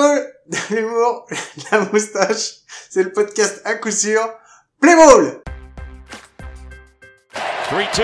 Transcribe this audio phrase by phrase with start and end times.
[0.00, 2.64] football, de l'humour, de la moustache.
[2.90, 4.20] C'est le podcast à coup sûr.
[4.80, 5.42] Play ball!
[7.68, 8.02] 3-2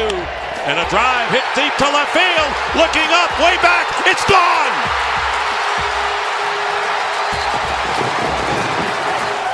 [0.66, 2.52] and a drive hit deep to left field.
[2.76, 4.74] Looking up, way back, it's gone!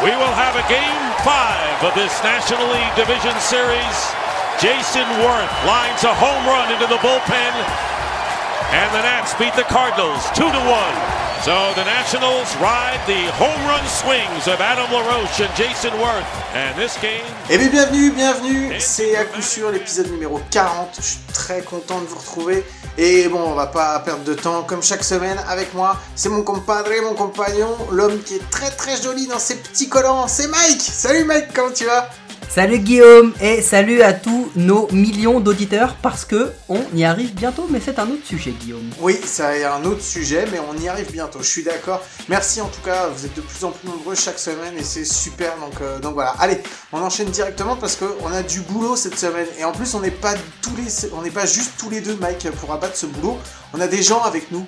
[0.03, 3.99] We will have a game five of this National League Division Series.
[4.61, 7.55] Jason Worth lines a home run into the bullpen,
[8.75, 11.22] and the Nats beat the Cardinals 2 to 1.
[11.45, 16.55] So the Nationals ride the home run swings of Adam LaRoche and Jason Worth.
[16.55, 17.25] And this game.
[17.51, 18.73] Eh bien, bienvenue, bienvenue.
[18.79, 20.91] C'est à coup sûr l'épisode numéro 40.
[20.99, 22.65] Je suis très content de vous retrouver.
[22.97, 24.63] Et bon, on va pas perdre de temps.
[24.63, 29.03] Comme chaque semaine, avec moi, c'est mon compadre, mon compagnon, l'homme qui est très très
[29.03, 30.29] joli dans ses petits collants.
[30.29, 30.81] C'est Mike.
[30.81, 32.09] Salut Mike, comment tu vas?
[32.55, 37.67] Salut Guillaume et salut à tous nos millions d'auditeurs parce que on y arrive bientôt,
[37.71, 38.91] mais c'est un autre sujet Guillaume.
[39.01, 41.39] Oui, c'est un autre sujet, mais on y arrive bientôt.
[41.41, 42.03] Je suis d'accord.
[42.29, 45.07] Merci en tout cas, vous êtes de plus en plus nombreux chaque semaine et c'est
[45.07, 45.57] super.
[45.61, 46.35] Donc, euh, donc voilà.
[46.41, 46.59] Allez,
[46.93, 50.11] on enchaîne directement parce qu'on a du boulot cette semaine et en plus on n'est
[50.11, 50.35] pas
[51.33, 53.39] pas juste tous les deux Mike pour abattre ce boulot.
[53.73, 54.67] On a des gens avec nous.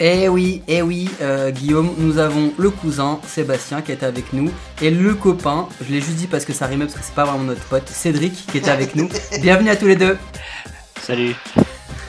[0.00, 4.50] Eh oui, eh oui, euh, Guillaume, nous avons le cousin Sébastien qui est avec nous
[4.82, 7.24] et le copain, je l'ai juste dit parce que ça rime parce que c'est pas
[7.24, 9.08] vraiment notre pote, Cédric qui est avec nous.
[9.40, 10.18] Bienvenue à tous les deux.
[11.00, 11.36] Salut.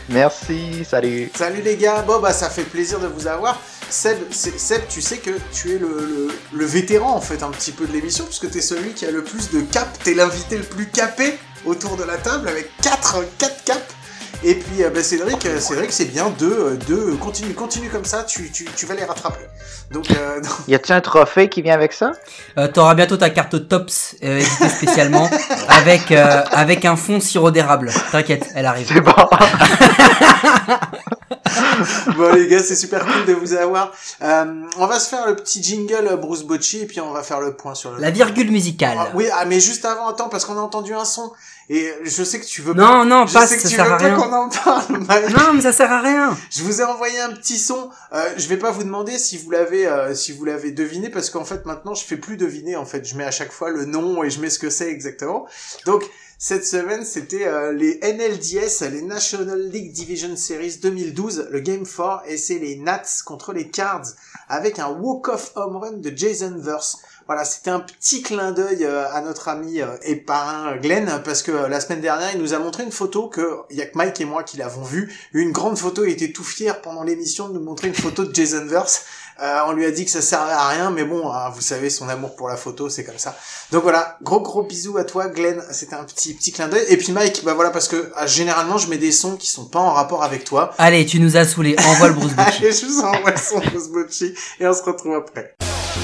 [0.10, 1.30] Merci, salut.
[1.36, 3.62] Salut les gars, bon bah ça fait plaisir de vous avoir.
[3.88, 7.86] Seb, Seb tu sais que tu es le, le, vétéran en fait un petit peu
[7.86, 10.64] de l'émission puisque tu es celui qui a le plus de cap, t'es l'invité le
[10.64, 13.95] plus capé autour de la table avec 4 quatre caps.
[14.44, 18.06] Et puis euh, bah, Cédric, euh, Cédric c'est bien deux, euh, deux, continue, continue comme
[18.06, 19.46] ça, tu, tu, tu vas les rattraper.
[19.92, 22.12] Donc, euh, y a-t-il un trophée qui vient avec ça?
[22.58, 25.30] Euh, T'auras bientôt ta carte Tops euh, éditée spécialement
[25.70, 27.92] avec avec un fond sirop d'érable.
[28.12, 28.88] T'inquiète, elle arrive.
[28.88, 29.12] C'est bon.
[32.18, 33.92] bon les gars, c'est super cool de vous avoir.
[34.22, 37.56] on va se faire le petit jingle Bruce Bocci et puis on va faire le
[37.56, 38.02] point sur le.
[38.02, 38.98] La virgule musicale.
[39.00, 41.32] Ah, oui, ah, mais juste avant, attends, parce qu'on a entendu un son.
[41.68, 43.06] Et je sais que tu veux non, pas.
[43.06, 44.16] Non, je pas, sais que ça tu sert veux à rien.
[44.16, 45.30] qu'on en parle, Mike.
[45.36, 46.38] Non, mais ça sert à rien.
[46.52, 47.90] Je vous ai envoyé un petit son.
[48.14, 51.32] Euh, je vais pas vous demander si vous l'avez, euh, si vous l'avez deviné, parce
[51.32, 52.76] qu'en fait maintenant je fais plus deviner.
[52.76, 54.90] En fait, je mets à chaque fois le nom et je mets ce que c'est
[54.92, 55.48] exactement.
[55.86, 56.04] Donc
[56.48, 62.22] cette semaine, c'était euh, les NLDS, les National League Division Series 2012, le Game 4,
[62.28, 64.06] et c'est les Nats contre les Cards,
[64.48, 67.00] avec un walk-off home run de Jason Verse.
[67.26, 71.42] Voilà, c'était un petit clin d'œil euh, à notre ami euh, et parrain Glenn, parce
[71.42, 74.22] que la semaine dernière, il nous a montré une photo que y a que Mike
[74.22, 77.56] et moi qui l'avons vue, une grande photo, il était tout fier pendant l'émission de
[77.56, 79.06] nous montrer une photo de Jason Verse.
[79.42, 81.90] Euh, on lui a dit que ça servait à rien, mais bon, hein, vous savez,
[81.90, 83.36] son amour pour la photo, c'est comme ça.
[83.72, 85.62] Donc voilà, gros gros bisous à toi, Glenn.
[85.72, 86.86] C'était un petit petit clin d'œil.
[86.88, 89.80] Et puis Mike, bah voilà, parce que généralement, je mets des sons qui sont pas
[89.80, 90.74] en rapport avec toi.
[90.78, 91.76] Allez, tu nous as saulé.
[91.86, 92.50] Envoie le Bruce Bocci.
[92.64, 95.56] Allez, je vous envoie le son Bruce Bocci et on se retrouve après.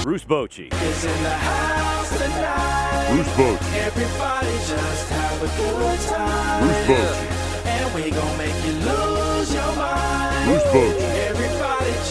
[0.03, 0.69] Bruce Bocci.
[3.09, 3.65] Bruce Bocci.
[3.87, 6.61] Everybody just have a good time.
[6.61, 7.27] Bruce Bocci.
[7.65, 10.45] And we gon' make you lose your mind.
[10.45, 11.10] Bruce Bocci.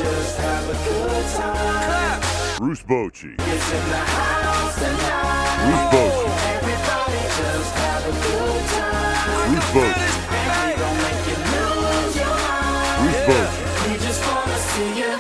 [0.01, 2.21] Everybody just have a good time.
[2.59, 3.35] Bruce Bocci.
[3.39, 5.61] It's in the house tonight.
[5.67, 6.29] Bruce Bocci.
[6.57, 9.51] Everybody just have a good time.
[9.51, 10.09] Bruce Bocci.
[10.33, 12.97] And we gon' make you lose your mind.
[13.03, 13.61] Bruce Bocci.
[13.91, 15.13] We just wanna see you.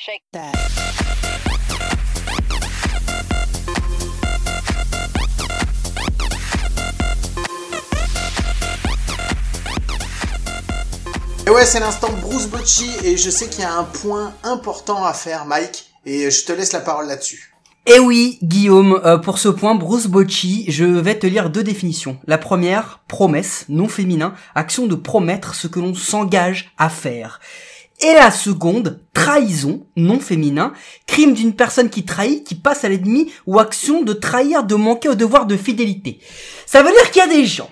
[0.00, 1.33] Shake that.
[11.46, 15.04] Et ouais, c'est l'instant Bruce Bocci et je sais qu'il y a un point important
[15.04, 17.54] à faire, Mike, et je te laisse la parole là-dessus.
[17.84, 22.16] Eh oui, Guillaume, euh, pour ce point, Bruce Bocci, je vais te lire deux définitions.
[22.26, 27.40] La première, promesse, non féminin, action de promettre ce que l'on s'engage à faire.
[28.00, 30.72] Et la seconde, trahison, non féminin,
[31.06, 35.10] crime d'une personne qui trahit, qui passe à l'ennemi, ou action de trahir, de manquer
[35.10, 36.20] au devoir de fidélité.
[36.64, 37.68] Ça veut dire qu'il y a des gens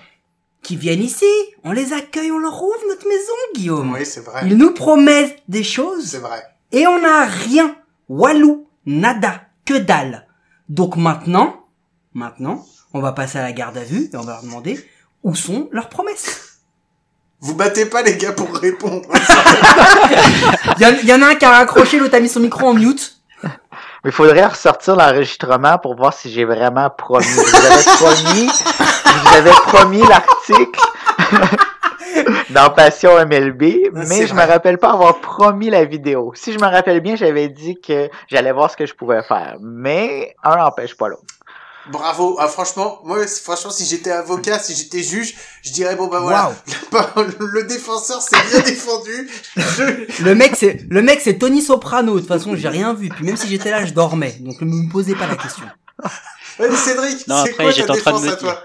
[0.63, 1.25] qui viennent ici,
[1.63, 3.93] on les accueille, on leur ouvre notre maison, Guillaume.
[3.93, 4.41] Oui, c'est vrai.
[4.45, 6.41] Ils nous promettent des choses C'est vrai.
[6.71, 7.75] et on n'a rien.
[8.09, 10.27] Walou, nada, que dalle.
[10.69, 11.65] Donc maintenant,
[12.13, 14.83] maintenant, on va passer à la garde à vue et on va leur demander
[15.23, 16.49] où sont leurs promesses.
[17.41, 19.07] Vous battez pas les gars pour répondre.
[20.77, 22.39] Il y, en- il y en a un qui a raccroché, l'autre a mis son
[22.39, 23.17] micro en mute.
[23.43, 27.25] Mais il faudrait ressortir l'enregistrement pour voir si j'ai vraiment promis.
[27.25, 30.01] Je vous avais promis, je vous avais promis
[32.49, 36.31] dans Passion MLB, mais je me rappelle pas avoir promis la vidéo.
[36.35, 39.55] Si je me rappelle bien, j'avais dit que j'allais voir ce que je pouvais faire.
[39.61, 41.23] Mais un n'empêche pas l'autre.
[41.91, 42.37] Bravo.
[42.39, 46.53] Ah, franchement, moi, franchement, si j'étais avocat, si j'étais juge, je dirais bon bah voilà,
[47.39, 49.29] le défenseur s'est bien défendu.
[49.57, 52.13] Je- Le mec, c'est le mec, c'est Tony Soprano.
[52.15, 53.09] De toute façon, j'ai rien vu.
[53.09, 54.33] Puis même si j'étais là, je dormais.
[54.39, 55.65] Donc ne me posez pas la question.
[56.57, 58.63] Allez, Cédric, c'est quoi j'étais ta en train de défense me à toi?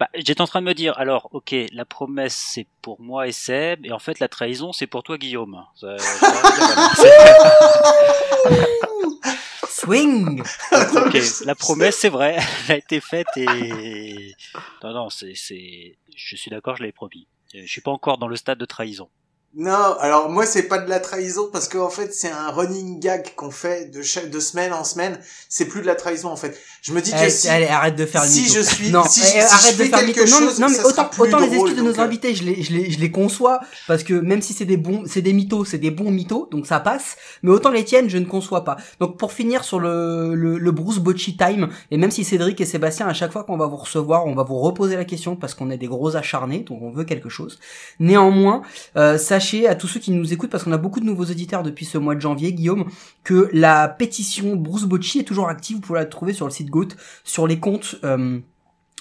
[0.00, 3.32] Bah, j'étais en train de me dire, alors, ok, la promesse c'est pour moi et
[3.32, 5.62] Seb, et en fait la trahison c'est pour toi Guillaume.
[5.76, 5.96] Ça-.
[9.68, 10.42] Swing.
[10.72, 14.34] ok, la promesse c'est vrai, elle a été faite et
[14.82, 17.26] non non c'est c'est, je suis d'accord, je l'avais promis.
[17.52, 19.10] Je suis pas encore dans le stade de trahison.
[19.56, 23.34] Non, alors moi c'est pas de la trahison parce qu'en fait c'est un running gag
[23.34, 25.18] qu'on fait de chaque de semaine en semaine.
[25.48, 26.56] C'est plus de la trahison en fait.
[26.82, 28.54] Je me dis que Allez, si, allez, arrête de faire le si mytho.
[28.54, 30.30] je suis- non, si eh, je- si de faire quelque mytho.
[30.40, 32.02] Non, chose, non, mais ça autant, autant les excuses de nos euh.
[32.04, 33.58] invités, je les, je les, je les conçois
[33.88, 36.68] parce que même si c'est des bons, c'est des mythos, c'est des bons mythos, donc
[36.68, 37.16] ça passe.
[37.42, 38.76] Mais autant les tiennes, je ne conçois pas.
[39.00, 42.66] Donc pour finir sur le, le, le Bruce Bocci time, et même si Cédric et
[42.66, 45.54] Sébastien, à chaque fois qu'on va vous recevoir, on va vous reposer la question parce
[45.54, 47.58] qu'on est des gros acharnés, donc on veut quelque chose.
[47.98, 48.62] Néanmoins,
[48.96, 51.62] euh, sachez à tous ceux qui nous écoutent, parce qu'on a beaucoup de nouveaux auditeurs
[51.62, 52.84] depuis ce mois de janvier, Guillaume,
[53.24, 55.76] que la pétition Bruce Bocci est toujours active.
[55.76, 56.88] Vous pouvez la trouver sur le site Goat,
[57.24, 57.96] sur les comptes.
[58.04, 58.38] euh,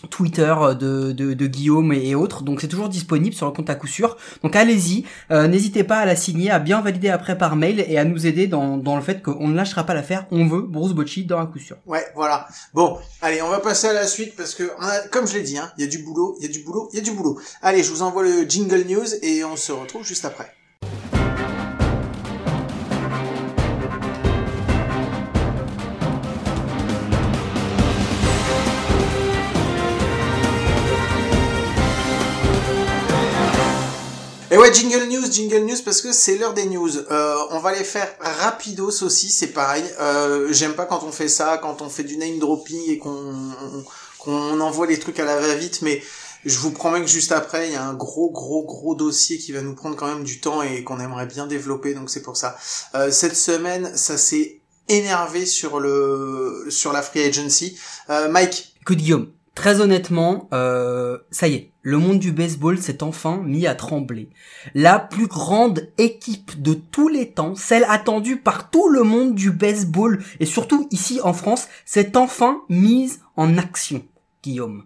[0.09, 3.75] Twitter de, de, de Guillaume et, autres, donc c'est toujours disponible sur le compte à
[3.75, 4.15] coup sûr.
[4.43, 7.97] Donc allez-y, euh, n'hésitez pas à la signer, à bien valider après par mail et
[7.97, 10.25] à nous aider dans, dans le fait qu'on ne lâchera pas l'affaire.
[10.31, 11.75] On veut Bruce Bocci dans à coup sûr.
[11.85, 12.47] Ouais, voilà.
[12.73, 15.57] Bon, allez, on va passer à la suite parce que, a- comme je l'ai dit,
[15.57, 17.11] hein, il y a du boulot, il y a du boulot, il y a du
[17.11, 17.37] boulot.
[17.61, 20.53] Allez, je vous envoie le jingle news et on se retrouve juste après.
[34.51, 36.89] Et ouais, jingle news, jingle news, parce que c'est l'heure des news.
[36.97, 39.83] Euh, on va les faire rapidos aussi, c'est pareil.
[39.99, 43.35] Euh, J'aime pas quand on fait ça, quand on fait du name dropping et qu'on
[44.17, 46.01] qu'on envoie les trucs à la va-vite, mais
[46.45, 49.51] je vous promets que juste après, il y a un gros, gros, gros dossier qui
[49.51, 52.35] va nous prendre quand même du temps et qu'on aimerait bien développer, donc c'est pour
[52.35, 52.57] ça.
[52.95, 57.77] Euh, cette semaine, ça s'est énervé sur le sur la free agency.
[58.09, 63.03] Euh, Mike, Écoute Guillaume, très honnêtement, euh, ça y est, le monde du baseball s'est
[63.03, 64.29] enfin mis à trembler.
[64.73, 69.51] La plus grande équipe de tous les temps, celle attendue par tout le monde du
[69.51, 74.01] baseball et surtout ici en France, s'est enfin mise en action.
[74.41, 74.85] Guillaume.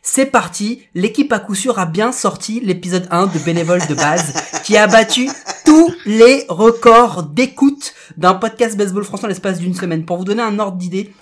[0.00, 4.32] C'est parti, l'équipe à coup sûr a bien sorti l'épisode 1 de Bénévole de base
[4.64, 5.28] qui a battu
[5.66, 10.06] tous les records d'écoute d'un podcast baseball français en l'espace d'une semaine.
[10.06, 11.12] Pour vous donner un ordre d'idée,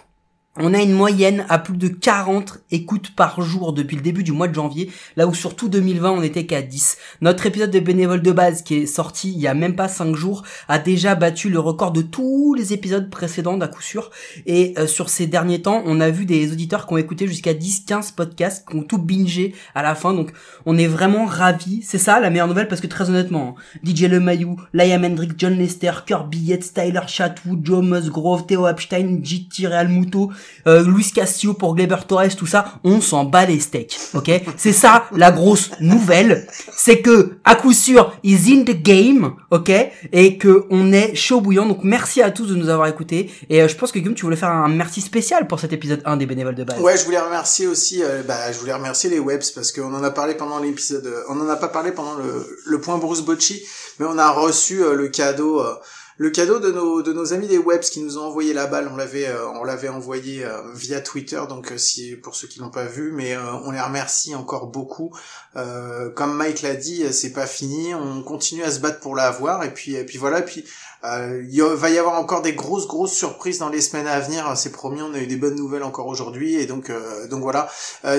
[0.58, 4.32] on a une moyenne à plus de 40 écoutes par jour depuis le début du
[4.32, 6.98] mois de janvier, là où sur tout 2020 on était qu'à 10.
[7.22, 10.14] Notre épisode de bénévole de base qui est sorti il y a même pas 5
[10.14, 14.10] jours a déjà battu le record de tous les épisodes précédents d'à coup sûr.
[14.44, 17.54] Et euh, sur ces derniers temps, on a vu des auditeurs qui ont écouté jusqu'à
[17.54, 20.32] 10-15 podcasts, qui ont tout bingé à la fin, donc
[20.66, 21.80] on est vraiment ravis.
[21.82, 25.32] C'est ça la meilleure nouvelle parce que très honnêtement, hein, DJ Le Mayou, Liam Hendrick,
[25.38, 30.30] John Lester, Kirby Yates, Tyler Chatwood, Joe Musgrove, Theo Epstein, JT Realmuto,
[30.66, 34.30] euh, Luis Castillo pour Gleber Torres, tout ça, on s'en bat les steaks, ok?
[34.56, 36.46] C'est ça la grosse nouvelle,
[36.76, 39.70] c'est que à coup sûr, is in the game, ok?
[40.12, 43.62] Et que on est chaud bouillant, donc merci à tous de nous avoir écoutés, et
[43.62, 46.16] euh, je pense que Guillaume, tu voulais faire un merci spécial pour cet épisode 1
[46.16, 46.80] des bénévoles de base.
[46.80, 50.02] Ouais, je voulais remercier aussi, euh, bah, je voulais remercier les webs parce qu'on en
[50.02, 53.62] a parlé pendant l'épisode, on en a pas parlé pendant le, le point Bruce Bocci,
[53.98, 55.74] mais on a reçu euh, le cadeau, euh,
[56.22, 58.88] le cadeau de nos amis des webs qui nous ont envoyé la balle.
[58.92, 62.84] On l'avait euh, envoyé euh, via Twitter, donc euh, si pour ceux qui l'ont pas
[62.84, 65.10] vu, mais on les remercie encore beaucoup.
[65.54, 69.74] Comme Mike l'a dit, c'est pas fini, on continue à se battre pour l'avoir et
[69.74, 70.64] puis et puis voilà, puis
[71.04, 74.50] il va y avoir encore des grosses grosses surprises dans les semaines à venir.
[74.56, 76.90] C'est promis, on a eu des bonnes nouvelles encore aujourd'hui et donc
[77.28, 77.68] donc voilà.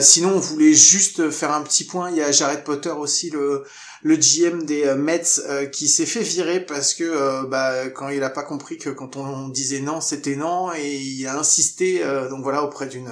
[0.02, 2.12] Sinon, on voulait juste faire un petit point.
[2.12, 3.64] Il y a Jared Potter aussi, le
[4.04, 8.10] le GM des euh, Mets, euh, qui s'est fait virer parce que euh, bah, quand
[8.10, 12.04] il a pas compris que quand on disait non, c'était non et il a insisté
[12.04, 13.12] euh, donc voilà auprès d'une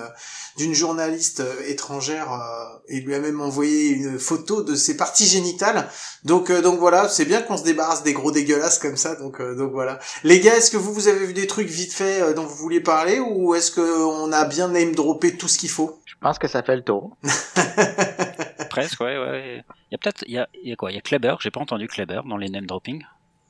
[0.57, 5.25] d'une journaliste étrangère euh, et il lui a même envoyé une photo de ses parties
[5.25, 5.87] génitales.
[6.23, 9.15] Donc euh, donc voilà, c'est bien qu'on se débarrasse des gros dégueulasses comme ça.
[9.15, 9.99] Donc euh, donc voilà.
[10.23, 12.55] Les gars, est-ce que vous vous avez vu des trucs vite fait euh, dont vous
[12.55, 15.99] vouliez parler ou est-ce que on a bien name droppé tout ce qu'il faut?
[16.05, 17.17] Je pense que ça fait le tour.
[18.69, 19.63] Presque, ouais, ouais.
[19.91, 20.91] Il y a peut-être, il y a, il y a quoi?
[20.91, 23.03] Il y a Kleber, j'ai pas entendu Kleber dans les name dropping.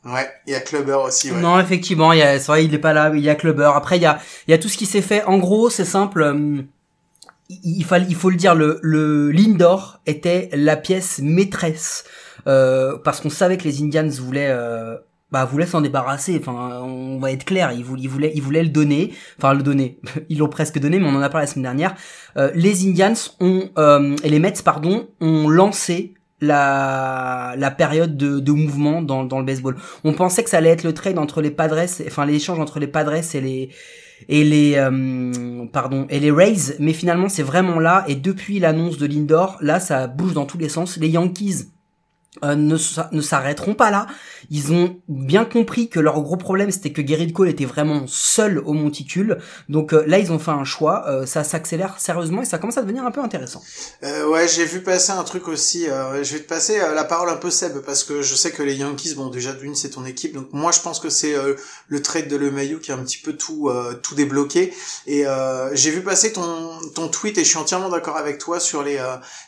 [0.04, 1.32] Ouais, il y a Clubber aussi.
[1.32, 1.40] Ouais.
[1.40, 3.72] Non, effectivement, il y a, c'est vrai, il est pas là, il y a Clubber.
[3.76, 5.24] Après, il y a, il y a tout ce qui s'est fait.
[5.26, 6.24] En gros, c'est simple.
[6.24, 6.66] hum,
[7.50, 12.06] il, il fallait, il faut le dire, le, le Lindor était la pièce maîtresse
[12.48, 14.98] euh, parce qu'on savait que les Indians voulaient euh,
[15.32, 16.38] bah voulait s'en débarrasser.
[16.40, 19.14] Enfin, on va être clair, il voulait, il voulait, il voulait le donner.
[19.38, 20.00] Enfin, le donner.
[20.30, 21.96] Ils l'ont presque donné, mais on en a parlé la semaine dernière.
[22.38, 28.40] Euh, les Indians ont euh, et les Mets, pardon, ont lancé la la période de,
[28.40, 29.76] de mouvement dans, dans le baseball.
[30.04, 32.88] On pensait que ça allait être le trade entre les Padres, enfin l'échange entre les
[32.88, 33.70] Padres et les
[34.30, 38.98] et les euh, pardon et les Rays, mais finalement c'est vraiment là et depuis l'annonce
[38.98, 40.98] de Lindor, là ça bouge dans tous les sens.
[40.98, 41.72] Les Yankees
[42.44, 44.08] euh, ne, s'a- ne s'arrêteront pas là.
[44.50, 48.60] Ils ont bien compris que leur gros problème c'était que Gerrit Cole était vraiment seul
[48.60, 49.38] au monticule.
[49.70, 52.78] Donc euh, là ils ont fait un choix, euh, ça s'accélère sérieusement et ça commence
[52.78, 53.62] à devenir un peu intéressant.
[54.04, 55.86] Euh, ouais, j'ai vu passer un truc aussi.
[55.86, 58.76] je vais te passer la parole un peu Seb parce que je sais que les
[58.76, 61.36] Yankees, bon déjà d'une c'est ton équipe, donc moi je pense que c'est
[61.88, 63.70] le trade de LeMahieu qui a un petit peu tout
[64.04, 64.74] tout débloqué.
[65.06, 65.26] Et
[65.74, 69.00] j'ai vu passer ton ton tweet et je suis entièrement d'accord avec toi sur les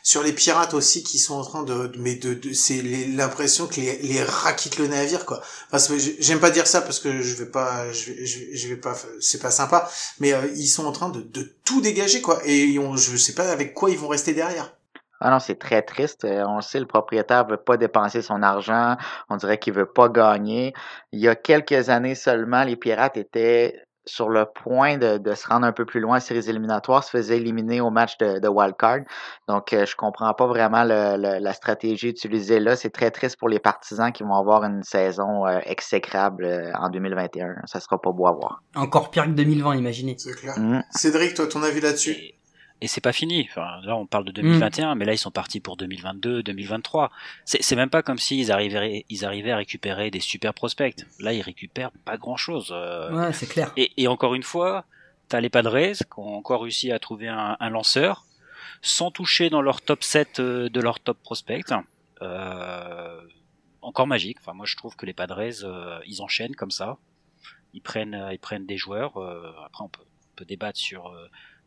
[0.02, 3.98] sur les pirates aussi qui sont en train de- mais de, de l'impression que les
[3.98, 5.40] les rats quittent le navire quoi.
[6.18, 9.88] J'aime pas dire ça parce que je vais pas je vais, pas c'est pas sympa,
[10.20, 12.40] mais euh, ils sont en train de de tout dégager quoi.
[12.44, 14.74] Et on, je sais pas avec quoi ils vont rester derrière.
[15.20, 16.24] Ah non, c'est très triste.
[16.24, 18.96] Euh, On le sait, le propriétaire veut pas dépenser son argent.
[19.30, 20.74] On dirait qu'il veut pas gagner.
[21.12, 25.46] Il y a quelques années seulement, les Pirates étaient sur le point de, de se
[25.48, 28.48] rendre un peu plus loin en séries éliminatoires, se faisaient éliminer au match de, de
[28.48, 29.00] wild card.
[29.48, 32.76] Donc, euh, je comprends pas vraiment le- le- la stratégie utilisée là.
[32.76, 36.90] C'est très triste pour les partisans qui vont avoir une saison euh, exécrable euh, en
[36.90, 37.56] 2021.
[37.66, 38.62] Ça sera pas beau à voir.
[38.74, 40.16] Encore pire que 2020, imaginez.
[40.18, 40.58] C'est clair.
[40.58, 40.82] Mm.
[40.90, 42.16] Cédric, toi, ton avis là-dessus?
[42.80, 43.46] Et, c'est pas fini.
[43.50, 47.10] Enfin, là, on parle de 2021, mais là, ils sont partis pour 2022, 2023.
[47.44, 50.96] C'est même pas comme s'ils arrivaient, ils arrivaient à récupérer des super prospects.
[51.20, 52.70] Là, ils récupèrent pas grand-chose.
[52.72, 53.10] euh.
[53.12, 53.72] Ouais, c'est clair.
[53.76, 54.84] Et, et encore une fois,
[55.28, 58.26] t'as les Padres qui ont encore réussi à trouver un, un lanceur
[58.82, 61.64] sans toucher dans leur top 7 euh, de leur top prospect.
[62.22, 63.20] Euh,
[63.80, 64.38] encore magique.
[64.40, 66.98] Enfin, moi, je trouve que les Padres, euh, ils enchaînent comme ça.
[67.72, 69.16] Ils prennent, ils prennent des joueurs.
[69.64, 71.12] après, on peut, on peut débattre sur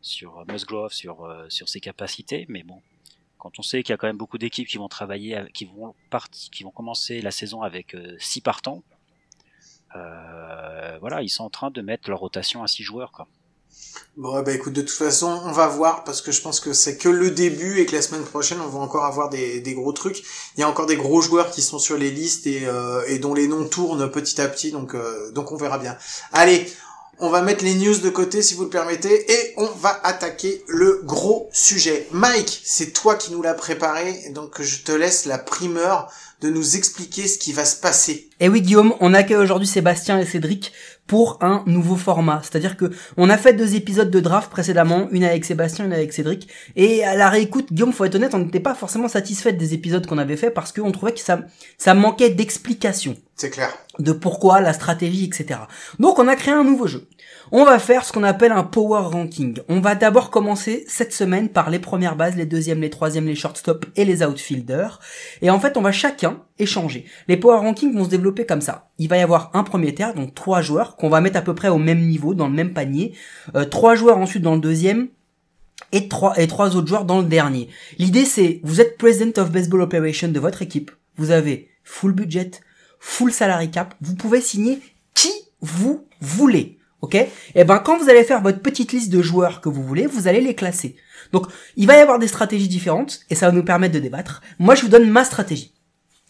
[0.02, 2.82] sur Musgrove, sur euh, sur ses capacités, mais bon,
[3.38, 5.96] quand on sait qu'il y a quand même beaucoup d'équipes qui vont travailler, qui vont
[6.10, 8.84] partir, qui vont commencer la saison avec euh, six partants.
[9.96, 13.28] Euh, voilà, ils sont en train de mettre leur rotation à six joueurs, quoi.
[14.16, 16.98] Bon, bah écoute, de toute façon, on va voir parce que je pense que c'est
[16.98, 19.92] que le début et que la semaine prochaine, on va encore avoir des, des gros
[19.94, 20.24] trucs.
[20.56, 23.20] Il y a encore des gros joueurs qui sont sur les listes et, euh, et
[23.20, 25.96] dont les noms tournent petit à petit, donc euh, donc on verra bien.
[26.32, 26.66] Allez,
[27.20, 30.64] on va mettre les news de côté si vous le permettez et on va attaquer
[30.68, 32.08] le gros sujet.
[32.12, 36.76] Mike, c'est toi qui nous l'as préparé, donc je te laisse la primeur de nous
[36.76, 38.30] expliquer ce qui va se passer.
[38.40, 40.72] Et oui Guillaume, on accueille aujourd'hui Sébastien et Cédric
[41.08, 42.42] pour un nouveau format.
[42.44, 46.14] C'est-à-dire que on a fait deux épisodes de draft précédemment, une avec Sébastien, une avec
[46.14, 46.48] Cédric.
[46.76, 50.06] Et à la réécoute, Guillaume, faut être honnête, on n'était pas forcément satisfait des épisodes
[50.06, 51.42] qu'on avait fait parce qu'on trouvait que ça,
[51.78, 53.74] ça manquait d'explications C'est clair.
[54.00, 55.62] de pourquoi, la stratégie, etc.
[56.00, 57.08] Donc on a créé un nouveau jeu.
[57.52, 59.60] On va faire ce qu'on appelle un power ranking.
[59.70, 63.36] On va d'abord commencer cette semaine par les premières bases, les deuxièmes, les troisièmes, les
[63.36, 65.00] shortstop et les outfielders.
[65.42, 67.06] Et en fait, on va chacun échanger.
[67.30, 68.90] Les power rankings vont se développer comme ça.
[68.98, 71.56] Il va y avoir un premier tiers, donc trois joueurs, qu'on va mettre à peu
[71.56, 73.14] près au même niveau, dans le même panier.
[73.56, 75.08] Euh, trois joueurs ensuite dans le deuxième,
[75.92, 77.70] et trois, et trois autres joueurs dans le dernier.
[77.98, 82.52] L'idée c'est, vous êtes President of Baseball Operation de votre équipe, vous avez full budget,
[83.00, 84.80] full salary cap, vous pouvez signer
[85.14, 86.77] qui vous voulez.
[87.02, 87.16] Ok?
[87.56, 90.28] Et ben quand vous allez faire votre petite liste de joueurs que vous voulez, vous
[90.28, 90.96] allez les classer.
[91.32, 94.42] Donc il va y avoir des stratégies différentes et ça va nous permettre de débattre.
[94.60, 95.74] Moi je vous donne ma stratégie.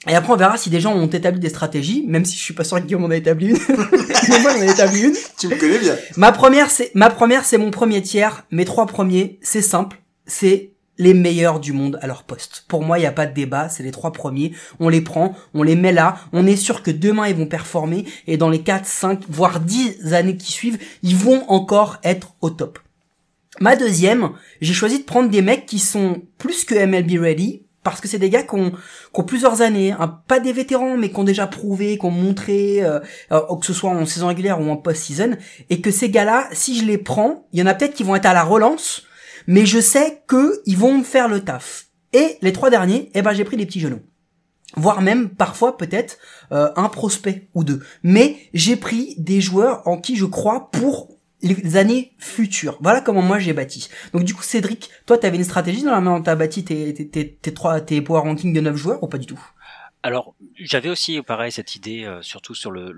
[0.08, 2.54] Et après on verra si des gens ont établi des stratégies, même si je suis
[2.54, 3.58] pas sûr que Guillaume en a établi une.
[4.30, 5.16] Mais moi j'en ai établi une.
[5.40, 5.96] Tu me connais bien.
[6.18, 8.46] Ma première, c'est ma première, c'est mon premier tiers.
[8.52, 12.66] Mes trois premiers, c'est simple, c'est les meilleurs du monde à leur poste.
[12.68, 14.54] Pour moi, il n'y a pas de débat, c'est les trois premiers.
[14.80, 16.18] On les prend, on les met là.
[16.34, 20.14] On est sûr que demain ils vont performer et dans les 4, 5, voire 10
[20.14, 22.80] années qui suivent, ils vont encore être au top.
[23.60, 28.02] Ma deuxième, j'ai choisi de prendre des mecs qui sont plus que MLB ready parce
[28.02, 31.24] que c'est des gars qui ont, plusieurs années, hein, pas des vétérans, mais qui ont
[31.24, 33.00] déjà prouvé, qui ont montré, euh,
[33.32, 35.38] euh, que ce soit en saison régulière ou en post-season,
[35.70, 38.18] et que ces gars-là, si je les prends, il y en a peut-être qui vont
[38.18, 39.04] être à la relance,
[39.48, 41.88] mais je sais que ils vont me faire le taf.
[42.14, 44.02] Et les trois derniers, eh ben j'ai pris des petits genoux.
[44.76, 46.18] Voire même parfois peut-être
[46.52, 47.82] euh, un prospect ou deux.
[48.04, 52.78] Mais j'ai pris des joueurs en qui je crois pour les années futures.
[52.82, 53.90] Voilà comment moi j'ai bâti.
[54.14, 57.36] Donc du coup Cédric, toi t'avais une stratégie dans la main t'as bâti tes, tes,
[57.36, 59.40] tes, trois tes power ranking de 9 joueurs ou pas du tout?
[60.04, 62.94] Alors, j'avais aussi, pareil, cette idée, euh, surtout sur le,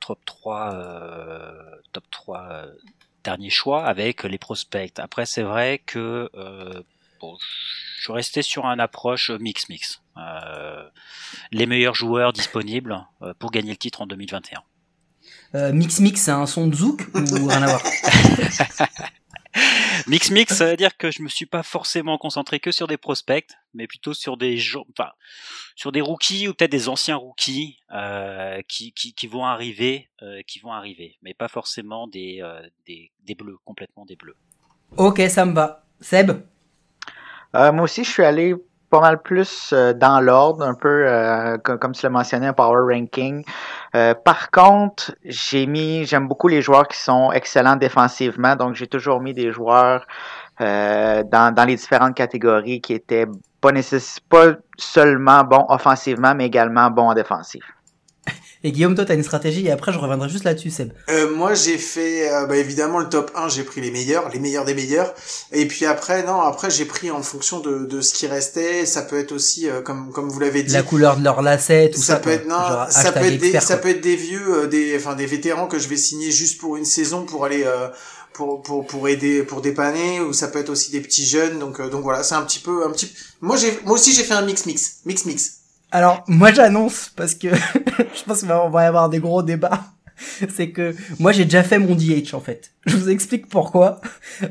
[0.00, 1.52] top 3, euh,
[1.92, 2.66] top 3 euh,
[3.26, 4.98] dernier choix avec les prospects.
[4.98, 6.80] Après, c'est vrai que euh,
[7.20, 7.36] bon,
[7.98, 10.00] je suis resté sur un approche mix-mix.
[10.16, 10.88] euh,
[11.50, 14.62] les meilleurs joueurs disponibles euh, pour gagner le titre en 2021.
[15.54, 17.82] Euh, mix Mix, c'est un son de Zouk ou rien à voir?
[20.08, 22.96] Mix mix, ça veut dire que je me suis pas forcément concentré que sur des
[22.96, 25.10] prospects, mais plutôt sur des gens, enfin,
[25.74, 30.42] sur des rookies ou peut-être des anciens rookies euh, qui, qui, qui vont arriver, euh,
[30.46, 34.36] qui vont arriver, mais pas forcément des, euh, des des bleus, complètement des bleus.
[34.96, 35.84] Ok, ça me va.
[36.00, 36.30] Seb?
[37.56, 38.54] Euh, moi aussi, je suis allé
[38.96, 42.94] pas mal plus euh, dans l'ordre, un peu euh, comme, tu l'as mentionné, un power
[42.94, 43.44] ranking.
[43.94, 48.86] Euh, par contre, j'ai mis, j'aime beaucoup les joueurs qui sont excellents défensivement, donc j'ai
[48.86, 50.06] toujours mis des joueurs
[50.62, 53.26] euh, dans, dans les différentes catégories qui étaient
[53.60, 53.72] pas
[54.30, 57.75] pas seulement bons offensivement, mais également bons en défensif.
[58.66, 60.90] Et Guillaume, toi, t'as une stratégie et après, je reviendrai juste là-dessus, Seb.
[61.08, 64.40] Euh, moi, j'ai fait, euh, bah, évidemment, le top 1, j'ai pris les meilleurs, les
[64.40, 65.14] meilleurs des meilleurs.
[65.52, 68.84] Et puis après, non, après, j'ai pris en fonction de, de ce qui restait.
[68.84, 71.90] Ça peut être aussi, euh, comme, comme vous l'avez dit, La couleur de leur lacet,
[71.94, 72.14] tout ça.
[72.14, 74.66] ça peut être non, Genre, ça peut être des ça peut être des vieux euh,
[74.66, 77.88] des enfin des vétérans que je vais signer juste pour une saison pour aller euh,
[78.32, 81.80] pour pour pour aider pour dépanner ou ça peut être aussi des petits jeunes donc
[81.80, 84.34] euh, donc voilà, c'est un petit peu un petit Moi j'ai moi aussi j'ai fait
[84.34, 85.55] un mix mix, mix mix.
[85.90, 89.84] Alors, moi j'annonce, parce que je pense qu'on va y avoir des gros débats,
[90.56, 92.70] c'est que moi j'ai déjà fait mon DH en fait.
[92.86, 94.00] Je vous explique pourquoi.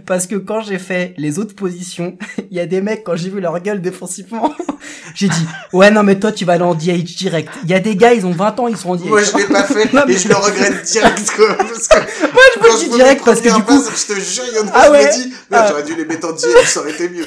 [0.06, 2.18] Parce que quand j'ai fait les autres positions,
[2.52, 4.54] il y a des mecs, quand j'ai vu leur gueule défensivement,
[5.16, 7.50] j'ai dit, ouais non mais toi tu vas aller en DH direct.
[7.64, 9.06] Il y a des gars, ils ont 20 ans, ils sont en DH.
[9.06, 11.96] Moi je l'ai pas fait Non, mais- et je le regrette direct quoi parce que
[12.34, 14.56] Moi je vous le dis direct parce que du coup, base, je te jure, il
[14.58, 15.68] y en a Ah je ouais me dis merde, Ah.
[15.70, 17.26] j'aurais dû les mettre en DH, ça aurait été mieux.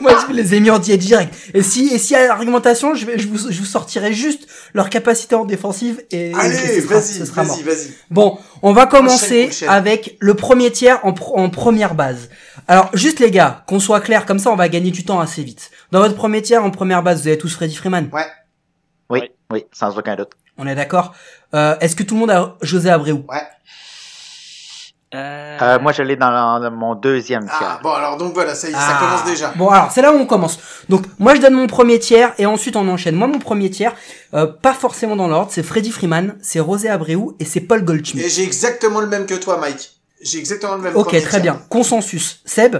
[0.00, 1.34] moi je les ai mis en DH direct.
[1.54, 4.88] Et si, et si à l'argumentation, je vais, je vous, je vous sortirai juste leur
[4.88, 7.64] capacité en défensive et, et Allez, ce sera- vas-y, ce sera mort.
[7.64, 7.90] vas-y, vas-y.
[8.10, 9.68] Bon, on va commencer Enchaîne, enchaîne.
[9.68, 12.28] avec le premier tiers en, pr- en première base.
[12.68, 15.42] Alors, juste les gars, qu'on soit clair, comme ça on va gagner du temps assez
[15.42, 15.70] vite.
[15.90, 18.08] Dans votre premier tiers en première base, vous avez tous Freddy Freeman.
[18.12, 18.26] Ouais.
[19.10, 19.30] Oui, Oui.
[19.52, 20.30] oui, sans aucun doute.
[20.58, 21.14] On est d'accord
[21.54, 23.12] euh, Est-ce que tout le monde a José Abreu?
[23.12, 23.42] Ouais.
[25.14, 27.80] Euh, Euh, moi, je l'ai dans, la- dans mon deuxième Ah, tiers.
[27.82, 28.96] bon alors donc voilà, ça Ah.
[28.98, 29.52] commence déjà.
[29.56, 30.58] Bon, alors, c'est là où on commence.
[30.88, 33.14] Donc, moi je donne mon premier tiers et ensuite on enchaîne.
[33.14, 33.94] Moi, mon premier tiers,
[34.34, 38.24] euh, pas forcément dans l'ordre, c'est Freddy Freeman, c'est José Abreu et c'est Paul Goldschmidt.
[38.26, 39.90] Et j'ai exactement le même que toi Mike.
[40.22, 41.40] J'ai exactement le même Ok, très tiers.
[41.42, 41.60] bien.
[41.68, 42.40] Consensus.
[42.44, 42.76] Seb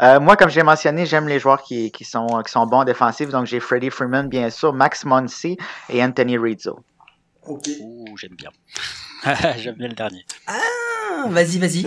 [0.00, 3.30] Euh, moi, comme j'ai mentionné, j'aime les joueurs qui, qui, sont, qui sont bons défensifs.
[3.30, 6.78] Donc, j'ai Freddie Freeman, bien sûr, Max Muncy et Anthony Rizzo.
[7.44, 7.66] OK.
[7.80, 8.50] ouh, j'aime bien.
[9.58, 10.24] j'aime bien le dernier.
[10.46, 10.58] Ah,
[11.28, 11.84] Vas-y, vas-y.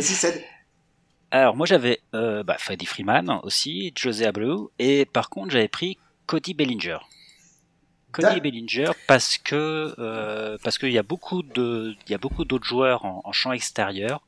[1.32, 5.98] Alors moi j'avais euh, bah, Freddie Freeman aussi, José Abreu, et par contre j'avais pris
[6.26, 6.98] Cody Bellinger.
[8.12, 12.44] Cody Bellinger parce que euh, parce qu'il y a beaucoup de il y a beaucoup
[12.44, 14.22] d'autres joueurs en, en champ extérieur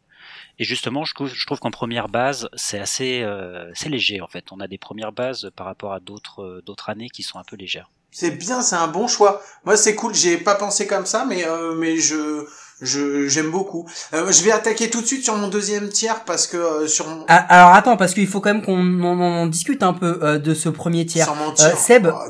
[0.58, 4.28] et justement je trouve je trouve qu'en première base c'est assez euh, c'est léger en
[4.28, 7.38] fait on a des premières bases par rapport à d'autres euh, d'autres années qui sont
[7.38, 7.90] un peu légères.
[8.16, 9.42] C'est bien, c'est un bon choix.
[9.66, 10.14] Moi, c'est cool.
[10.14, 12.46] J'ai pas pensé comme ça, mais euh, mais je
[12.82, 13.88] je j'aime beaucoup.
[14.14, 17.08] Euh, je vais attaquer tout de suite sur mon deuxième tiers parce que euh, sur
[17.08, 20.20] mon Ah, alors attends, parce qu'il faut quand même qu'on en, en discute un peu
[20.22, 21.26] euh, de ce premier tiers.
[21.26, 21.68] sans mentir.
[21.68, 22.08] Euh, Seb.
[22.08, 22.28] Ah,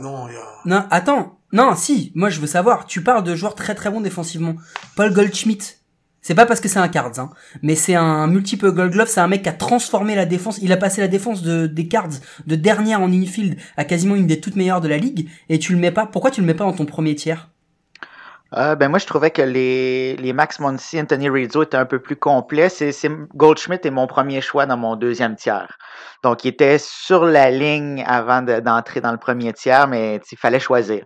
[0.65, 1.39] non, attends.
[1.51, 2.11] Non, si.
[2.15, 2.85] Moi, je veux savoir.
[2.85, 4.55] Tu parles de joueurs très très bons défensivement.
[4.95, 5.77] Paul Goldschmidt.
[6.25, 7.31] C'est pas parce que c'est un Cards, hein,
[7.63, 9.09] mais c'est un multiple Gold Glove.
[9.09, 10.57] C'est un mec qui a transformé la défense.
[10.61, 12.07] Il a passé la défense de des Cards
[12.47, 15.29] de dernière en infield à quasiment une des toutes meilleures de la ligue.
[15.49, 16.05] Et tu le mets pas.
[16.05, 17.49] Pourquoi tu le mets pas dans ton premier tiers?
[18.55, 21.99] Euh, ben moi, je trouvais que les, les Max Muncy, Anthony Rizzo étaient un peu
[21.99, 22.69] plus complets.
[22.69, 22.91] C'est,
[23.35, 25.77] Goldschmidt est mon premier choix dans mon deuxième tiers.
[26.23, 30.37] Donc, il était sur la ligne avant de- d'entrer dans le premier tiers, mais il
[30.37, 31.03] fallait choisir.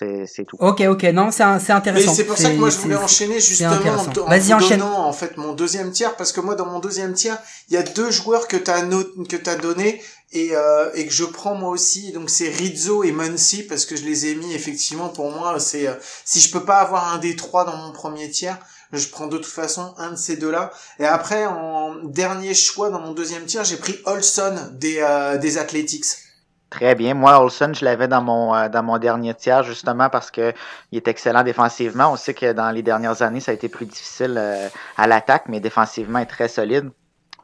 [0.00, 0.56] C'est, c'est tout.
[0.60, 1.02] Ok, ok.
[1.12, 2.14] Non, c'est un- c'est intéressant.
[2.14, 4.78] c'est pour ça que moi je voulais c'est- enchaîner justement en, en Vas-y, vous enchaîne.
[4.80, 7.76] donnant en fait mon deuxième tiers parce que moi dans mon deuxième tiers il y
[7.76, 11.54] a deux joueurs que t'as no que t'as donné et euh, et que je prends
[11.54, 15.30] moi aussi donc c'est Rizzo et Muncy parce que je les ai mis effectivement pour
[15.30, 15.92] moi c'est euh,
[16.24, 18.58] si je peux pas avoir un des trois dans mon premier tiers
[18.92, 22.88] je prends de toute façon un de ces deux là et après en dernier choix
[22.90, 26.06] dans mon deuxième tiers j'ai pris Olson des euh, des Athletics
[26.70, 27.14] Très bien.
[27.14, 30.52] Moi, Olson, je l'avais dans mon euh, dans mon dernier tiers justement parce que
[30.92, 32.12] il est excellent défensivement.
[32.12, 35.44] On sait que dans les dernières années, ça a été plus difficile euh, à l'attaque,
[35.48, 36.90] mais défensivement, il est très solide.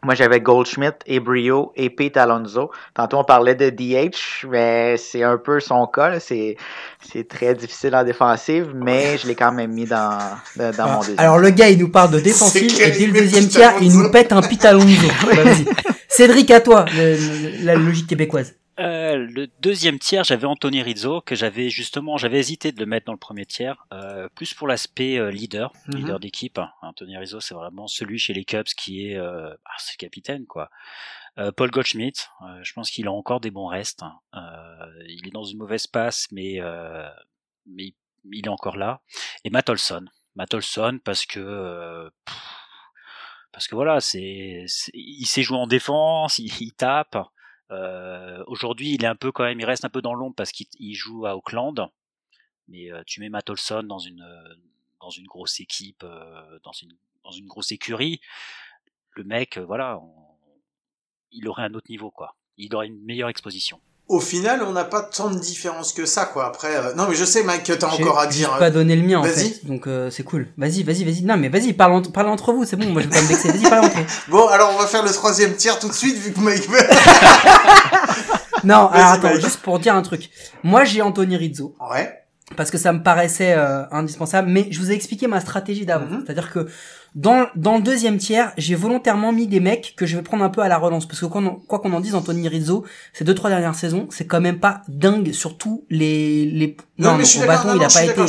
[0.04, 2.70] Moi, j'avais Goldschmidt, et Brio et Pete Alonso.
[2.94, 6.10] Tantôt, on parlait de DH, mais c'est un peu son cas.
[6.10, 6.20] là.
[6.20, 6.56] C'est
[7.02, 10.18] c'est très difficile en défensive, mais je l'ai quand même mis dans
[10.54, 11.18] dans, mon deuxième.
[11.18, 14.08] Alors le gars, il nous parle de défensive et dès le deuxième tiers, il nous
[14.12, 15.08] pète un Pete Alonso.
[15.34, 15.64] Vas-y.
[16.06, 18.54] Cédric, à toi, le- le- la logique québécoise.
[18.78, 23.06] Euh, le deuxième tiers, j'avais Anthony Rizzo, que j'avais justement, j'avais hésité de le mettre
[23.06, 25.96] dans le premier tiers, euh, plus pour l'aspect euh, leader, Mhm.
[25.96, 26.58] leader d'équipe.
[26.58, 26.70] hein.
[26.82, 30.68] Anthony Rizzo, c'est vraiment celui chez les Cubs qui est, euh, ah, c'est capitaine quoi.
[31.38, 34.02] Euh, Paul Goldschmidt, euh, je pense qu'il a encore des bons restes.
[34.02, 34.18] hein.
[34.34, 37.08] Euh, il est dans une mauvaise passe, mais euh,
[37.66, 37.94] mais
[38.30, 39.00] il- est encore là.
[39.44, 42.36] Et Matt Olson, Matt Olson parce que euh, pff,
[43.52, 47.16] parce que voilà, c'est, c'est- il sait jouer en défense, il, il tape.
[48.46, 50.66] Aujourd'hui, il est un peu quand même, il reste un peu dans l'ombre parce qu'il
[50.78, 51.88] il joue à Auckland.
[52.68, 54.22] Mais tu mets Matt Olson dans une
[55.26, 56.04] grosse équipe,
[56.62, 56.72] dans
[57.32, 58.20] une grosse écurie,
[59.10, 60.00] le mec, voilà,
[61.32, 62.36] il aurait un autre niveau quoi.
[62.56, 63.80] Il aurait une meilleure exposition.
[64.08, 66.46] Au final, on n'a pas tant de différence que ça, quoi.
[66.46, 68.56] Après, euh, non, mais je sais, Mike, que t'as J'ai encore à dire.
[68.56, 69.50] pas donné le mien en Vas-y.
[69.50, 70.46] fait, donc euh, c'est cool.
[70.56, 71.22] Vas-y, vas-y, vas-y.
[71.22, 72.86] Non mais vas-y, parle, en- parle entre vous, c'est bon.
[72.90, 73.48] Moi je vais pas me vexer.
[73.50, 74.04] Vas-y, parle entre vous.
[74.30, 76.68] Bon, alors on va faire le troisième tiers tout de suite, vu que Mike.
[78.64, 79.44] Non, alors attends, Mike.
[79.44, 80.30] juste pour dire un truc.
[80.62, 81.74] Moi j'ai Anthony Rizzo.
[81.90, 82.12] ouais.
[82.56, 84.48] parce que ça me paraissait euh, indispensable.
[84.48, 86.06] Mais je vous ai expliqué ma stratégie d'avant.
[86.06, 86.22] Mhm.
[86.24, 86.66] C'est-à-dire que
[87.16, 90.50] dans, dans le deuxième tiers, j'ai volontairement mis des mecs que je vais prendre un
[90.50, 91.06] peu à la relance.
[91.08, 94.06] Parce que quoi, qu'on- quoi qu'on en dise, Anthony Rizzo, ces deux, trois dernières saisons,
[94.10, 96.44] c'est quand même pas dingue, surtout les...
[96.44, 96.76] les...
[96.98, 98.20] Non, mais je suis bâton, non, il non, a pas été...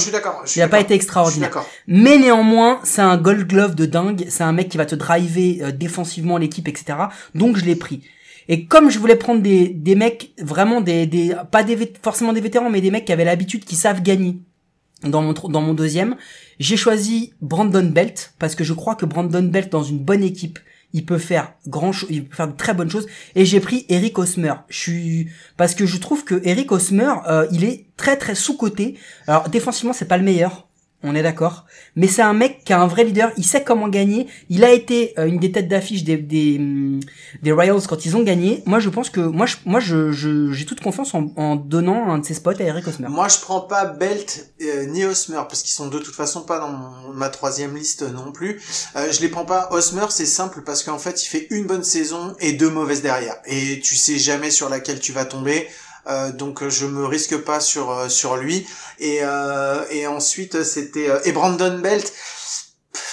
[0.55, 1.49] Il a pas été extraordinaire.
[1.87, 4.25] Mais néanmoins, c'est un gold glove de dingue.
[4.29, 6.97] C'est un mec qui va te driver euh, défensivement l'équipe, etc.
[7.35, 8.03] Donc je l'ai pris.
[8.47, 12.39] Et comme je voulais prendre des, des mecs vraiment des, des pas des forcément des
[12.39, 14.37] vétérans, mais des mecs qui avaient l'habitude, qui savent gagner.
[15.03, 16.15] Dans mon deuxième,
[16.59, 20.59] j'ai choisi Brandon Belt parce que je crois que Brandon Belt dans une bonne équipe,
[20.93, 23.07] il peut faire de très bonnes choses.
[23.35, 24.53] Et j'ai pris Eric Osmer.
[25.57, 28.97] Parce que je trouve que Eric Osmer, euh, il est très très sous coté.
[29.27, 30.66] Alors défensivement, c'est pas le meilleur.
[31.03, 31.65] On est d'accord.
[31.95, 33.31] Mais c'est un mec qui a un vrai leader.
[33.37, 34.25] Il sait comment gagner.
[34.49, 36.99] Il a été euh, une des têtes d'affiche des, des, hum,
[37.43, 38.63] des Royals quand ils ont gagné.
[38.65, 42.25] Moi, je pense que, moi, je, moi, j'ai toute confiance en, en donnant un de
[42.25, 43.09] ses spots à Eric Osmer.
[43.09, 46.59] Moi, je prends pas Belt euh, ni Osmer parce qu'ils sont de toute façon pas
[46.59, 48.59] dans ma troisième liste non plus.
[48.95, 49.69] Euh, je les prends pas.
[49.71, 53.35] Osmer, c'est simple parce qu'en fait, il fait une bonne saison et deux mauvaises derrière.
[53.45, 55.67] Et tu sais jamais sur laquelle tu vas tomber.
[56.07, 58.67] Euh, donc je me risque pas sur euh, sur lui.
[58.99, 62.11] Et euh, et ensuite c'était et Brandon Belt.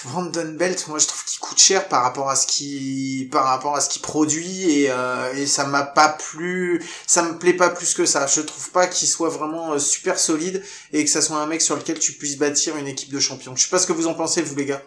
[0.05, 3.75] Brandon Belt moi je trouve qu'il coûte cher par rapport à ce qui par rapport
[3.75, 4.71] à ce qu'il produit.
[4.71, 8.27] Et euh, et ça m'a pas plu ça me plaît pas plus que ça.
[8.27, 11.77] Je trouve pas qu'il soit vraiment super solide et que ça soit un mec sur
[11.77, 13.57] lequel tu puisses bâtir une équipe de champions.
[13.57, 14.83] Je sais pas ce que vous en pensez vous les gars.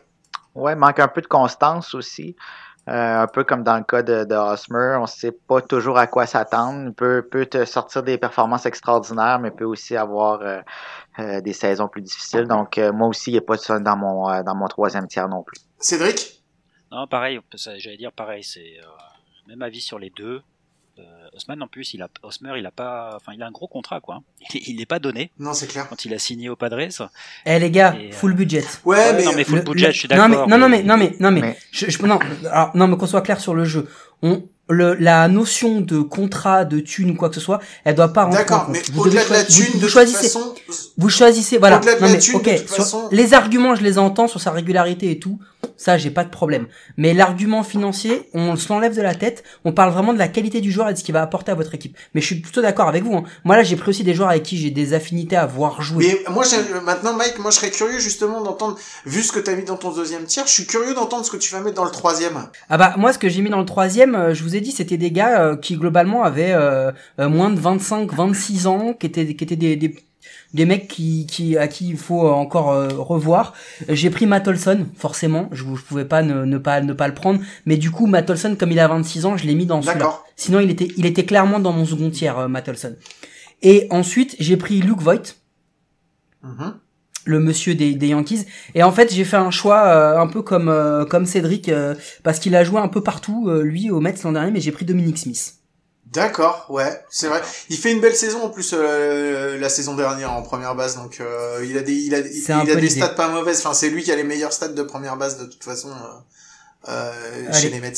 [0.56, 2.36] Ouais, manque un peu de constance aussi.
[2.88, 6.08] Euh, un peu comme dans le cas de, de Hosmer, on sait pas toujours à
[6.08, 6.86] quoi s'attendre.
[6.88, 10.62] Il peut, peut te sortir des performances extraordinaires, mais peut aussi avoir euh,
[11.20, 12.48] euh, des saisons plus difficiles.
[12.48, 14.68] Donc, euh, moi aussi, il n'y a pas de ça dans mon, euh, dans mon
[14.68, 15.60] troisième tiers non plus.
[15.80, 16.42] Cédric?
[16.90, 17.42] Non, pareil,
[17.78, 18.88] j'allais dire pareil, c'est euh,
[19.48, 20.42] même avis sur les deux.
[21.00, 21.04] Euh,
[21.36, 24.00] Osman en plus, il a Osmer, il a pas, enfin, il a un gros contrat
[24.02, 24.22] quoi.
[24.54, 26.80] Il, il n'est pas donné non c'est clair quand il a signé au Padres.
[27.46, 28.64] Eh les gars, Et, euh, full budget.
[28.86, 30.28] ouais, Ouais, mais, non mais full Le- budget, le- je suis d'accord.
[30.48, 32.20] Non mais non mais non mais non mais, Mais- Je, je- non
[32.52, 33.88] alors, non mais qu'on soit clair sur le jeu.
[34.24, 38.12] On le, la notion de contrat, de thune ou quoi que ce soit, elle doit
[38.12, 39.90] pas rentrer en d'accord mais Vous devez au-delà de la vous- thune vous de toute
[39.92, 40.24] choisissez.
[40.28, 40.56] façon
[40.98, 41.78] Vous choisissez, voilà.
[41.78, 43.98] Au-delà de Non la mais, thune, ok, de toute sur- façon- les arguments, je les
[43.98, 45.40] entends sur sa régularité et tout.
[45.76, 46.68] Ça, j'ai pas de problème.
[46.98, 49.44] Mais l'argument financier, on se l'enlève de la tête.
[49.66, 51.56] On parle vraiment de la qualité du joueur et de ce qu'il va apporter à
[51.56, 51.98] votre équipe.
[52.14, 53.16] Mais je suis plutôt d'accord avec vous.
[53.16, 53.24] hein.
[53.44, 56.22] Moi là, j'ai pris aussi des joueurs avec qui j'ai des affinités à voir jouer.
[56.28, 59.56] Mais moi, j'ai- maintenant, Mike, moi, je serais curieux justement d'entendre, vu ce que t'as
[59.56, 61.86] mis dans ton deuxième tiers, je suis curieux d'entendre ce que tu vas mettre dans
[61.86, 62.38] le troisième.
[62.70, 64.72] Ah bah moi, ce que j'ai mis dans le troisième, euh, je vous ai dit,
[64.72, 69.06] c'était des gars euh, qui globalement avaient euh, euh, moins de 25, 26 ans, qui
[69.08, 69.96] étaient qui étaient des, des
[70.54, 73.54] des mecs qui, qui à qui il faut euh, encore euh, revoir.
[73.90, 77.14] J'ai pris Matt Olson, forcément, je, je pouvais pas ne, ne pas ne pas le
[77.14, 79.82] prendre, mais du coup Matt Olson comme il a 26 ans, je l'ai mis dans
[79.82, 80.00] celui-là.
[80.00, 80.26] D'accord.
[80.36, 82.96] Sinon il était il était clairement dans mon second tiers euh, Matt Olson.
[83.64, 85.36] Et ensuite, j'ai pris Luke Voigt,
[86.44, 86.76] Mhm.
[87.26, 88.46] le monsieur des, des Yankees.
[88.76, 91.96] Et en fait, j'ai fait un choix euh, un peu comme euh, comme Cédric euh,
[92.24, 94.72] parce qu'il a joué un peu partout euh, lui au Mets l'an dernier, mais j'ai
[94.72, 95.56] pris Dominic Smith.
[96.14, 97.42] D'accord, ouais, c'est vrai.
[97.70, 101.20] Il fait une belle saison en plus euh, la saison dernière en première base, donc
[101.20, 103.60] euh, il a des, il a, il, a des stats pas mauvaises.
[103.60, 106.90] Enfin, c'est lui qui a les meilleurs stats de première base de toute façon euh,
[106.90, 107.94] euh, chez les Mets.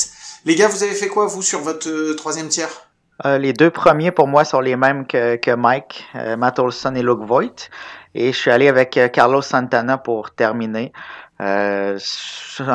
[0.46, 2.90] Les gars, vous avez fait quoi vous sur votre euh, troisième tiers?
[3.26, 6.96] Euh, les deux premiers pour moi sont les mêmes que, que Mike, euh, Matt Olson
[6.96, 7.70] et Luke Voigt.
[8.16, 10.94] Et je suis allé avec euh, Carlos Santana pour terminer.
[11.42, 12.68] Euh, c'est un,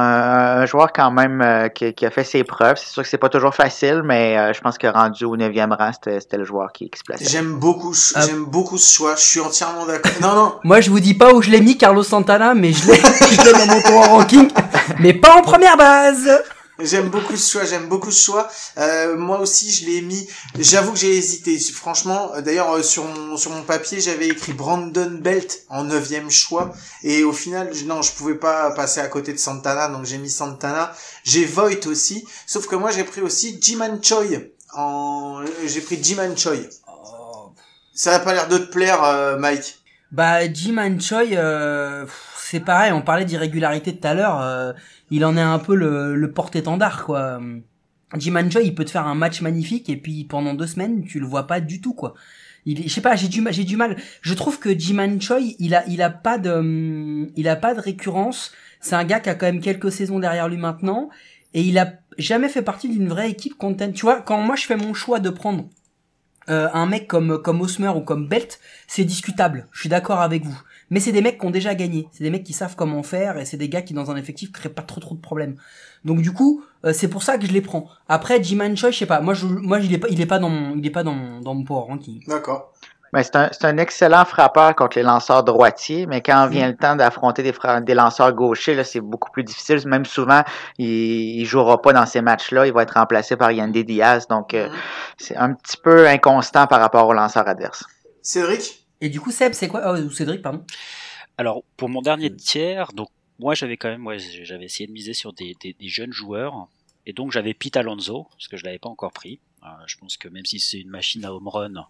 [0.63, 2.77] un joueur quand même euh, qui, qui a fait ses preuves.
[2.79, 5.73] C'est sûr que c'est pas toujours facile, mais euh, je pense que rendu au neuvième
[5.73, 7.27] rang, c'était c'était le joueur qui, qui se plaçait.
[7.27, 8.23] J'aime beaucoup, Ah.
[8.27, 9.17] j'aime beaucoup ce choix.
[9.17, 10.13] Je suis entièrement d'accord.
[10.23, 10.55] Non, non.
[10.65, 12.97] Moi, je vous dis pas où je l'ai mis Carlos Santana, mais je l'ai
[13.31, 14.51] je l'ai dans mon tour ranking,
[14.99, 16.31] mais pas en première base.
[16.81, 18.49] J'aime beaucoup ce choix, j'aime beaucoup ce choix.
[18.79, 20.27] Euh, moi aussi, je l'ai mis.
[20.59, 21.57] J'avoue que j'ai hésité.
[21.59, 26.31] Franchement, euh, d'ailleurs, euh, sur mon sur mon papier, j'avais écrit Brandon Belt en neuvième
[26.31, 26.73] choix,
[27.05, 30.19] et au final, je- non, je pouvais pas passer à côté de Santana, donc j'ai
[30.19, 30.93] mis Santana.
[31.23, 34.25] J'ai Voigt aussi, sauf que moi, j'ai pris aussi Jiman Choi.
[34.77, 36.55] En, j'ai pris Jiman Choi.
[37.95, 39.79] Ça a pas l'air de te plaire, euh, Mike?
[40.11, 42.05] Bah, Jim and Choi, euh,
[42.55, 44.73] c'est pareil, on parlait d'irrégularité tout à l'heure, euh,
[45.11, 47.41] il en est un peu le, le porte-étendard, quoi.
[48.17, 51.03] Jim and Choi, il peut te faire un match magnifique, et puis pendant deux semaines,
[51.05, 52.15] tu le vois pas du tout, quoi.
[52.65, 53.97] Il, je sais pas, j'ai du j'ai du mal.
[54.21, 57.57] Je trouve que Jim and Choi, il a, il a pas de, hum, il a
[57.57, 58.53] pas de récurrence.
[58.81, 61.11] C'est un gars qui a quand même quelques saisons derrière lui maintenant,
[61.55, 63.91] et il a jamais fait partie d'une vraie équipe content.
[63.91, 65.69] Tu vois, quand moi je fais mon choix de prendre
[66.51, 69.67] euh, un mec comme comme Osmer ou comme Belt, c'est discutable.
[69.73, 70.63] Je suis d'accord avec vous.
[70.91, 72.09] Mais c'est des mecs qui ont déjà gagné.
[72.13, 74.53] C'est des mecs qui savent comment faire et c'est des gars qui dans un effectif
[74.53, 75.57] créent pas trop trop de problèmes.
[76.05, 77.87] Donc du coup, euh, c'est pour ça que je les prends.
[78.09, 79.21] Après Jiman Choi, je sais pas.
[79.21, 81.15] Moi je moi il est pas il est pas dans mon il est pas dans
[81.15, 82.23] mon dans mon power ranking.
[82.27, 82.73] D'accord.
[83.13, 86.77] Ben, c'est un, c'est un excellent frappeur contre les lanceurs droitiers, mais quand vient le
[86.77, 89.79] temps d'affronter des, fra- des lanceurs gauchers, là, c'est beaucoup plus difficile.
[89.87, 90.43] Même souvent,
[90.79, 90.89] il,
[91.41, 92.67] il jouera pas dans ces matchs-là.
[92.67, 94.27] Il va être remplacé par Yandy Diaz.
[94.27, 94.75] Donc, euh, Mhm.
[95.17, 97.85] c'est un petit peu inconstant par rapport aux lanceurs adverses.
[98.21, 100.65] Cédric Et du coup Seb, c'est quoi oh, ou Cédric pardon.
[101.37, 104.09] Alors, pour mon dernier tiers, donc moi j'avais quand même,
[104.45, 106.69] j'avais essayé de miser sur des, des, des jeunes joueurs,
[107.05, 109.41] et donc j'avais Pete Alonso, parce que je l'avais pas encore pris.
[109.63, 111.87] Euh, je pense que même si c'est une machine à home run,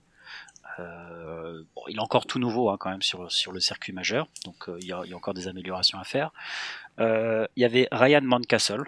[0.81, 4.27] euh, bon, il est encore tout nouveau hein, quand même sur, sur le circuit majeur,
[4.45, 6.33] donc euh, il, y a, il y a encore des améliorations à faire.
[6.99, 8.83] Euh, il y avait Ryan Mountcastle,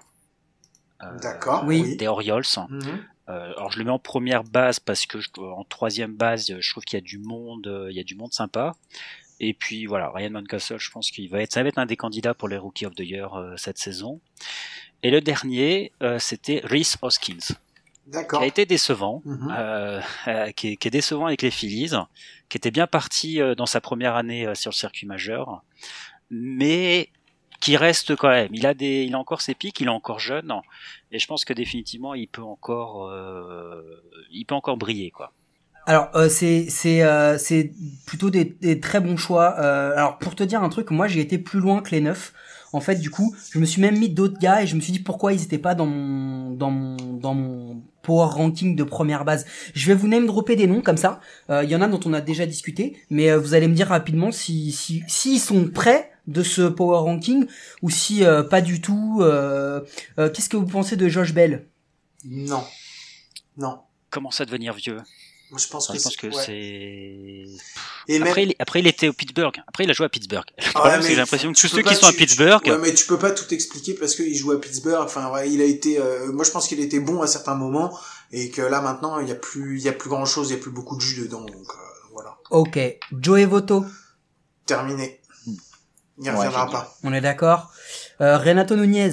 [1.05, 1.63] euh, D'accord.
[1.65, 1.97] oui.
[1.97, 2.43] des Orioles.
[2.71, 3.05] Mhm.
[3.29, 6.71] Euh, alors je le mets en première base parce que je, en troisième base, je
[6.71, 8.75] trouve qu'il y a du monde, euh, il y a du monde sympa.
[9.41, 11.97] Et puis voilà, Ryan Mountcastle, je pense qu'il va être, ça va être un des
[11.97, 14.21] candidats pour les Rookie of the Year euh, cette saison.
[15.03, 17.55] Et le dernier, euh, c'était Reese Hoskins, qui
[18.07, 18.41] D'accord.
[18.41, 20.01] a été décevant, euh,
[20.57, 21.93] qui, est, qui est décevant avec les Phillies,
[22.49, 25.63] qui était bien parti euh, dans sa première année euh, sur le circuit majeur,
[26.31, 27.11] mais
[27.61, 28.49] qui reste quand même.
[28.53, 30.53] Il a des, il a encore ses pics, il est encore jeune,
[31.13, 33.83] et je pense que définitivement il peut encore, euh,
[34.31, 35.33] il peut encore briller quoi.
[35.87, 37.73] Alors euh, c'est c'est euh, c'est
[38.07, 39.55] plutôt des, des très bons choix.
[39.59, 42.33] Euh, alors pour te dire un truc, moi j'ai été plus loin que les neufs.
[42.73, 44.93] En fait, du coup, je me suis même mis d'autres gars et je me suis
[44.93, 49.25] dit pourquoi ils étaient pas dans mon dans mon dans mon power ranking de première
[49.25, 49.47] base.
[49.75, 51.21] Je vais vous name dropper des noms comme ça.
[51.49, 53.75] Euh, Il y en a dont on a déjà discuté, mais euh, vous allez me
[53.75, 57.47] dire rapidement si si s'ils sont prêts de ce power ranking
[57.83, 59.19] ou si euh, pas du tout.
[59.23, 59.81] Euh,
[60.19, 61.67] euh, Qu'est-ce que vous pensez de Josh Bell?
[62.25, 62.65] Non.
[63.57, 63.81] Non.
[64.11, 65.01] Commence à devenir vieux?
[65.53, 66.43] Moi, je pense Enfin, que je pense que ouais.
[66.45, 68.13] c'est.
[68.13, 69.55] Et même- Après, il, après, il était au Pittsburgh.
[69.69, 70.45] Après, il a joué à Pittsburgh.
[70.75, 72.67] Ah ouais, j'ai l'impression que tu tous peux ceux pas- qui sont à tu- Pittsburgh,
[72.67, 75.05] Ouais, mais tu peux pas tout expliquer parce qu'il joue à Pittsburgh.
[75.05, 76.01] Enfin, ouais, il a été.
[76.01, 77.97] euh, moi, je pense qu'il était bon à certains moments
[78.33, 80.55] et que là maintenant, il y a plus, il y a plus grand chose, il
[80.55, 81.43] y a plus beaucoup de jus dedans.
[81.43, 82.81] Donc euh, voilà, Ok,
[83.21, 83.85] Joey Voto,
[84.67, 85.21] terminé.
[86.19, 86.97] Il n'y Ouais, reviendra pas.
[87.03, 87.71] on est d'accord.
[88.21, 89.11] Euh, Renato Nunez.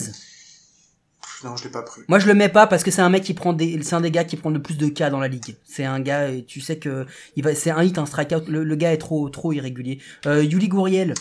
[1.44, 2.02] Non, je l'ai pas pris.
[2.08, 4.02] Moi je le mets pas parce que c'est un mec qui prend des, c'est un
[4.02, 5.58] des gars qui prend le plus de cas dans la ligue.
[5.66, 8.48] C'est un gars, et tu sais que il va, c'est un hit, un strikeout.
[8.48, 10.00] Le, le gars est trop, trop irrégulier.
[10.26, 11.14] Euh, Yuli Gouriel.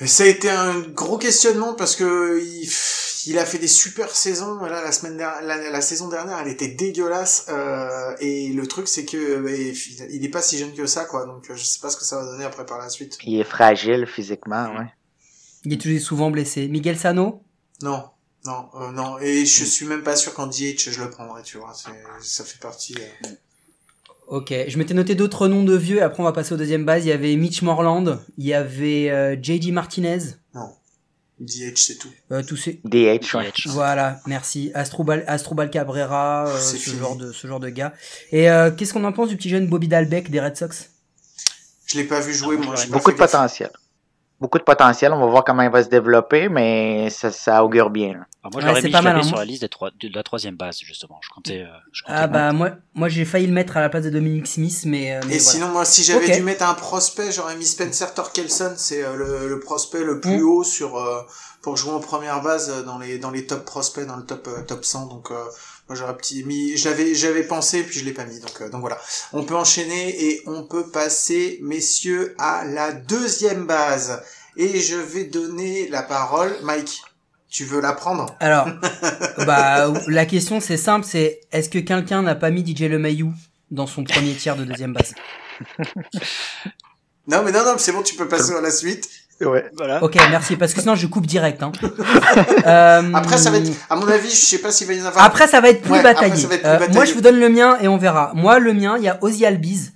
[0.00, 2.66] Et ça a été un gros questionnement parce que il,
[3.26, 4.56] il a fait des super saisons.
[4.60, 7.46] Là, la semaine dernière, la, la saison dernière, elle était dégueulasse.
[7.48, 9.50] Euh, et le truc, c'est que bah,
[10.10, 11.26] il est pas si jeune que ça, quoi.
[11.26, 13.18] Donc, euh, je sais pas ce que ça va donner après par la suite.
[13.24, 14.86] Il est fragile physiquement, ouais.
[15.64, 16.68] Il est toujours souvent blessé.
[16.68, 17.42] Miguel Sano?
[17.82, 18.04] Non,
[18.44, 19.18] non, euh, non.
[19.20, 21.72] Et je suis même pas sûr qu'en DH je le prendrais, tu vois.
[22.20, 22.94] Ça fait partie.
[22.98, 23.28] euh,
[24.28, 25.98] Ok, je m'étais noté d'autres noms de vieux.
[25.98, 27.04] et Après on va passer au deuxième base.
[27.04, 28.18] Il y avait Mitch Morland.
[28.38, 30.18] Il y avait euh, JD Martinez.
[30.54, 30.72] Non,
[31.40, 32.10] DH c'est tout.
[32.30, 33.50] Euh, tous ces, DH, ouais.
[33.50, 33.66] DH.
[33.68, 34.70] Voilà, merci.
[34.74, 36.98] Astrobal, Astrobal Cabrera, euh, ce fini.
[36.98, 37.92] genre de ce genre de gars.
[38.30, 40.90] Et euh, qu'est-ce qu'on en pense du petit jeune Bobby Dalbec des Red Sox?
[41.86, 42.74] Je l'ai pas vu jouer, Ah, moi.
[42.90, 43.70] Beaucoup de potentiel.
[44.42, 45.12] Beaucoup de potentiel.
[45.12, 48.08] On va voir comment il va se développer, mais ça, ça augure bien.
[48.14, 48.26] là.
[48.42, 49.22] Alors moi, je Ouais, mis mal, hein.
[49.22, 51.18] sur la liste des trois- de la troisième base, justement.
[51.22, 51.60] Je comptais.
[51.62, 54.10] euh, je comptais Ah bah moi moi j'ai failli le mettre à la place de
[54.10, 55.50] Dominic Smith mais, euh, mais Et voilà.
[55.52, 58.72] sinon, moi, si j'avais dû mettre un prospect, j'aurais mis Spencer Torkelson.
[58.76, 60.44] C'est euh, le, le prospect le plus Mm.
[60.48, 61.22] haut sur euh,
[61.62, 64.48] pour jouer en première base euh, dans les dans les top prospects, dans le top
[64.48, 65.06] euh, top 100.
[65.06, 65.36] Donc euh,
[65.88, 66.76] moi, j'aurais petit mis.
[66.76, 68.40] J'avais j'avais pensé puis je l'ai pas mis.
[68.40, 68.98] Donc euh, donc voilà.
[69.32, 74.22] On peut enchaîner et on peut passer, messieurs, à la deuxième base.
[74.56, 77.02] Et je vais donner la parole, Mike.
[77.48, 78.34] Tu veux la prendre?
[78.40, 78.66] Alors
[79.46, 83.26] bah la question c'est simple c'est est-ce que quelqu'un n'a pas mis DJ LeMahieu
[83.70, 85.14] dans son premier tiers de deuxième base?
[87.28, 89.08] Non, mais non, non, c'est bon, tu peux passer à la suite.
[89.44, 89.64] Ouais.
[89.76, 90.02] Voilà.
[90.02, 91.62] Ok, merci, parce que sinon je coupe direct.
[91.62, 91.72] Hein.
[92.66, 95.06] Euh, Après, ça va être, à mon avis, je sais pas s'il va y en
[95.06, 95.24] avoir.
[95.24, 96.36] Après, ça va être plus Ouais, après, bataillé.
[96.42, 96.94] ça va être plus Euh, bataillé.
[96.94, 98.32] moi, je vous donne le mien et on verra.
[98.34, 99.92] Moi, le mien, il y a Ozzy Albiz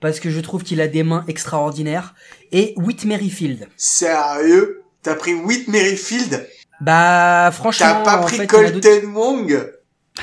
[0.00, 2.14] parce que je trouve qu'il a des mains extraordinaires
[2.52, 3.68] et Whit Merrifield.
[3.76, 4.82] Sérieux?
[5.02, 6.46] T'as pris Whit Merrifield?
[6.80, 9.72] Bah, franchement, T'as pas pris en Colton Wong?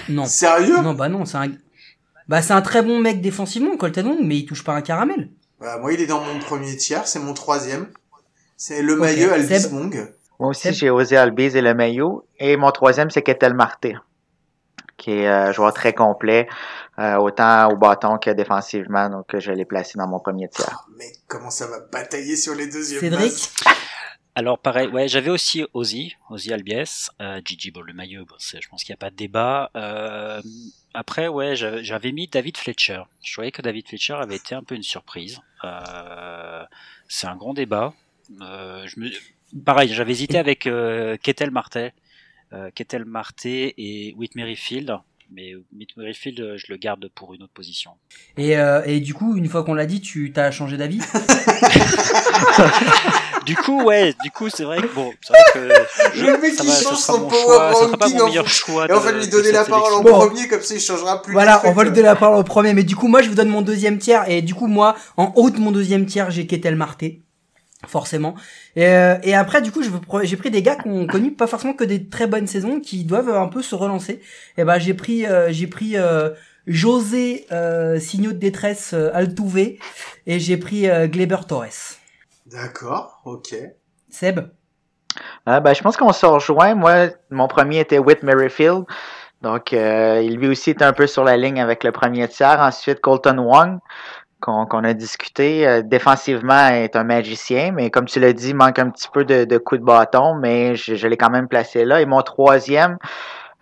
[0.10, 0.82] Non, Sérieux?
[0.82, 1.48] non, bah non, c'est un,
[2.28, 5.30] bah c'est un très bon mec défensivement, Colton Wong, mais il touche pas un caramel.
[5.62, 7.88] Bah, moi, il est dans mon premier tiers, c'est mon troisième.
[8.58, 9.67] C'est le maillot Alvis.
[10.39, 12.28] Moi aussi, j'ai osé Albiz et le maillot.
[12.39, 13.96] Et mon troisième, c'est Ketel Marté,
[14.98, 16.48] qui est un joueur très complet,
[17.00, 19.10] euh, autant au bâton que défensivement.
[19.10, 20.86] Donc, je l'ai placé dans mon premier tiers.
[20.88, 23.52] Oh, mec, comment ça va batailler sur les deuxièmes Cédric?
[24.38, 28.67] Alors pareil, ouais, j'avais aussi Ozzy, Ozzy Albies, euh, Gigi bon, le maillot, bon, je
[28.70, 29.72] pense qu'il n'y a pas de débat.
[29.76, 30.39] Euh,
[30.93, 33.02] après, ouais, j'avais mis David Fletcher.
[33.24, 35.39] Je trouvais que David Fletcher avait été un peu une surprise.
[35.63, 36.63] Euh,
[37.08, 37.96] c'est un grand débat.
[38.41, 39.09] Euh, je me...
[39.65, 41.91] Pareil, j'avais hésité avec euh, Ketel Marté,
[42.53, 44.97] euh, Ketel Marté et Whit Merrifield.
[45.29, 47.91] Mais Whit Merrifield, je le garde pour une autre position.
[48.37, 51.01] Et, euh, et du coup, une fois qu'on l'a dit, tu t'as changé d'avis?
[53.47, 55.69] Du coup, ouais, du coup, c'est vrai que bon, c'est vrai que
[56.15, 58.87] je, Le mec, ce change son power choix, ce sera pas ranking mon en choix.
[58.89, 61.31] Et on va lui donner la parole en premier, comme ça il changera plus.
[61.31, 63.35] Voilà, on va lui donner la parole au premier, mais du coup, moi, je vous
[63.35, 66.45] donne mon deuxième tiers, et du coup, moi, en haut de mon deuxième tiers, j'ai
[66.45, 67.21] Ketel Marté,
[67.85, 68.35] forcément.
[68.75, 69.81] Et, euh, et après, du coup,
[70.23, 73.03] j'ai pris des gars qui ont connu pas forcément que des très bonnes saisons, qui
[73.03, 74.21] doivent un peu se relancer.
[74.57, 76.31] Et ben, j'ai pris, euh, j'ai pris euh,
[76.65, 79.77] José euh, Signaux de détresse euh, Altuve,
[80.25, 81.97] et j'ai pris euh, Gleber Torres.
[82.45, 83.55] D'accord, ok.
[84.09, 84.39] Seb?
[85.47, 86.75] Euh, ben, je pense qu'on se rejoint.
[86.75, 88.85] Moi, mon premier était Whit Merrifield.
[89.41, 92.59] Donc, euh, il lui aussi était un peu sur la ligne avec le premier tiers.
[92.59, 93.79] Ensuite, Colton Wong,
[94.39, 95.67] qu'on a discuté.
[95.67, 99.26] Euh, défensivement, est un magicien, mais comme tu l'as dit, il manque un petit peu
[99.26, 102.02] de, de coups de bâton, mais je, je l'ai quand même placé là.
[102.02, 102.97] Et mon troisième,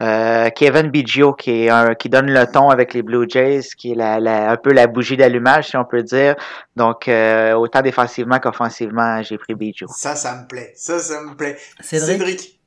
[0.02, 3.94] euh, Kevin Biggio, qui est un, qui donne le ton avec les Blue Jays, qui
[3.94, 6.36] est la, la- un peu la bougie d'allumage, si on peut dire.
[6.76, 9.88] Donc, euh, autant défensivement qu'offensivement, j'ai pris Biggio.
[9.90, 10.74] Ça, ça me plaît.
[10.76, 11.58] Ça, ça me plaît.
[11.80, 12.60] Cédric, Cédric?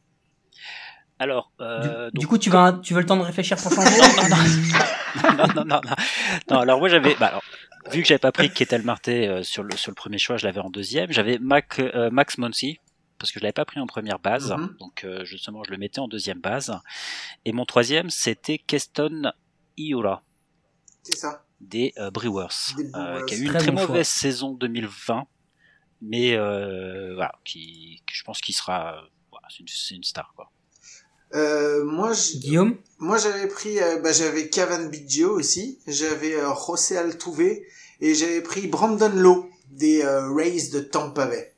[1.20, 2.48] Alors, du, euh, du donc- coup, tu
[2.82, 3.90] tu veux le temps de réfléchir pour changer?
[5.24, 5.94] Non, non, non, non, non.
[6.50, 7.42] Non, alors moi j'avais, bah, alors,
[7.90, 10.46] vu que j'avais pas pris Ketel Marté euh, sur le sur le premier choix, je
[10.46, 11.10] l'avais en deuxième.
[11.12, 12.78] J'avais Mac, euh, Max Monsi
[13.18, 14.76] parce que je l'avais pas pris en première base, Mhm.
[14.78, 16.78] donc euh, justement je le mettais en deuxième base.
[17.44, 19.32] Et mon troisième c'était Keston
[19.76, 20.22] Iura
[21.02, 21.44] C'est ça.
[21.60, 22.46] des euh, Brewers,
[22.76, 23.26] Des euh, Brewers.
[23.26, 23.86] qui a eu une Très très bon choix.
[23.88, 25.26] mauvaise saison 2020,
[26.00, 29.00] mais euh, voilà, qui, qui- je pense qu'il sera, euh,
[29.32, 30.50] voilà, c'est une, c'est une star quoi.
[31.34, 32.78] Euh, moi, je- Guillaume?
[32.98, 35.78] moi, j'avais pris, euh, bah, j'avais Cavan Biggio aussi.
[35.86, 37.58] J'avais euh, José Altuve
[38.00, 41.54] et j'avais pris Brandon Lowe des euh, Rays de Tampa Bay.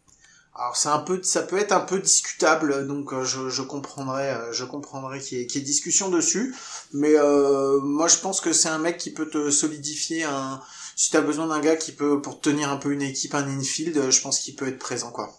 [0.54, 4.30] Alors c'est un peu, ça peut être un peu discutable, donc euh, je, je comprendrais,
[4.34, 6.54] euh, je comprendrais qu'il y, ait- qu'il y ait discussion dessus.
[6.92, 10.60] Mais euh, moi je pense que c'est un mec qui peut te solidifier un.
[10.96, 13.96] Si t'as besoin d'un gars qui peut pour tenir un peu une équipe, un infield,
[13.96, 15.32] euh, je pense qu'il peut être présent quoi.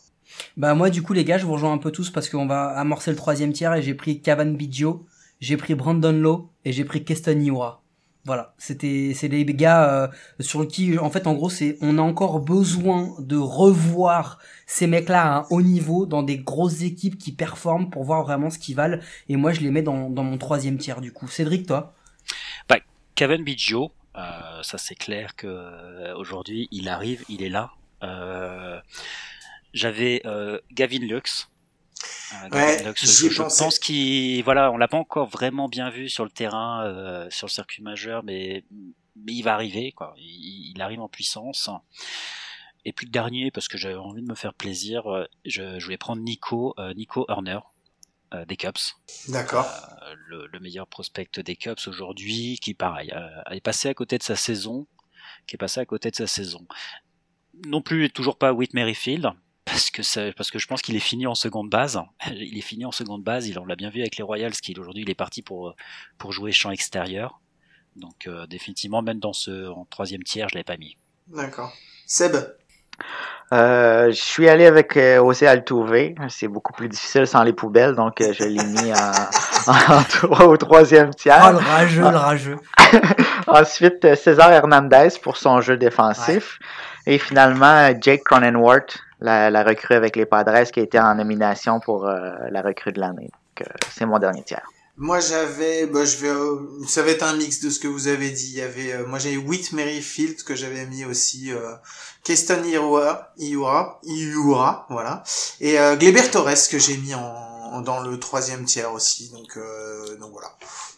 [0.58, 2.70] Bah moi du coup les gars je vous rejoins un peu tous parce qu'on va
[2.70, 5.06] amorcer le troisième tiers et j'ai pris Cavan Biggio,
[5.40, 7.84] j'ai pris Brandon Lowe et j'ai pris Keston Iura.
[8.24, 10.08] Voilà, c'était c'est les gars euh,
[10.40, 15.24] sur qui en fait en gros c'est on a encore besoin de revoir ces mecs-là
[15.24, 18.76] à un haut niveau dans des grosses équipes qui performent pour voir vraiment ce qu'ils
[18.76, 21.28] valent et moi je les mets dans, dans mon troisième tiers du coup.
[21.28, 21.96] Cédric toi?
[23.22, 27.70] Kevin Biggio, euh, ça c'est clair que euh, aujourd'hui il arrive, il est là.
[28.02, 28.80] Euh,
[29.76, 31.51] J'avais euh, Gavin Lux.
[32.34, 36.30] Euh, Ouais, je, pense qu'il, voilà, on l'a pas encore vraiment bien vu sur le
[36.32, 38.64] terrain, euh, sur le circuit majeur, mais,
[39.16, 40.14] mais il va arriver, quoi.
[40.18, 41.70] Il, il arrive en puissance.
[42.86, 45.84] Et puis le dernier, parce que j'avais envie de me faire plaisir, euh, je, je
[45.86, 47.60] voulais prendre Nico, euh, Nico Horner
[48.34, 48.74] euh, des Cubs
[49.28, 49.68] D'accord.
[50.28, 54.24] le, le meilleur prospect des Cubs aujourd'hui, qui pareil, euh, est passé à côté de
[54.24, 54.88] sa saison,
[55.48, 56.66] qui est passé à côté de sa saison.
[57.68, 59.32] Non plus toujours pas Whit Merrifield,
[59.72, 62.00] parce que ça, parce que je pense qu'il est fini en seconde base.
[62.32, 63.48] Il est fini en seconde base.
[63.48, 65.74] Il on l'a bien vu avec les Royals, qui aujourd'hui il est parti pour
[66.18, 67.40] pour jouer champ extérieur.
[67.96, 70.98] Donc euh, définitivement même dans ce en troisième tiers, je l'avais pas mis.
[71.28, 71.72] D'accord.
[72.06, 72.36] Seb?
[73.54, 76.14] Euh, je suis allé avec euh, José Altuve.
[76.30, 79.12] C'est beaucoup plus difficile sans les poubelles, donc euh, je l'ai mis en,
[79.98, 81.52] en trois- au troisième Oh tiers.
[81.52, 82.58] le rageux, le rageux.
[83.48, 86.60] Ensuite, euh, César Hernandez pour son jeu défensif.
[87.08, 91.16] Et finalement, euh, Jake Cronenworth, la, la recrue avec les Padres, qui a été en
[91.16, 93.30] nomination pour euh, la recrue de l'année.
[93.58, 94.68] Donc, euh, c'est mon dernier tiers.
[94.98, 96.58] Moi j'avais, bah, je vais, euh,
[96.88, 98.50] ça va être un mix de ce que vous avez dit.
[98.54, 101.74] Il y avait, euh, moi j'avais Whit Merrifield que j'avais mis aussi, euh,
[102.24, 105.24] Keston Iura, Iura, Iura, voilà,
[105.60, 109.32] et euh, Gleber Torres que j'ai mis en, en- dans le troisième tiers aussi.
[109.32, 110.50] Donc, euh, donc voilà,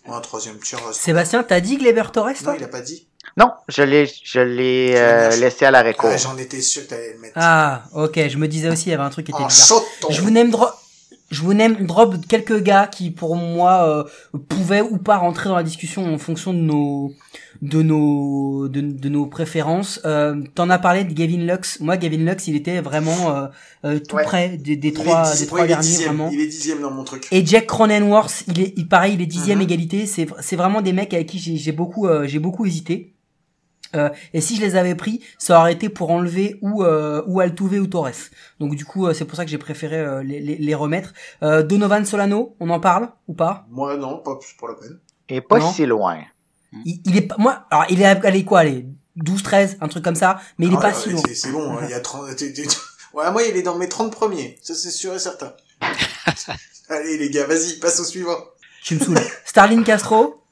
[0.08, 0.80] un troisième tiers.
[0.92, 3.08] Sébastien, t'as dit Gleber Torres, non, toi il a pas dit.
[3.38, 6.14] Non, je l'ai, je l'ai euh, laissé à la récolte.
[6.16, 7.34] Ah, J'en étais sûr que t'allais le mettre.
[7.36, 9.66] Ah, ok, je me disais aussi, il y avait un truc qui était en bizarre.
[9.80, 10.12] sautant.
[10.12, 10.70] Je vous name drop,
[11.32, 13.88] je vous name drop quelques gars qui, pour moi,
[14.36, 17.12] euh, pouvaient ou pas rentrer dans la discussion en fonction de nos,
[17.64, 20.00] de nos, de, de nos préférences.
[20.06, 21.80] Euh, T'en as parlé de Gavin Lux.
[21.80, 23.48] Moi, Gavin Lux, il était vraiment euh,
[23.86, 24.24] euh, tout Ouais.
[24.26, 26.30] près des, trois, dix- des trois derniers, dixième, vraiment.
[26.32, 27.26] Il est dixième dans mon truc.
[27.32, 29.64] Et Jack Cronenworth, il est, il, pareil, il est dixième Mhm.
[29.64, 30.06] égalité.
[30.06, 33.10] C'est, c'est vraiment des mecs avec qui j'ai, j'ai beaucoup, euh, j'ai beaucoup hésité.
[33.96, 37.40] Euh, et si je les avais pris, ça aurait été pour enlever ou euh, ou
[37.40, 38.10] Altuve ou Torres.
[38.60, 41.14] Donc du coup, euh, c'est pour ça que j'ai préféré euh, les, les, les remettre.
[41.44, 43.66] Euh, Donovan Solano, on en parle ou pas?
[43.70, 45.00] Moi non, pas plus pour la peine.
[45.30, 45.72] Et pas Non.
[45.72, 46.18] si loin.
[46.86, 48.86] il, il est pas, moi, alors il est allé quoi, allez,
[49.16, 51.22] 12, 13, un truc comme ça, mais il est Ah, pas ouais, si loin.
[51.34, 52.36] c'est- bon, hein, il y a 30...
[52.36, 52.68] t'es- t'es-
[53.14, 55.54] Ouais, moi il est dans mes 30 premiers, ça c'est sûr et certain.
[56.90, 58.38] Allez les gars, vas-y, passe au suivant.
[58.84, 59.18] Tu me saoules.
[59.46, 60.44] Starlin Castro,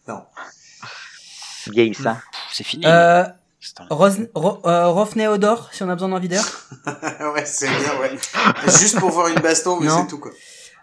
[1.72, 2.18] Vieillissant.
[2.52, 2.84] C'est fini.
[2.86, 3.24] euh,
[3.60, 6.44] C'est un- Ros, Ro, euh, Rofne Odor, si on a besoin d'un videur.
[7.34, 8.12] ouais, c'est bien, ouais.
[8.80, 10.32] Juste pour voir une baston, mais c'est tout quoi.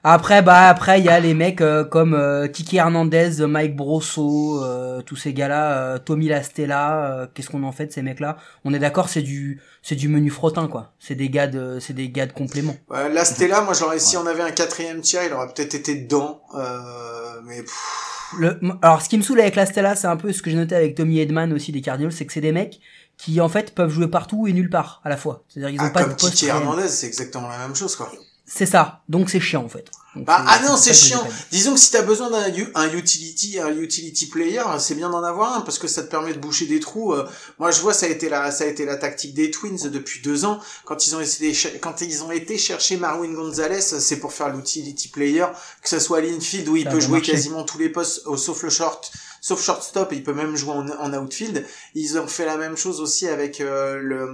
[0.05, 4.63] Après, bah après, il y a les mecs euh, comme euh, Kiki Hernandez, Mike Brosso,
[4.63, 7.05] euh, tous ces gars-là, euh, Tommy Lastella.
[7.05, 8.37] euh, Qu'est-ce qu'on en fait de ces mecs-là?
[8.65, 10.93] On est d'accord, c'est du, c'est du menu frottin quoi.
[11.01, 12.77] C'est des gars de, c'est des gars de complément.
[12.89, 15.97] Ouais, là, Stella, moi j'aurais, si on avait un quatrième tiers, il aurait peut-être été
[15.97, 20.33] dedans, euh, mais pff, Le, alors, ce qui me saoule avec Lastella, c'est un peu
[20.33, 22.81] ce que j'ai noté avec Tommy Edman aussi des Cardinals, c'est que c'est des mecs
[23.17, 25.45] qui en fait peuvent jouer partout et nulle part à la fois.
[25.49, 26.43] C'est-à-dire qu'ils ont ah, pas comme de poste.
[26.43, 28.11] Hernandez, c'est exactement la même chose quoi.
[28.47, 29.03] C'est ça.
[29.09, 29.91] Donc c'est chiant en fait.
[30.25, 31.29] Bah, ah non, c'est ça chiant.
[31.51, 32.45] Disons que si t'as besoin d'un
[32.75, 36.33] un utility, un utility player, c'est bien d'en avoir un parce que ça te permet
[36.35, 37.13] de boucher des trous.
[37.13, 37.29] euh.
[37.59, 40.21] Moi, je vois, ça a été la, ça a été la tactique des Twins depuis
[40.23, 40.59] deux ans.
[40.85, 45.09] Quand ils ont essayé, quand ils ont été chercher Marwin Gonzalez, c'est pour faire l'utility
[45.09, 45.47] player,
[45.83, 47.33] que ce soit à l'infield où il Ça peut jouer marché.
[47.33, 49.11] quasiment tous les postes, oh, sauf le short,
[49.41, 51.67] sauf shortstop, il peut même jouer en, outfield.
[51.95, 54.31] Ils ont fait la même chose aussi avec euh, le,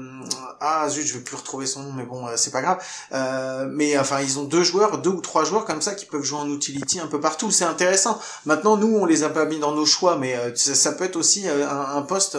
[0.61, 2.83] ah zut, je vais plus retrouver son nom, mais bon, euh, c'est pas grave.
[3.13, 6.23] Euh, mais enfin, ils ont deux joueurs, deux ou trois joueurs comme ça qui peuvent
[6.23, 7.51] jouer en utility un peu partout.
[7.51, 8.21] C'est intéressant.
[8.47, 11.05] Maintenant, nous, on les a pas mis dans nos choix, mais euh, ça, ça peut
[11.05, 12.39] être aussi euh, un, un poste,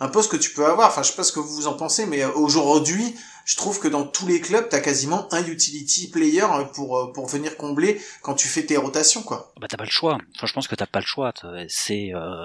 [0.00, 0.88] un poste que tu peux avoir.
[0.88, 4.04] Enfin, je sais pas ce que vous en pensez, mais aujourd'hui, je trouve que dans
[4.04, 8.34] tous les clubs, t'as quasiment un utility player euh, pour euh, pour venir combler quand
[8.34, 9.52] tu fais tes rotations, quoi.
[9.60, 10.18] Bah t'as pas le choix.
[10.34, 11.32] Enfin, je pense que t'as pas le choix.
[11.32, 12.44] T'as- C'est, euh,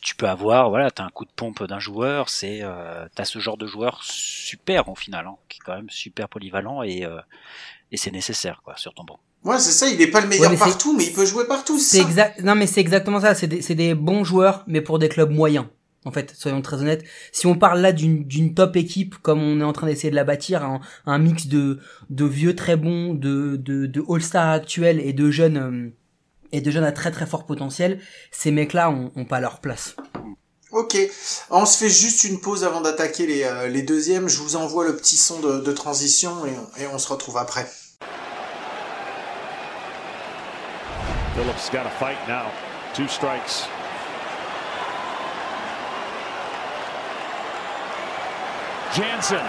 [0.00, 2.28] tu peux avoir, voilà, t'as un coup de pompe d'un joueur.
[2.30, 5.90] C'est, euh, t'as ce genre de joueur super au final, hein, qui est quand même
[5.90, 7.18] super polyvalent et euh,
[7.92, 9.18] et c'est nécessaire quoi sur ton banc.
[9.44, 9.88] Ouais, c'est ça.
[9.88, 11.78] Il est pas le meilleur mais partout, mais il peut jouer partout.
[11.78, 12.02] C'est ça.
[12.02, 12.40] exact.
[12.40, 13.34] Non, mais c'est exactement ça.
[13.34, 15.66] C'est des, c'est des bons joueurs, mais pour des clubs moyens.
[16.06, 17.04] En fait, soyons très honnêtes.
[17.32, 20.24] Si on parle là d'une top équipe, comme on est en train d'essayer de la
[20.24, 21.78] bâtir, un, un mix de
[22.10, 25.90] de vieux très bons, de de, de all-stars actuels et de jeunes euh,
[26.52, 28.00] et de jeunes à très très fort potentiel,
[28.30, 29.96] ces mecs-là ont, ont pas leur place.
[30.72, 30.96] Ok,
[31.50, 34.28] on se fait juste une pause avant d'attaquer les, euh, les deuxièmes.
[34.28, 37.36] Je vous envoie le petit son de, de transition et, on- et on se retrouve
[37.38, 37.66] après.
[41.34, 42.50] Phillips got a fight now.
[42.94, 43.66] Two strikes.
[48.94, 49.42] Jansen.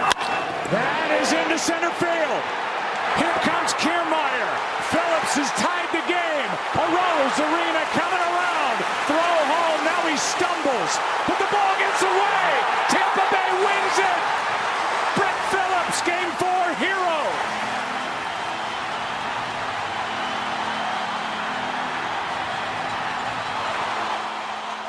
[0.74, 2.42] That is into center field.
[3.14, 4.50] Here comes Kiermaier.
[4.90, 6.50] Phillips has tied the game.
[6.74, 8.76] Arose Arena coming around.
[9.06, 9.80] Throw home.
[9.86, 10.98] Now he stumbles.
[11.30, 12.48] But the ball gets away.
[12.90, 14.45] Tampa Bay wins it.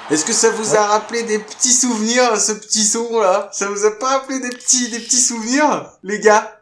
[0.10, 3.86] Est-ce que ça vous a rappelé des petits souvenirs, ce petit son là Ça vous
[3.86, 6.57] a pas rappelé des petits, des petits souvenirs, les gars?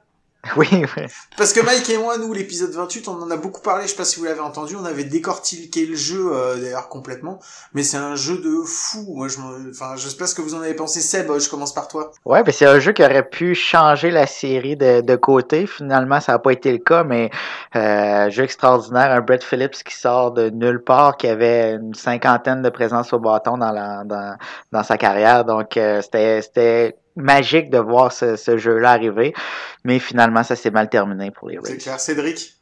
[0.58, 1.04] Oui, oui.
[1.38, 3.96] Parce que Mike et moi, nous, l'épisode 28, on en a beaucoup parlé, je sais
[3.96, 7.39] pas si vous l'avez entendu, on avait décortiqué le jeu, euh, d'ailleurs, complètement,
[7.74, 9.38] mais c'est un jeu de fou, moi, je
[9.70, 12.12] enfin, je sais pas ce que vous en avez pensé, Seb, je commence par toi.
[12.26, 15.68] Ouais, ben c'est un jeu qui aurait pu changer la série de, de côté.
[15.68, 17.30] Finalement, ça n'a pas été le cas, mais
[17.76, 19.12] euh, jeu extraordinaire.
[19.12, 23.20] Un Brett Phillips qui sort de nulle part, qui avait une cinquantaine de présences au
[23.20, 24.38] bâton dans, la, dans,
[24.72, 25.46] dans sa carrière.
[25.46, 29.34] Donc, euh, c'était c'était magique de voir ce, ce jeu-là arriver.
[29.84, 31.78] Mais finalement, ça s'est mal terminé pour les C'est Rays.
[31.78, 32.53] clair, Cédric?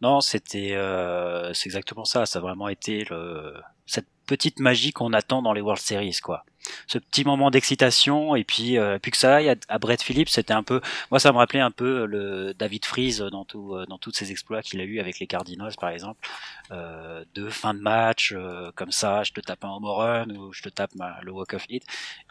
[0.00, 2.26] Non, c'était, euh, c'est exactement ça.
[2.26, 3.54] Ça a vraiment été le,
[3.86, 6.44] cette petite magie qu'on attend dans les World Series, quoi.
[6.86, 10.28] Ce petit moment d'excitation et puis euh, puis que ça aille à, à Brett Phillips,
[10.28, 13.86] c'était un peu, moi ça me rappelait un peu le David Freeze dans tout euh,
[13.86, 16.20] dans tous ses exploits qu'il a eu avec les Cardinals par exemple,
[16.70, 20.52] euh, de fin de match euh, comme ça, je te tape un home run ou
[20.52, 21.82] je te tape ma- le walk of hit,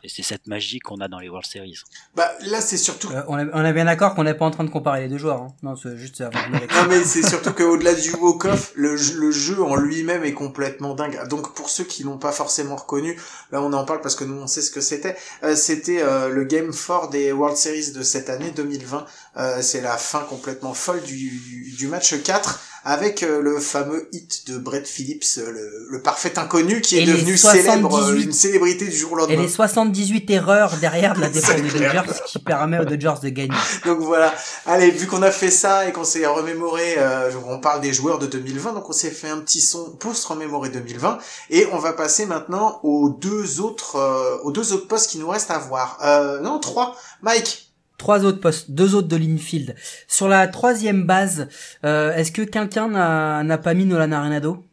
[0.03, 1.79] et c'est cette magie qu'on a dans les World Series.
[2.15, 4.51] Bah là c'est surtout Euh, on, est, on est bien d'accord qu'on n'est pas en
[4.51, 5.41] train de comparer les deux joueurs.
[5.41, 5.53] Hein.
[5.63, 9.31] Non, c'est juste avant de Non mais c'est surtout qu'au-delà du walk-off, le, jeu- le
[9.31, 11.27] jeu en lui-même est complètement dingue.
[11.27, 13.19] Donc pour ceux qui l'ont pas forcément reconnu,
[13.51, 15.15] là on en parle parce que nous on sait ce que c'était.
[15.43, 19.05] Euh, c'était euh, le Game 4 des World Series de cette année 2020.
[19.37, 21.29] Euh, c'est la fin complètement folle du,
[21.77, 26.37] du match 4 avec euh, le fameux hit de Brett Phillips, euh, le, le parfait
[26.39, 29.41] inconnu qui est Et devenu célèbre, euh, 78 une célébrité du jour au Et lendemain.
[29.43, 31.61] les 78 erreurs derrière de la défense des.
[31.69, 33.55] Dodgers qui permet aux Dodgers de gagner.
[33.85, 34.33] Donc voilà.
[34.65, 38.19] Allez, vu qu'on a fait ça et qu'on s'est remémoré, euh, on parle des joueurs
[38.19, 41.19] de 2020, donc on s'est fait un petit son pour se remémorer 2020
[41.51, 45.27] et on va passer maintenant aux deux autres, euh, aux deux autres postes qui nous
[45.29, 45.99] restent à voir.
[46.03, 46.95] Euh, non, trois.
[47.21, 47.70] Mike.
[48.01, 49.75] Trois autres postes, deux autres de l'infield.
[50.07, 51.47] Sur la troisième base,
[51.85, 54.65] euh, est-ce que quelqu'un n'a n'a pas mis Nolan Arenado?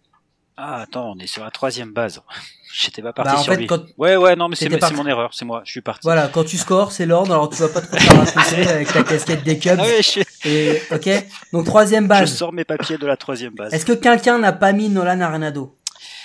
[0.57, 2.23] Ah attends, on est sur la troisième base.
[2.75, 3.67] J'étais pas parti Bah, en sur fait, lui.
[3.67, 4.95] quand- Ouais ouais non mais c'est parti.
[4.95, 6.01] mon erreur, c'est moi, je suis parti.
[6.05, 9.45] Voilà, quand tu scores, c'est l'ordre, alors tu vas pas te faire avec ta casquette
[9.45, 9.77] des Cubs.
[9.79, 11.09] Ah ouais, je, Et, ok
[11.53, 12.35] Donc troisième je base.
[12.35, 13.75] sors mes papiers de la troisième base.
[13.75, 15.77] Est-ce que quelqu'un n'a pas mis Nolan Arenado?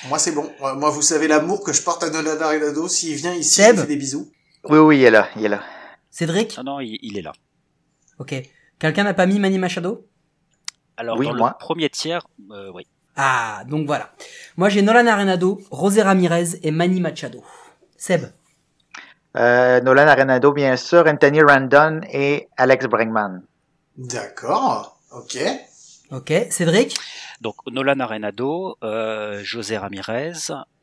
[0.07, 0.49] Moi c'est bon.
[0.61, 2.87] Ouais, Moi vous savez l'amour que je porte à Nolan Arenado.
[2.87, 4.31] S'il vient ici, Seb je fais des bisous.
[4.69, 5.61] Oui, oui, il est là, il est là.
[6.17, 7.33] Cédric Non non, il, il est là.
[8.19, 8.35] Ok.
[8.77, 10.07] Quelqu'un n'a pas mis Manny Machado?
[10.95, 11.57] Alors Oui, dans moi.
[11.59, 12.85] le premier tiers, euh, oui.
[13.15, 14.11] Ah, donc voilà.
[14.55, 17.43] Moi j'ai Nolan Arenado, José Ramirez et Manny Machado.
[17.97, 18.25] Seb?
[19.35, 23.41] Euh, Nolan Arenado, bien sûr, Anthony Randon et Alex Bregman.
[23.97, 24.99] D'accord.
[25.11, 25.37] Ok.
[26.11, 26.31] Ok.
[26.51, 26.95] Cédric?
[27.41, 30.33] Donc Nolan Arenado, euh, José Ramirez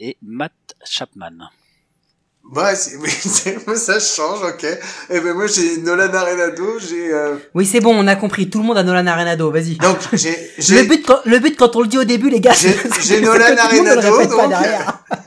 [0.01, 1.51] et Matt Chapman.
[2.53, 4.65] Bah, c'est, oui, c'est- ça change, ok.
[5.11, 8.51] Et ben moi j'ai Nolan Arenado, j'ai euh, Oui, c'est bon, on a compris.
[8.51, 9.77] Tout le monde a Nolan Arenado, vas-y.
[9.77, 10.37] donc j'ai
[10.71, 13.57] Le but, quand, le but quand on le dit au début, les gars, J'ai- Nolan
[13.57, 14.53] Arenado, donc.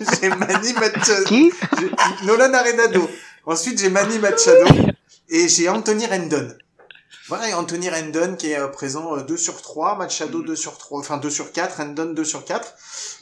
[0.22, 1.24] j'ai Manny Machado.
[1.26, 1.52] Qui?
[2.26, 3.10] Nolan Arenado.
[3.46, 4.66] Ensuite, j'ai Manny Machado.
[5.30, 6.50] Et j'ai Anthony Rendon.
[7.30, 10.78] Voilà, et Anthony Rendon qui est euh, présent euh, 2 sur 3, Machado 2 sur
[10.78, 12.74] 3, enfin 2 sur 4, Rendon 2 sur 4.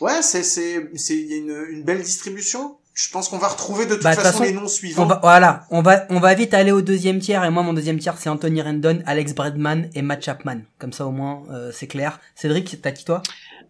[0.01, 2.77] Ouais, c'est, c'est, c'est, il y a une, une belle distribution.
[2.93, 5.05] Je pense qu'on va retrouver de toute Bah, façon, façon, les noms On suivants.
[5.05, 7.43] va, voilà, on va, on va vite aller au deuxième tiers.
[7.45, 10.59] Et moi, mon deuxième tiers, c'est Anthony Rendon, Alex Bradman et Matt Chapman.
[10.77, 12.19] Comme ça, au moins, euh, c'est clair.
[12.35, 13.23] Cédric, t'as qui toi?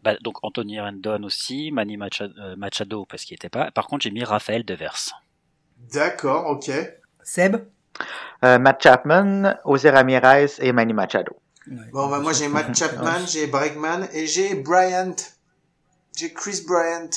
[0.04, 3.70] Bah, donc Anthony Rendon aussi, Manny Machado, euh, Machado parce qu'il était pas.
[3.72, 5.22] Par contre, j'ai mis Raphaël Devers.
[5.94, 6.72] D'accord, ok.
[7.24, 7.58] Seb?
[8.44, 11.36] Euh, Matt Chapman, José Ramirez et Manny Machado.
[11.94, 15.16] Bon, bah, moi, j'ai Matt Chapman, j'ai Bregman et j'ai Bryant.
[16.18, 17.10] J'ai Chris Bryant.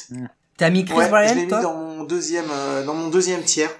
[0.56, 3.42] T'as mis Chris ouais, je l'ai mis toi dans mon deuxième, euh, dans mon deuxième
[3.42, 3.70] tiers.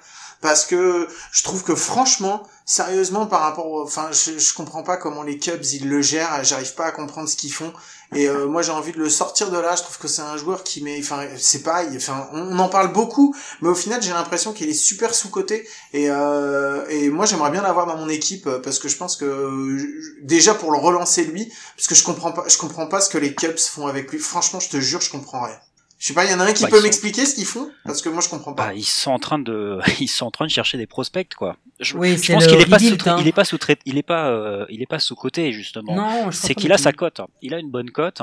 [0.40, 4.98] Parce que je trouve que franchement, sérieusement, par rapport, au- enfin, je, je comprends pas
[4.98, 6.44] comment les Cubs ils le gèrent.
[6.44, 7.72] J'arrive pas à comprendre ce qu'ils font.
[8.14, 9.74] Et euh, moi, j'ai envie de le sortir de là.
[9.74, 11.88] Je trouve que c'est un joueur qui met, enfin, c'est pareil.
[11.96, 15.66] Enfin, on, en parle beaucoup, mais au final, j'ai l'impression qu'il est super sous coté.
[15.94, 19.78] Et euh, et moi, j'aimerais bien l'avoir dans mon équipe parce que je pense que
[20.22, 23.16] déjà pour le relancer lui, parce que je comprends pas, je comprends pas ce que
[23.18, 24.18] les Cubs font avec lui.
[24.18, 25.56] Franchement, je te jure, je comprends rien.
[26.05, 27.46] Je sais pas, il y en a un qui Bah, peut sont- m'expliquer ce qu'ils
[27.46, 27.70] font?
[27.82, 28.66] Parce que moi je comprends pas.
[28.66, 31.57] Bah, ils sont en train de, ils sont en train de chercher des prospects, quoi.
[31.80, 33.16] Je, Oui, je pense qu'il est pas rebuild, sous, hein.
[33.20, 35.94] il est pas sous trait, il est pas, euh, il est pas sous côté justement.
[35.96, 37.22] Non, je pense c'est qu'il a sa cote.
[37.40, 38.20] Il a une bonne cote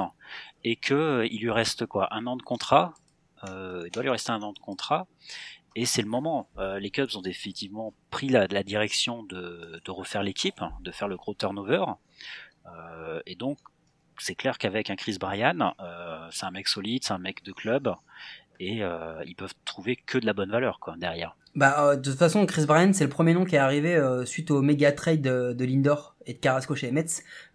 [0.64, 2.94] et que euh, il lui reste quoi, un an de contrat.
[3.50, 5.08] Euh, il doit lui rester un an de contrat.
[5.76, 6.50] Et c'est le moment.
[6.60, 10.92] Euh, les Cubs ont définitivement pris la, la direction de, de refaire l'équipe, hein, de
[10.92, 11.86] faire le gros turnover.
[12.68, 13.58] Euh, et donc,
[14.22, 17.52] c'est clair qu'avec un Chris Bryan, euh, c'est un mec solide, c'est un mec de
[17.52, 17.94] club,
[18.60, 21.36] et euh, ils peuvent trouver que de la bonne valeur quoi derrière.
[21.56, 24.26] Bah, euh, de toute façon, Chris Bryant, c'est le premier nom qui est arrivé euh,
[24.26, 27.06] suite au méga trade de, de Lindor et de Carrasco chez les Mets.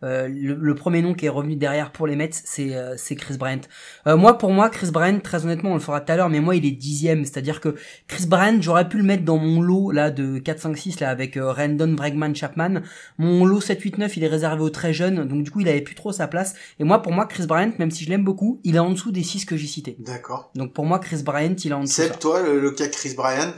[0.02, 3.16] Euh, le, le premier nom qui est revenu derrière pour les Mets, c'est euh, c'est
[3.16, 3.60] Chris Bryant.
[4.06, 6.40] Euh, moi, pour moi, Chris Bryant, très honnêtement, on le fera tout à l'heure, mais
[6.40, 7.24] moi, il est dixième.
[7.24, 7.74] C'est-à-dire que
[8.08, 11.10] Chris Bryant, j'aurais pu le mettre dans mon lot là de 4, 5, 6 là
[11.10, 12.82] avec euh, Randon, Bregman, Chapman.
[13.18, 15.68] Mon lot 7, 8, 9, il est réservé aux très jeunes, donc du coup, il
[15.68, 16.54] avait plus trop sa place.
[16.78, 19.12] Et moi, pour moi, Chris Bryant, même si je l'aime beaucoup, il est en dessous
[19.12, 19.96] des 6 que j'ai cités.
[20.00, 20.50] D'accord.
[20.54, 22.02] Donc pour moi, Chris Bryant, il est en dessous.
[22.02, 22.08] ça.
[22.10, 23.54] toi, le, le cas Chris Bryant?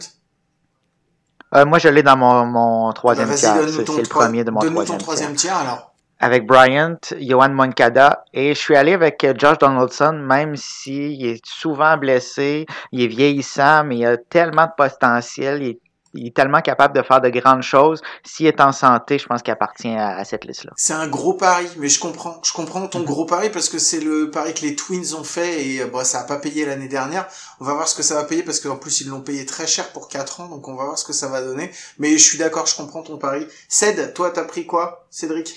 [1.55, 3.57] Euh, moi, je l'ai dans mon, mon troisième tiers.
[3.69, 5.53] C'est le premier de mon ton troisième, tiers.
[5.53, 5.93] tiers alors.
[6.21, 11.41] Avec Bryant, Johan Moncada, et je suis allé avec euh, Josh Donaldson, même s'il est
[11.47, 15.81] souvent blessé, il est vieillissant, mais il a tellement de potentiel, il est
[16.15, 18.01] il est tellement capable de faire de grandes choses.
[18.25, 20.73] S'il est en santé, je pense qu'il appartient à, à cette liste-là.
[20.77, 22.41] C'est un gros pari, mais je comprends.
[22.43, 25.67] Je comprends ton gros pari parce que c'est le pari que les Twins ont fait
[25.67, 27.27] et euh, bon, ça a pas payé l'année dernière.
[27.61, 29.67] On va voir ce que ça va payer parce qu'en plus ils l'ont payé très
[29.67, 31.71] cher pour 4 ans, donc on va voir ce que ça va donner.
[31.99, 33.47] Mais je suis d'accord, je comprends ton pari.
[33.69, 35.55] Ced, toi t'as pris quoi, Cédric?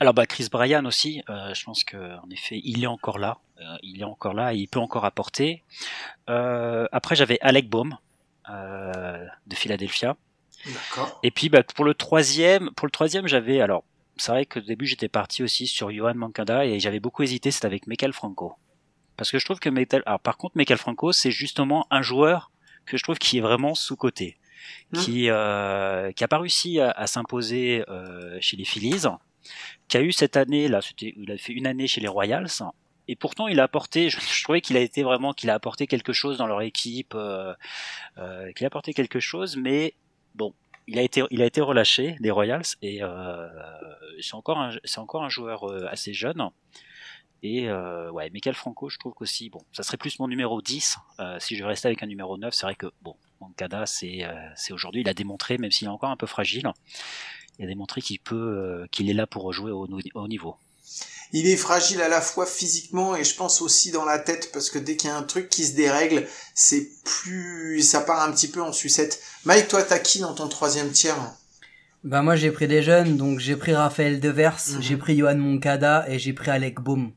[0.00, 3.38] Alors bah Chris Bryan aussi, euh, je pense que en effet il est encore là,
[3.60, 5.64] Euh, il est encore là, et il peut encore apporter.
[6.28, 7.96] Euh, après j'avais Alec Baum
[8.48, 10.16] de Philadelphia.
[11.22, 13.84] Et puis bah, pour le troisième, pour le troisième j'avais alors
[14.16, 17.50] c'est vrai que au début j'étais parti aussi sur Johan Mankada et j'avais beaucoup hésité,
[17.50, 18.54] c'était avec Michael Franco.
[19.16, 22.50] Parce que je trouve que Metal, alors par contre Michael Franco c'est justement un joueur
[22.86, 24.38] que je trouve qui est vraiment sous coté,
[24.92, 24.98] Mm.
[24.98, 29.04] qui euh, qui a pas réussi à, à s'imposer euh, chez les Phillies,
[29.88, 32.62] qui a eu cette année là, il a fait une année chez les Royals.
[33.08, 34.10] Et pourtant, il a apporté.
[34.10, 37.14] Je, je trouvais qu'il a été vraiment, qu'il a apporté quelque chose dans leur équipe,
[37.14, 37.54] euh,
[38.18, 39.56] euh, qu'il a apporté quelque chose.
[39.56, 39.94] Mais
[40.34, 40.54] bon,
[40.86, 43.48] il a été, il a été relâché des Royals et euh,
[44.20, 46.48] c'est encore un, c'est encore un joueur euh, assez jeune.
[47.42, 50.98] Et euh, ouais, Michael Franco, je trouve qu'aussi, bon, ça serait plus mon numéro 10.
[51.20, 54.72] Euh, si je restais avec un numéro 9, c'est vrai que, bon, Mancada, c'est c'est
[54.72, 56.68] aujourd'hui, il a démontré, même s'il est encore un peu fragile,
[57.60, 60.56] il a démontré qu'il peut, qu'il est là pour jouer au, au niveau.
[61.32, 64.70] Il est fragile à la fois physiquement et je pense aussi dans la tête parce
[64.70, 68.32] que dès qu'il y a un truc qui se dérègle, c'est plus, ça part un
[68.32, 69.20] petit peu en sucette.
[69.44, 71.16] Mike, toi, t'as qui dans ton troisième tiers?
[72.04, 74.82] Bah moi j'ai pris des jeunes, donc j'ai pris Raphaël Devers, Mhm.
[74.82, 77.12] j'ai pris Johan Moncada et j'ai pris Alec Baum.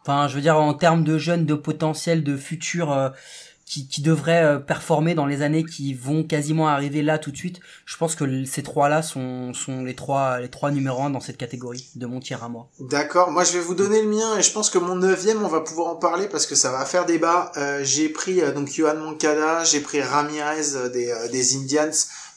[0.00, 3.10] Enfin, je veux dire en termes de jeunes, de potentiel, de futur euh,
[3.72, 7.36] qui, qui devraient euh, performer dans les années qui vont quasiment arriver là tout de
[7.38, 7.60] suite.
[7.86, 11.38] Je pense que ces trois-là sont, sont les trois les trois numéros un dans cette
[11.38, 12.68] catégorie de mon tiers à moi.
[12.80, 13.30] D'accord.
[13.30, 15.60] Moi, je vais vous donner le mien et je pense que mon neuvième, on va
[15.60, 17.50] pouvoir en parler parce que ça va faire débat.
[17.56, 21.88] Euh, j'ai pris euh, donc Johan Moncada, j'ai pris Ramirez euh, des, des Indians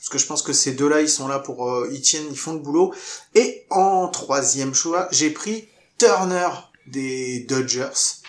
[0.06, 2.38] parce que je pense que ces deux-là, ils sont là pour, euh, ils tiennent, ils
[2.38, 2.94] font le boulot.
[3.34, 5.68] Et en troisième choix, j'ai pris
[5.98, 6.50] Turner
[6.88, 8.22] des Dodgers.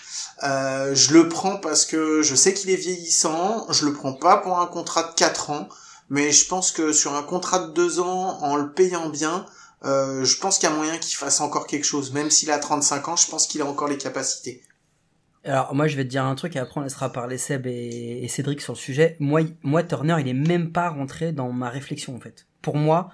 [0.43, 3.67] Euh, je le prends parce que je sais qu'il est vieillissant.
[3.73, 5.69] Je le prends pas pour un contrat de 4 ans,
[6.11, 9.47] mais je pense que sur un contrat de 2 ans, en le payant bien,
[9.85, 12.13] euh, je pense qu'il y a moyen qu'il fasse encore quelque chose.
[12.13, 14.63] Même s'il a 35 ans, je pense qu'il a encore les capacités.
[15.45, 18.27] Alors moi je vais te dire un truc et après on laissera parler Seb et,
[18.29, 19.17] Cédric sur le sujet.
[19.21, 22.47] Moi, moi Turner il est même pas rentré dans ma réflexion en fait.
[22.63, 23.11] Pour moi,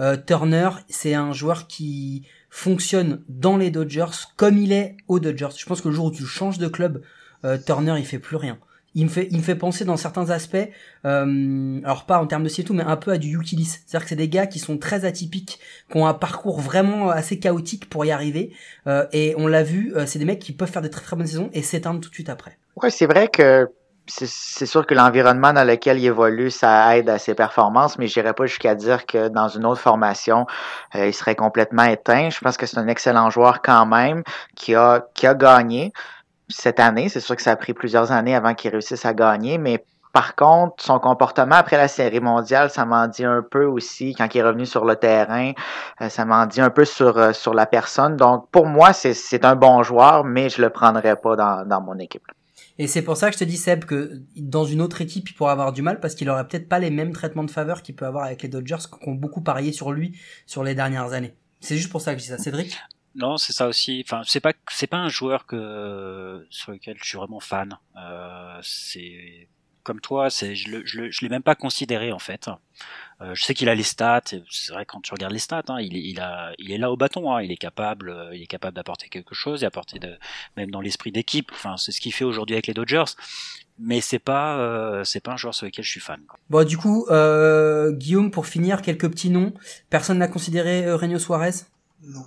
[0.00, 5.48] euh, Turner c'est un joueur qui fonctionne dans les Dodgers comme il est aux Dodgers.
[5.56, 7.02] Je pense que le jour où tu changes de club,
[7.44, 8.58] euh, Turner il fait plus rien.
[8.96, 10.56] Il me fait, il me fait penser dans certains aspects,
[11.04, 13.66] euh, alors pas en termes de style tout, mais un peu à du Yukilis.
[13.66, 17.38] C'est-à-dire que c'est des gars qui sont très atypiques, qui ont un parcours vraiment assez
[17.38, 18.54] chaotique pour y arriver.
[18.86, 21.14] Euh, et on l'a vu, euh, c'est des mecs qui peuvent faire des très très
[21.14, 22.56] bonnes saisons et s'éteindre tout de suite après.
[22.82, 23.68] Ouais, c'est vrai que
[24.08, 28.34] c'est sûr que l'environnement dans lequel il évolue, ça aide à ses performances, mais j'irais
[28.34, 30.46] pas jusqu'à dire que dans une autre formation,
[30.94, 32.30] euh, il serait complètement éteint.
[32.30, 34.22] Je pense que c'est un excellent joueur quand même
[34.54, 35.92] qui a qui a gagné
[36.48, 37.08] cette année.
[37.08, 40.34] C'est sûr que ça a pris plusieurs années avant qu'il réussisse à gagner, mais par
[40.36, 44.38] contre, son comportement après la série mondiale, ça m'en dit un peu aussi quand il
[44.38, 45.52] est revenu sur le terrain.
[46.00, 48.16] euh, ça m'en dit un peu sur euh, sur la personne.
[48.16, 51.98] Donc pour moi, c'est un bon joueur, mais je le prendrais pas dans dans mon
[51.98, 52.26] équipe.
[52.78, 55.32] Et c'est pour ça que je te dis Seb que dans une autre équipe il
[55.32, 57.94] pourrait avoir du mal parce qu'il aurait peut-être pas les mêmes traitements de faveur qu'il
[57.94, 61.34] peut avoir avec les Dodgers qui ont beaucoup parié sur lui sur les dernières années.
[61.60, 62.38] C'est juste pour ça que je dis ça.
[62.38, 62.76] Cédric?
[63.14, 64.02] Non, c'est ça aussi.
[64.06, 67.78] Enfin, c'est pas c'est pas un joueur que sur lequel je suis vraiment fan.
[67.96, 69.48] Euh, c'est
[69.86, 72.48] comme toi, c'est je le je, le- je l'ai même pas considéré en fait.
[73.22, 74.20] Euh, je sais qu'il a les stats.
[74.32, 76.78] et C'est vrai quand tu regardes les stats, hein, il est il a il est
[76.78, 77.32] là au bâton.
[77.32, 80.18] Hein, il est capable euh, il est capable d'apporter quelque chose, d'apporter de
[80.56, 81.50] même dans l'esprit d'équipe.
[81.52, 83.04] Enfin, c'est ce qu'il fait aujourd'hui avec les Dodgers.
[83.78, 86.20] Mais c'est pas euh, c'est pas un joueur sur lequel je suis fan.
[86.28, 86.38] quoi.
[86.50, 89.54] Bon du coup euh, Guillaume pour finir quelques petits noms.
[89.88, 91.56] Personne n'a considéré Reino Suarez?
[92.02, 92.26] Non.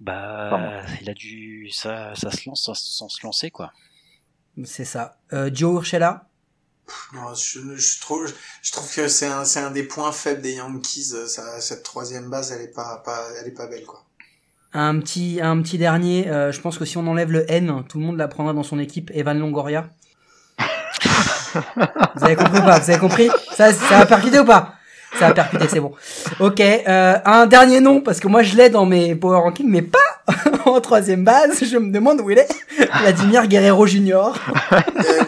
[0.00, 3.72] Bah, il a dû ça ça se lance sans, sans se lancer quoi.
[4.64, 5.18] C'est ça.
[5.32, 6.28] Euh, Joe Urshela?
[7.14, 8.32] Non, je, je trouve,
[8.62, 11.14] je trouve que c'est un, c'est un des points faibles des Yankees.
[11.26, 14.02] Ça, cette troisième base, elle est pas, pas, elle est pas belle, quoi.
[14.72, 17.98] Un petit, un petit dernier, euh, je pense que si on enlève le N, tout
[17.98, 19.88] le monde la prendra dans son équipe, Evan Longoria.
[22.16, 22.80] Vous avez compris ou pas?
[22.80, 23.30] Vous avez compris?
[23.52, 24.74] Ça, ça a percuté ou pas?
[25.16, 25.92] Ça a percuté, c'est bon.
[26.40, 29.82] Ok, euh, un dernier nom, parce que moi je l'ai dans mes power rankings, mais
[29.82, 29.98] pas
[30.64, 32.48] en troisième base, je me demande où il est.
[33.00, 34.38] Vladimir Guerrero Junior.
[34.72, 34.80] Euh,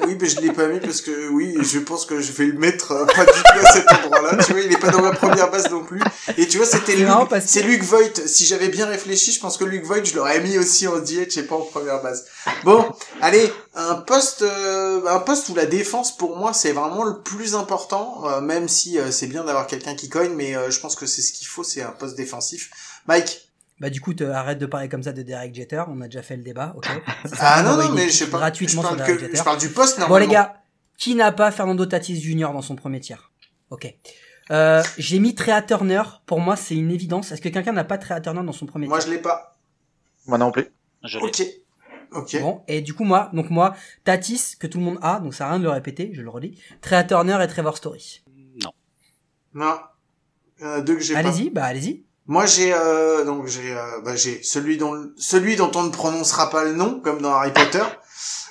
[0.06, 2.58] oui, mais je l'ai pas mis parce que oui, je pense que je vais le
[2.58, 4.42] mettre euh, pas du tout à cet endroit-là.
[4.42, 6.00] Tu vois, il est pas dans ma première base non plus.
[6.38, 8.26] Et tu vois, c'était C'est Luc, parce que- c'est Luc Voigt.
[8.26, 11.36] Si j'avais bien réfléchi, je pense que Luc Voigt, je l'aurais mis aussi en DH
[11.38, 12.24] et pas en première base.
[12.64, 12.86] Bon,
[13.20, 17.54] allez, un poste, euh, un poste où la défense pour moi c'est vraiment le plus
[17.54, 20.96] important, euh, même si euh, c'est bien d'avoir quelqu'un qui cogne, mais euh, je pense
[20.96, 22.70] que c'est ce qu'il faut, c'est un poste défensif.
[23.06, 23.45] Mike?
[23.80, 25.82] Bah du coup, te- arrête de parler comme ça de Derek Jeter.
[25.88, 26.86] On a déjà fait le débat, ok
[27.40, 28.38] Ah non non, mais je sais pas.
[28.38, 29.36] Je gratuitement sur parle Derek que, Jeter.
[29.36, 30.26] je parle du poste Bon normalement.
[30.26, 30.62] les gars,
[30.96, 32.52] qui n'a pas Fernando Tatis Jr.
[32.52, 33.30] dans son premier tiers
[33.70, 33.94] Ok.
[34.50, 36.02] Euh, j'ai mis Trea Turner.
[36.24, 37.32] Pour moi, c'est une évidence.
[37.32, 39.56] Est-ce que quelqu'un n'a pas Trea Turner dans son premier Moi je l'ai pas.
[40.26, 40.68] Moi non plus.
[41.04, 41.24] Je l'ai.
[41.24, 41.42] Ok.
[42.12, 42.40] Ok.
[42.40, 43.74] Bon, et du coup moi, donc moi,
[44.04, 46.22] Tatis que tout le monde a, donc ça sert à rien de le répéter, je
[46.22, 46.58] le redis.
[46.80, 48.22] Trea Turner et Trevor Story.
[48.64, 48.70] Non.
[49.52, 49.78] Non.
[50.60, 51.18] Il y en a deux que j'ai pas.
[51.18, 52.05] Allez-y, bah allez-y.
[52.28, 56.50] Moi j'ai euh, donc j'ai euh, bah, j'ai celui dont celui dont on ne prononcera
[56.50, 57.84] pas le nom comme dans Harry Potter.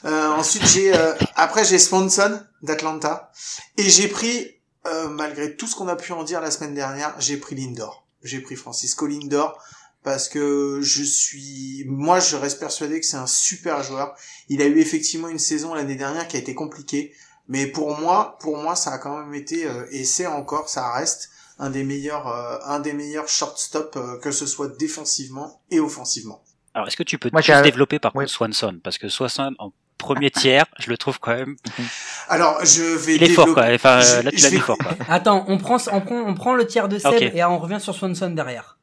[0.05, 3.31] Euh, ensuite j'ai euh, après j'ai Swanson d'Atlanta
[3.77, 4.55] et j'ai pris
[4.87, 8.05] euh, malgré tout ce qu'on a pu en dire la semaine dernière, j'ai pris Lindor.
[8.23, 9.61] J'ai pris Francisco Lindor
[10.03, 14.15] parce que je suis moi je reste persuadé que c'est un super joueur.
[14.47, 17.13] Il a eu effectivement une saison l'année dernière qui a été compliquée,
[17.49, 20.93] mais pour moi pour moi ça a quand même été euh, et c'est encore ça
[20.93, 25.79] reste un des meilleurs euh, un des meilleurs shortstop euh, que ce soit défensivement et
[25.79, 26.41] offensivement.
[26.73, 28.79] Alors, est-ce que tu peux Moi, développer par contre Swanson?
[28.83, 31.55] Parce que Swanson, en premier tiers, je le trouve quand même.
[32.27, 33.67] Alors, je vais Il est fort, quoi.
[33.73, 34.91] Enfin, je- là, tu l'as vais- mis fort, quoi.
[35.07, 37.21] Attends, on prend, on prend, on prend le tiers de Seb Ok.
[37.21, 38.74] et on revient sur Swanson derrière.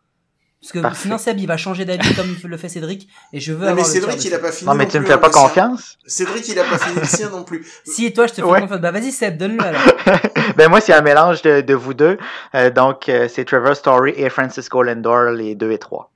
[0.62, 1.02] Parce que Parfait.
[1.02, 3.80] sinon Seb il va changer d'avis comme le fait Cédric et je veux Non, mais
[3.82, 4.68] avoir Cédric, il a pas fini.
[4.70, 5.42] Non, mais tu me plus, fais pas hein, sien.
[5.42, 5.98] confiance?
[6.06, 7.66] Cédric, il a pas fini le sien non plus.
[7.84, 8.60] Si et toi je te fais Ouais.
[8.60, 8.80] confiance.
[8.80, 9.82] Bah vas-y Seb, donne-le alors.
[10.56, 12.16] Ben moi, c'est un mélange de, de vous deux.
[12.54, 16.12] Euh, donc, euh, c'est Trevor Story et Francisco Lindor, les deux et trois.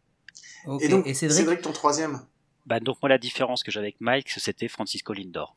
[0.80, 1.62] Et donc, et Cédric, Cédric.
[1.62, 2.20] ton troisième.
[2.66, 5.57] Bah, donc, moi, la différence que j'avais avec Mike, c'était Francisco Lindor.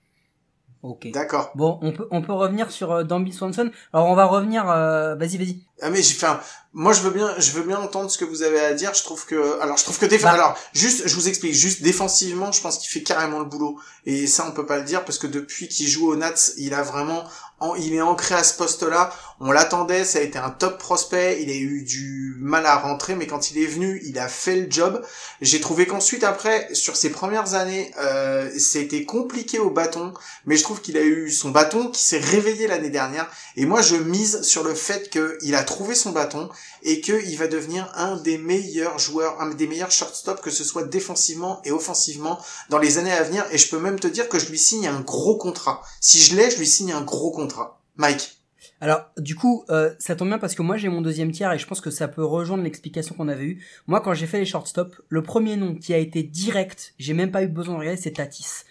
[0.82, 1.08] Ok.
[1.12, 1.52] D'accord.
[1.56, 3.70] Bon, on peut, on peut revenir sur euh, Danby Swanson.
[3.92, 4.70] Alors on va revenir.
[4.70, 5.60] euh, Vas-y, vas-y.
[5.82, 6.40] Ah mais j'ai fait un...
[6.74, 8.94] moi je veux bien je veux bien entendre ce que vous avez à dire.
[8.94, 10.22] Je trouve que alors je trouve que déf...
[10.24, 10.32] Bah.
[10.32, 11.54] alors juste je vous explique.
[11.54, 13.80] Juste défensivement je pense qu'il fait carrément le boulot.
[14.06, 16.74] Et ça on peut pas le dire parce que depuis qu'il joue aux Nats il
[16.74, 17.24] a vraiment
[17.62, 20.04] en- il est ancré à ce poste là on l'attendait.
[20.04, 21.42] Ça a été un top prospect.
[21.42, 24.58] Il a eu du mal à rentrer mais quand il est venu il a fait
[24.58, 25.02] le job.
[25.42, 30.14] J'ai trouvé qu'ensuite après sur ses premières années euh, c'était compliqué au bâton.
[30.46, 33.30] Mais je trouve qu'il a eu son bâton qui s'est réveillé l'année dernière.
[33.56, 36.50] Et moi, je mise sur le fait qu'il a trouvé son bâton
[36.82, 40.84] et qu'il va devenir un des meilleurs joueurs, un des meilleurs shortstop, que ce soit
[40.84, 42.40] défensivement et offensivement
[42.70, 43.46] dans les années à venir.
[43.52, 45.82] Et je peux même te dire que je lui signe un gros contrat.
[46.02, 47.80] Si je l'ai, je lui signe un gros contrat.
[47.98, 48.38] Mike.
[48.82, 51.60] Alors, du coup, euh, ça tombe bien parce que moi j'ai mon deuxième tiers et
[51.60, 53.64] je pense que ça peut rejoindre l'explication qu'on avait eue.
[53.88, 57.32] Moi, quand j'ai fait les shortstop, le premier nom qui a été direct, j'ai même
[57.32, 58.64] pas eu besoin de regarder, c'est Tatis.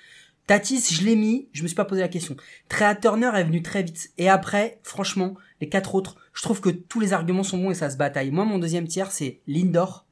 [0.49, 2.35] Tatis, je l'ai mis, je me suis pas posé la question.
[2.71, 4.11] Trea Turner est venu très vite.
[4.17, 7.75] Et après, franchement, les quatre autres, je trouve que tous les arguments sont bons et
[7.75, 8.31] ça se bataille.
[8.31, 10.07] Moi, mon deuxième tiers, c'est Lindor,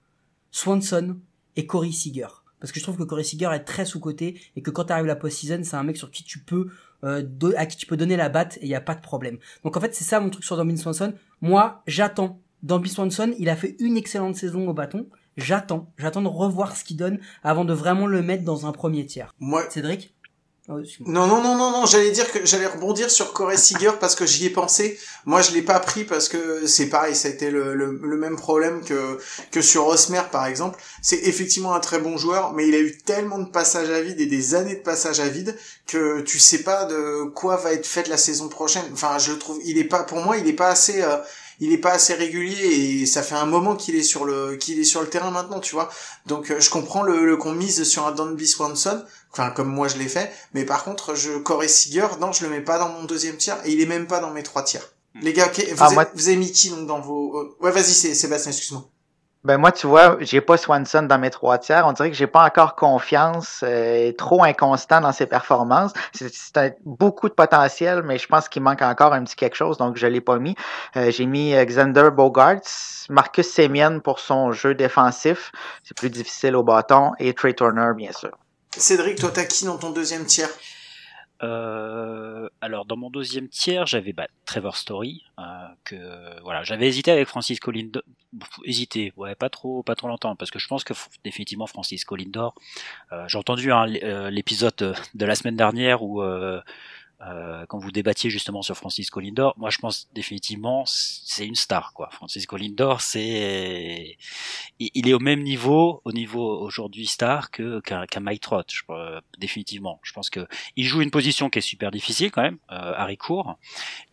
[0.50, 1.20] Swanson
[1.54, 2.26] et Corey Seager.
[2.58, 5.14] Parce que je trouve que Corey Seager est très sous-coté et que quand t'arrives la
[5.14, 6.66] post-season, c'est un mec sur qui tu peux,
[7.04, 7.22] euh,
[7.56, 9.38] à qui tu peux donner la batte et il y a pas de problème.
[9.62, 11.14] Donc en fait, c'est ça mon truc sur Danby Swanson.
[11.42, 12.40] Moi, j'attends.
[12.64, 15.06] Danby Swanson, il a fait une excellente saison au bâton.
[15.36, 15.92] J'attends.
[15.96, 19.32] J'attends de revoir ce qu'il donne avant de vraiment le mettre dans un premier tiers.
[19.38, 20.15] Moi, Cédric?
[20.68, 20.80] Oh.
[21.00, 24.26] Non, non, non, non, non, j'allais dire que j'allais rebondir sur Corey Seager parce que
[24.26, 24.98] j'y ai pensé.
[25.24, 28.16] Moi, je l'ai pas pris parce que c'est pareil, ça a été le, le, le
[28.16, 29.18] même problème que,
[29.52, 30.80] que sur Osmer, par exemple.
[31.02, 34.20] C'est effectivement un très bon joueur, mais il a eu tellement de passages à vide
[34.20, 35.56] et des années de passages à vide
[35.86, 38.84] que tu sais pas de quoi va être faite la saison prochaine.
[38.92, 41.16] Enfin, je trouve, il est pas, pour moi, il est pas assez, euh,
[41.60, 42.66] il est pas assez régulier
[43.02, 45.60] et ça fait un moment qu'il est sur le, qu'il est sur le terrain maintenant,
[45.60, 45.90] tu vois.
[46.26, 49.04] Donc, euh, je comprends le, le qu'on mise sur un Danby Swanson,
[49.38, 52.50] enfin, comme moi je l'ai fait, mais par contre, je Corey Seager, non, je le
[52.50, 54.82] mets pas dans mon deuxième tiers et il est même pas dans mes trois tiers.
[55.22, 57.56] Les gars, ok, vous, Ah, avez, moi- vous avez mis qui donc dans vos euh,
[57.60, 58.84] Ouais, vas-y, c'est Sébastien, excuse-moi.
[59.44, 61.86] Ben moi, tu vois, j'ai pas Swanson dans mes trois tiers.
[61.86, 65.92] On dirait que j'ai pas encore confiance, euh, trop inconstant dans ses performances.
[66.12, 69.96] C'est beaucoup de potentiel, mais je pense qu'il manque encore un petit quelque chose, donc
[69.96, 70.56] je l'ai pas mis.
[70.96, 72.60] Euh, j'ai mis euh, Xander Bogarts,
[73.08, 75.52] Marcus Semien pour son jeu défensif,
[75.84, 78.36] c'est plus difficile au bâton, et Trey Turner, bien sûr.
[78.78, 80.50] Cédric, toi, t'as qui dans ton deuxième tiers?
[81.42, 85.42] Euh, alors dans mon deuxième tiers, j'avais bah, Trevor Story, euh,
[85.84, 88.02] que voilà, j'avais hésité avec Francisco Lindor,
[88.64, 92.54] hésité, ouais, pas trop, pas trop longtemps, parce que je pense que définitivement Francisco Lindor,
[93.12, 94.74] euh, j'ai entendu hein, euh, l'épisode
[95.14, 96.22] de, la semaine dernière où
[97.22, 101.92] euh, quand vous débattiez justement sur Francisco Lindor, moi je pense définitivement c'est une star
[101.94, 102.10] quoi.
[102.10, 104.18] Francisco Lindor, c'est
[104.78, 108.82] il est au même niveau, au niveau aujourd'hui star que qu'un qu'un Mike Trout, je,
[108.90, 109.98] euh, définitivement.
[110.02, 110.46] Je pense que
[110.76, 113.58] il joue une position qui est super difficile quand même, euh, Harry court.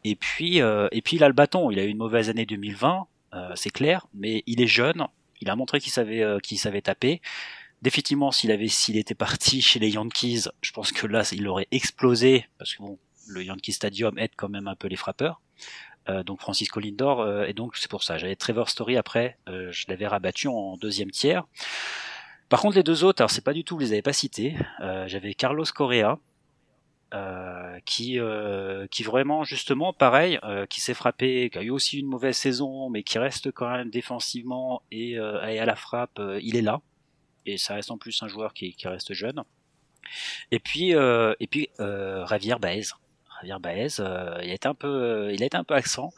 [0.04, 1.72] Et puis euh, et puis il a le bâton.
[1.72, 5.08] Il a eu une mauvaise année 2020, euh, c'est clair, mais il est jeune.
[5.42, 7.22] Il a montré qu'il savait euh, qu'il savait taper.
[7.84, 11.68] Définitivement, s'il avait, s'il était parti chez les Yankees, je pense que là, il aurait
[11.72, 15.42] explosé parce que bon, le Yankee Stadium aide quand même un peu les frappeurs.
[16.08, 18.18] Euh, donc Francisco Lindor, euh, et donc c'est pour ça.
[18.18, 21.44] J'avais Trevor Story après, euh, je l'avais rabattu en deuxième tiers.
[22.48, 24.56] Par contre, les deux autres, alors c'est pas du tout, vous les avais pas cités.
[24.80, 26.20] J'avais Carlos Correa,
[27.86, 28.20] qui,
[28.92, 33.02] qui vraiment justement pareil, qui s'est frappé, qui a eu aussi une mauvaise saison, mais
[33.02, 36.82] qui reste quand même défensivement et, à la frappe, il est là.
[37.46, 39.44] Et ça reste en plus un joueur qui, qui reste jeune.
[40.52, 42.84] Et puis, euh, et puis euh, Javier Baez.
[43.42, 46.12] Javier Baez, euh, il a été un peu, euh, il a été un peu accent,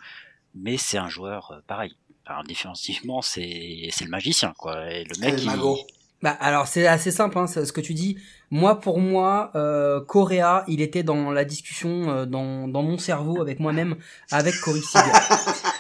[0.54, 1.96] mais c'est un joueur euh, pareil.
[2.28, 4.92] Enfin, défensivement, c'est c'est le magicien quoi.
[4.92, 5.78] Et le mec, il- Mago.
[6.22, 8.18] Bah alors c'est assez simple hein, ce que tu dis.
[8.50, 13.42] Moi pour moi euh, Correa il était dans la discussion euh, dans dans mon cerveau
[13.42, 13.98] avec moi-même
[14.32, 15.12] avec Corey Seager.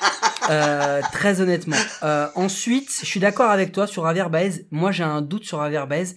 [0.50, 1.76] Euh, très honnêtement.
[2.04, 4.66] Euh, ensuite je suis d'accord avec toi sur Javier Baez.
[4.72, 6.16] Moi j'ai un doute sur Javier Baez.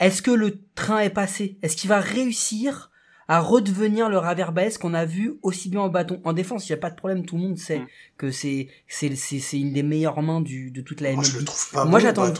[0.00, 1.58] Est-ce que le train est passé?
[1.62, 2.90] Est-ce qu'il va réussir
[3.28, 6.20] à redevenir le Javier Baez qu'on a vu aussi bien en bâton?
[6.24, 7.86] En défense il y a pas de problème tout le monde sait Mm.
[8.18, 11.32] que c'est c'est c'est c'est une des meilleures mains du de toute la Moi, MLB.
[11.32, 12.32] je le trouve pas Moi, bon, j'attends-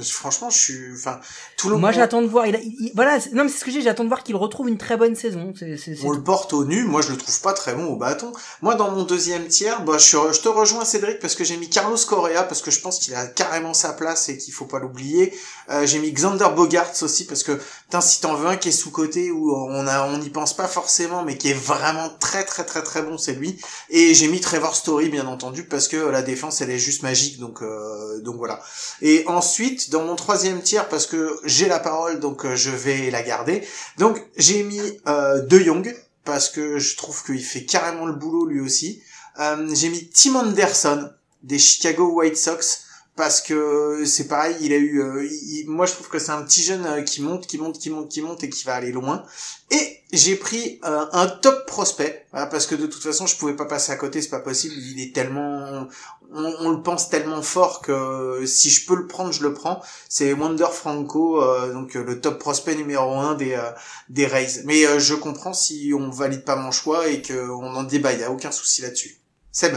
[0.00, 1.20] Franchement, je suis, enfin,
[1.56, 2.46] tout le Moi monde, j'attends de voir.
[2.46, 3.82] Il a- il- il- voilà, non mais c'est ce que j'ai.
[3.82, 5.52] J'attends de voir qu'il retrouve une très bonne saison.
[5.52, 6.12] On tout.
[6.12, 6.84] le porte au nu.
[6.84, 8.32] Moi, je le trouve pas très bon au bâton.
[8.62, 11.56] Moi, dans mon deuxième tiers, bah, je, suis- je te rejoins, Cédric, parce que j'ai
[11.56, 14.64] mis Carlos Correa, parce que je pense qu'il a carrément sa place et qu'il faut
[14.66, 15.32] pas l'oublier.
[15.70, 17.52] Euh, j'ai mis Xander Bogarts aussi, parce que,
[17.84, 20.68] putain, si t'en veux un qui est sous-côté, où on a, on n'y pense pas
[20.68, 23.58] forcément, mais qui est vraiment très, très, très, très bon, c'est lui.
[23.90, 27.38] Et j'ai mis Trevor Story, bien entendu, parce que la défense, elle est juste magique,
[27.38, 28.60] donc, euh, donc voilà.
[29.00, 33.10] Et ensuite, dans mon troisième tiers, parce que j'ai la parole, donc euh, je vais
[33.10, 33.66] la garder.
[33.98, 38.46] Donc j'ai mis euh, De Jong parce que je trouve qu'il fait carrément le boulot
[38.46, 39.02] lui aussi.
[39.38, 41.10] Euh, j'ai mis Tim Anderson
[41.42, 42.84] des Chicago White Sox
[43.16, 46.42] parce que c'est pareil, il a eu, euh, il- moi je trouve que c'est un
[46.42, 48.92] petit jeune euh, qui monte, qui monte, qui monte, qui monte et qui va aller
[48.92, 49.24] loin.
[49.70, 53.54] Et j'ai pris euh, un top prospect voilà, parce que de toute façon je pouvais
[53.56, 54.74] pas passer à côté, c'est pas possible.
[54.76, 55.86] Il est tellement,
[56.32, 59.82] on, on le pense tellement fort que si je peux le prendre, je le prends.
[60.08, 63.70] C'est Wander Franco, euh, donc euh, le top prospect numéro un des euh,
[64.08, 64.62] des Rays.
[64.64, 68.20] Mais euh, je comprends si on valide pas mon choix et qu'on en débat, il
[68.20, 69.16] y a aucun souci là-dessus.
[69.52, 69.76] Seb.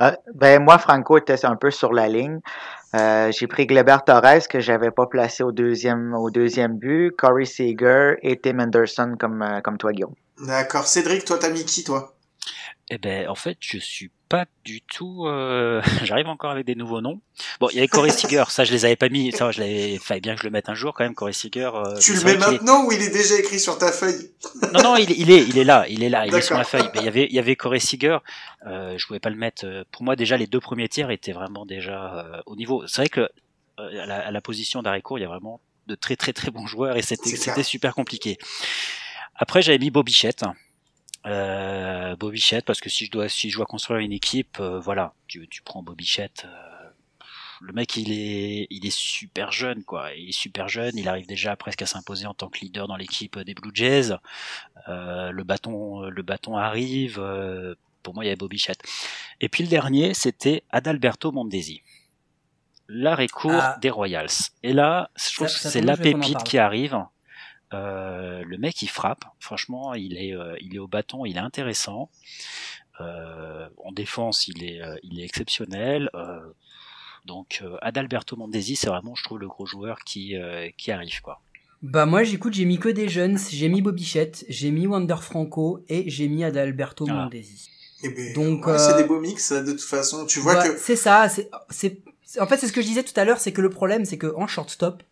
[0.00, 2.40] Euh, ben moi, Franco était un peu sur la ligne.
[2.94, 7.44] Euh, j'ai pris Gleber Torres que j'avais pas placé au deuxième au deuxième but, Corey
[7.44, 10.14] Seager et Tim Anderson comme euh, comme toi Guillaume.
[10.46, 10.86] D'accord.
[10.86, 12.14] Cédric, toi t'as mis qui toi?
[12.90, 15.24] Eh ben, en fait, je suis pas du tout.
[15.26, 17.20] euh, J'arrive encore avec des nouveaux noms.
[17.58, 19.32] Bon, il y avait Corey Seager, ça je les avais pas mis.
[19.32, 19.98] Ça, je l'avais.
[19.98, 21.14] Fallait bien que je le mette un jour quand même.
[21.14, 21.70] Corey Seager.
[21.74, 24.30] euh, Tu le mets est- maintenant ou il est déjà écrit sur ta feuille?
[24.74, 26.64] Non, non, il, il est, il est là, il est là, il est sur la
[26.64, 26.88] feuille.
[26.94, 28.18] Mais il y avait, il y avait Corey Seager.
[28.66, 29.86] Euh, je pouvais pas le mettre.
[29.90, 32.86] Pour moi, déjà, les deux premiers tiers étaient vraiment déjà euh, au niveau.
[32.86, 33.20] C'est vrai que
[33.80, 36.50] euh, à, la, à la position d'Arécourt, il y a vraiment de très, très, très
[36.50, 38.36] bons joueurs et c'était super compliqué.
[39.36, 40.44] Après, j'avais mis Bobichette.
[41.26, 45.14] Euh, Bobichette, parce que si je dois, si je dois construire une équipe, euh, voilà,
[45.26, 46.44] tu, tu prends Bobichette.
[46.46, 46.88] euh,
[47.60, 50.12] le mec, il est, il est super jeune, quoi.
[50.14, 50.98] Il est super jeune.
[50.98, 54.10] Il arrive déjà presque à s'imposer en tant que leader dans l'équipe des Blue Jays.
[54.88, 57.18] Euh, le bâton, le bâton arrive.
[57.18, 58.82] euh, pour moi, il y avait Bobichette.
[59.40, 61.80] Et puis le dernier, c'était Adalberto Mondesi,
[62.88, 63.78] l'arrêt court Ah.
[63.80, 64.28] des Royals.
[64.62, 66.98] Et là, je trouve Ça- que c'est la pépite qui arrive.
[67.74, 69.24] Euh, le mec, il frappe.
[69.40, 72.08] Franchement, il est, euh, il est au bâton, il est intéressant.
[73.00, 76.10] Euh, en défense, il est, euh, il est exceptionnel.
[76.14, 76.40] Euh,
[77.26, 81.20] donc, euh, Adalberto Mondesi, c'est vraiment, je trouve, le gros joueur qui, euh, qui arrive,
[81.20, 81.40] quoi.
[81.82, 83.38] Bah moi j'écoute, j'ai mis que des jeunes.
[83.50, 87.12] J'ai mis Bobichette, j'ai mis Wander Franco et j'ai mis Adalberto Ah.
[87.24, 87.68] Mondesi.
[88.02, 90.24] Eh ben, Donc, ouais, euh, c'est des beaux mix de toute façon.
[90.24, 91.28] Tu vois Bah, que c'est ça.
[91.28, 91.50] C'est-
[92.40, 94.16] en fait c'est ce que je disais tout à l'heure, c'est que le problème c'est
[94.16, 95.02] que en shortstop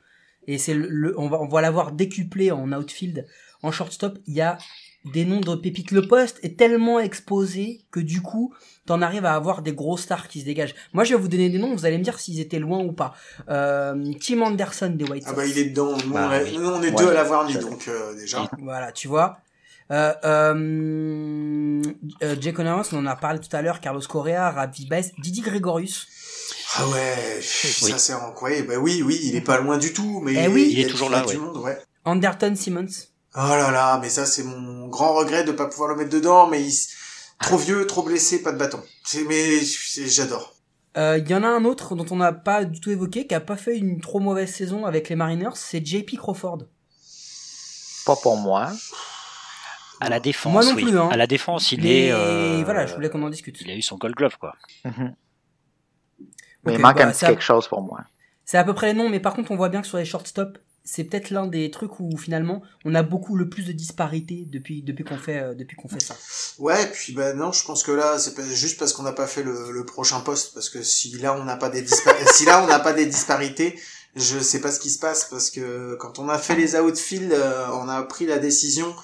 [0.47, 3.27] et c'est le, le- on va on va l'avoir décuplé en outfield.
[3.63, 4.59] En shortstop, il y a
[5.05, 5.91] des noms de pépites.
[5.91, 8.55] Le poste est tellement exposé que du coup,
[8.87, 10.75] t'en arrives à avoir des gros stars qui se dégagent.
[10.93, 12.93] Moi, je vais vous donner des noms, vous allez me dire s'ils étaient loin ou
[12.93, 13.15] pas.
[13.49, 15.37] Euh, Tim Anderson des White ah Sox.
[15.37, 15.97] bah il est dedans.
[16.07, 16.59] Nous, Bah, on, est- oui.
[16.59, 16.95] nous, on est Ouais.
[17.05, 18.49] deux à l'avoir mis donc euh, déjà.
[18.61, 19.39] Voilà, tu vois.
[19.91, 21.83] Euh, euh,
[22.23, 25.41] euh, Jake Connors, on en a parlé tout à l'heure, Carlos Correa, Ravi Baez, Didi
[25.41, 26.07] Gregorius.
[26.77, 27.91] Ah ouais, pff, Oui.
[27.91, 28.69] ça c'est incroyable.
[28.69, 30.69] Bah oui, oui, il est pas loin du tout, mais Eh oui.
[30.73, 31.37] Il est toujours là, du ouais.
[31.37, 31.79] monde, ouais.
[32.05, 32.87] Anderton Simmons.
[33.35, 36.47] Oh là là, mais ça c'est mon grand regret de pas pouvoir le mettre dedans,
[36.49, 36.73] mais il...
[37.41, 38.81] trop vieux, trop blessé, pas de bâton.
[39.29, 39.61] Mais
[40.07, 40.55] j'adore.
[40.99, 43.35] Euh, Il y en a un autre dont on n'a pas du tout évoqué, qui
[43.35, 46.59] a pas fait une trop mauvaise saison avec les Mariners, c'est JP Crawford.
[48.05, 48.71] Pas pour moi.
[50.01, 50.83] À la défense, Moi non oui.
[50.85, 51.09] plus, hein.
[51.13, 52.13] À la défense, il Mais est.
[52.13, 53.61] euh, voilà, je voulais qu'on en discute.
[53.61, 54.55] Il a eu son Gold Glove, quoi.
[54.85, 55.15] Mhm.
[56.65, 58.01] Mais il manque bah, un petit quelque chose pour moi.
[58.45, 60.05] C'est à peu près les noms, mais par contre, on voit bien que sur les
[60.05, 64.47] shortstop, c'est peut-être l'un des trucs où finalement, on a beaucoup le plus de disparité
[64.51, 66.17] depuis depuis qu'on fait euh, depuis qu'on fait ça.
[66.59, 69.29] Ouais, puis ben non, je pense que là, c'est pas juste parce qu'on n'a pas
[69.29, 71.87] fait le, le prochain poste, parce que si là on n'a pas des
[72.33, 73.79] si là on n'a pas des disparités,
[74.17, 77.33] je sais pas ce qui se passe parce que quand on a fait les outfield,
[77.33, 78.95] euh, on a pris la décision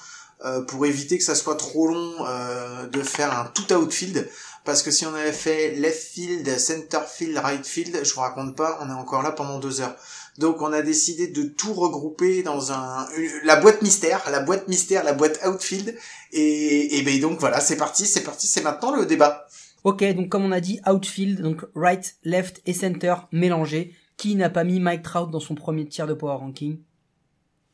[0.45, 4.29] euh, pour éviter que ça soit trop long euh, de faire un tout outfield.
[4.65, 8.55] Parce que si on avait fait left field, center field, right field, je vous raconte
[8.55, 9.95] pas, on est encore là pendant deux heures.
[10.37, 13.07] Donc on a décidé de tout regrouper dans un
[13.43, 15.97] la boîte mystère, la boîte mystère, la boîte outfield.
[16.31, 19.45] Et, et ben donc voilà, c'est parti, c'est parti, c'est maintenant le débat.
[19.83, 23.93] Ok, donc comme on a dit, outfield, donc right, left et center mélangés.
[24.17, 26.79] Qui n'a pas mis Mike Trout dans son premier tiers de power ranking?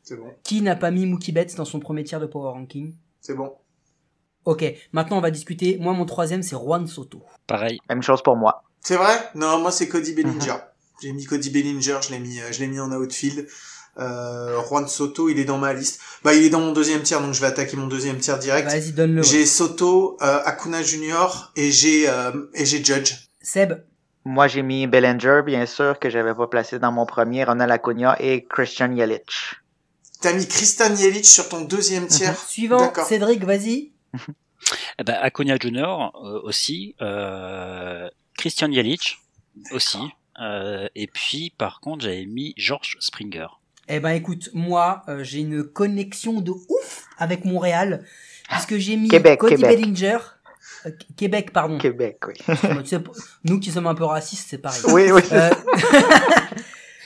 [0.04, 2.94] C'est bon, Qui n'a pas mis Mookie Betts dans son premier tiers de power ranking?
[3.22, 3.56] C'est bon.
[4.46, 5.78] Ok, maintenant on va discuter.
[5.80, 7.22] Moi, mon troisième, c'est Juan Soto.
[7.48, 7.80] Pareil.
[7.90, 8.64] Même chose pour moi.
[8.82, 9.18] C'est vrai?
[9.36, 10.58] Non, moi c'est Cody Bellinger.
[11.02, 13.48] J'ai mis Cody Bellinger, je l'ai mis, euh, je l'ai mis en outfield.
[13.98, 16.00] Euh, Juan Soto, il est dans ma liste.
[16.24, 18.68] Bah, il est dans mon deuxième tiers, donc je vais attaquer mon deuxième tiers direct.
[18.70, 19.22] Vas-y, donne-le.
[19.22, 19.28] ouais.
[19.28, 23.14] J'ai Soto, euh, Acuna Junior et j'ai euh, et j'ai Judge.
[23.42, 23.84] Seb,
[24.26, 28.16] Moi, j'ai mis Bellinger, bien sûr, que j'avais pas placé dans mon premier, Ronald Acuna
[28.20, 29.56] et Christian Yelich.
[30.22, 32.38] T'as mis Christian Yelich sur ton deuxième tiers?
[32.38, 33.06] suivant, D'accord.
[33.06, 33.92] Cédric, vas-y.
[35.00, 36.96] Eh ben, Acuna Junior euh, aussi.
[37.02, 39.20] Euh, Christian Yelich
[39.72, 40.00] aussi.
[40.42, 43.48] Euh, et puis, par contre, j'avais mis George Springer.
[43.88, 48.04] Eh ben écoute, moi euh, j'ai une connexion de ouf avec Montréal
[48.50, 49.80] puisque j'ai mis Québec, Cody Québec.
[49.80, 50.18] Bellinger,
[50.88, 51.78] euh, Québec pardon.
[51.78, 52.34] Québec, oui.
[53.44, 54.82] Nous qui sommes un peu racistes, c'est pareil.
[54.88, 55.22] oui, oui.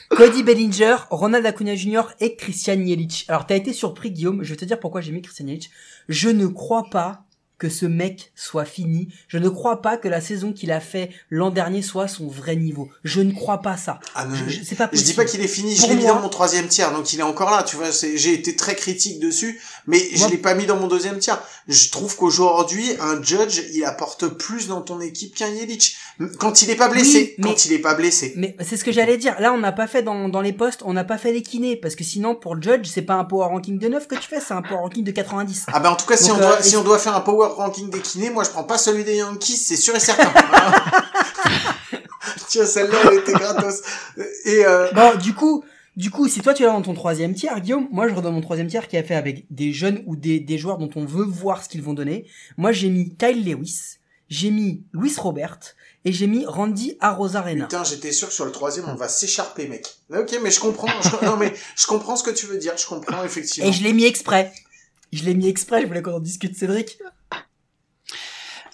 [0.10, 2.02] Cody Bellinger, Ronald Acuna Jr.
[2.20, 3.26] et Christian Yelich.
[3.28, 5.70] Alors t'as été surpris Guillaume, je vais te dire pourquoi j'ai mis Christian Yelich.
[6.10, 7.26] Je ne crois pas
[7.60, 9.10] que ce mec soit fini.
[9.28, 12.56] Je ne crois pas que la saison qu'il a fait l'an dernier soit son vrai
[12.56, 12.90] niveau.
[13.04, 14.00] Je ne crois pas ça.
[14.16, 16.06] Ah non, Je, je- c'est pas Je dis pas qu'il est fini, je l'ai mis
[16.06, 19.20] dans mon troisième tiers, donc il est encore là, tu vois, j'ai été très critique
[19.20, 21.42] dessus, mais je Moi- l'ai pas mis dans mon deuxième tiers.
[21.68, 25.98] Je trouve qu'aujourd'hui, un judge, il apporte plus dans ton équipe qu'un Yelich.
[26.40, 28.34] Quand il est pas blessé, Oui, mais- quand il est pas blessé.
[28.38, 29.36] Mais c'est ce que j'allais dire.
[29.40, 31.76] Là, on n'a pas fait dans, dans les postes, on n'a pas fait les kinés.
[31.76, 34.40] Parce que sinon, pour Judge, c'est pas un power ranking de 9 que tu fais,
[34.40, 35.66] c'est un power ranking de 90.
[35.74, 37.22] Ah ben en tout cas, si, Donc, on, doit, euh, si on doit faire un
[37.22, 40.32] power ranking des kinés, moi je prends pas celui des Yankees, c'est sûr et certain.
[42.48, 43.82] Tiens, celle-là, elle était gratos.
[44.46, 45.64] Et euh, Bon, du coup,
[45.96, 48.42] du coup, si toi tu l'as dans ton troisième tiers, Guillaume, moi je redonne mon
[48.42, 51.26] troisième tiers qui a fait avec des jeunes ou des, des joueurs dont on veut
[51.26, 52.26] voir ce qu'ils vont donner.
[52.58, 53.98] Moi j'ai mis Kyle Lewis,
[54.30, 55.60] j'ai mis Luis Robert
[56.06, 57.66] et j'ai mis Randy Arozarena.
[57.66, 59.86] putain, j'étais sûr que sur le troisième, on va s'écharper, mec.
[60.16, 60.88] Ok, mais je comprends.
[61.02, 62.74] je- non, mais je comprends ce que tu veux dire.
[62.78, 63.70] Je comprends effectivement.
[63.70, 64.54] Et je l'ai mis exprès.
[65.12, 67.00] Je l'ai mis exprès, je voulais qu'on en discute, Cédric.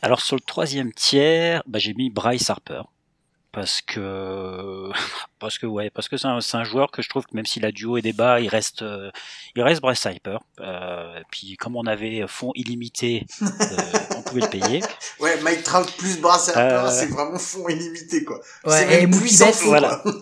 [0.01, 2.81] Alors sur le troisième tiers, bah, j'ai mis Bryce Harper
[3.51, 4.89] parce que
[5.39, 7.45] parce que ouais parce que c'est un, c'est un joueur que je trouve que même
[7.45, 9.09] s'il a du haut et des bas, il reste euh,
[9.55, 10.37] il reste Bryce Harper.
[10.59, 13.45] Euh, puis comme on avait fonds illimité, euh,
[14.17, 14.81] on pouvait le payer.
[15.19, 18.37] Ouais, Mike Trout plus Brass Harper, Euh, c'est vraiment fond illimité, quoi.
[18.65, 20.01] Ouais, c'est et même Mookie puissant fond, voilà.
[20.03, 20.13] quoi.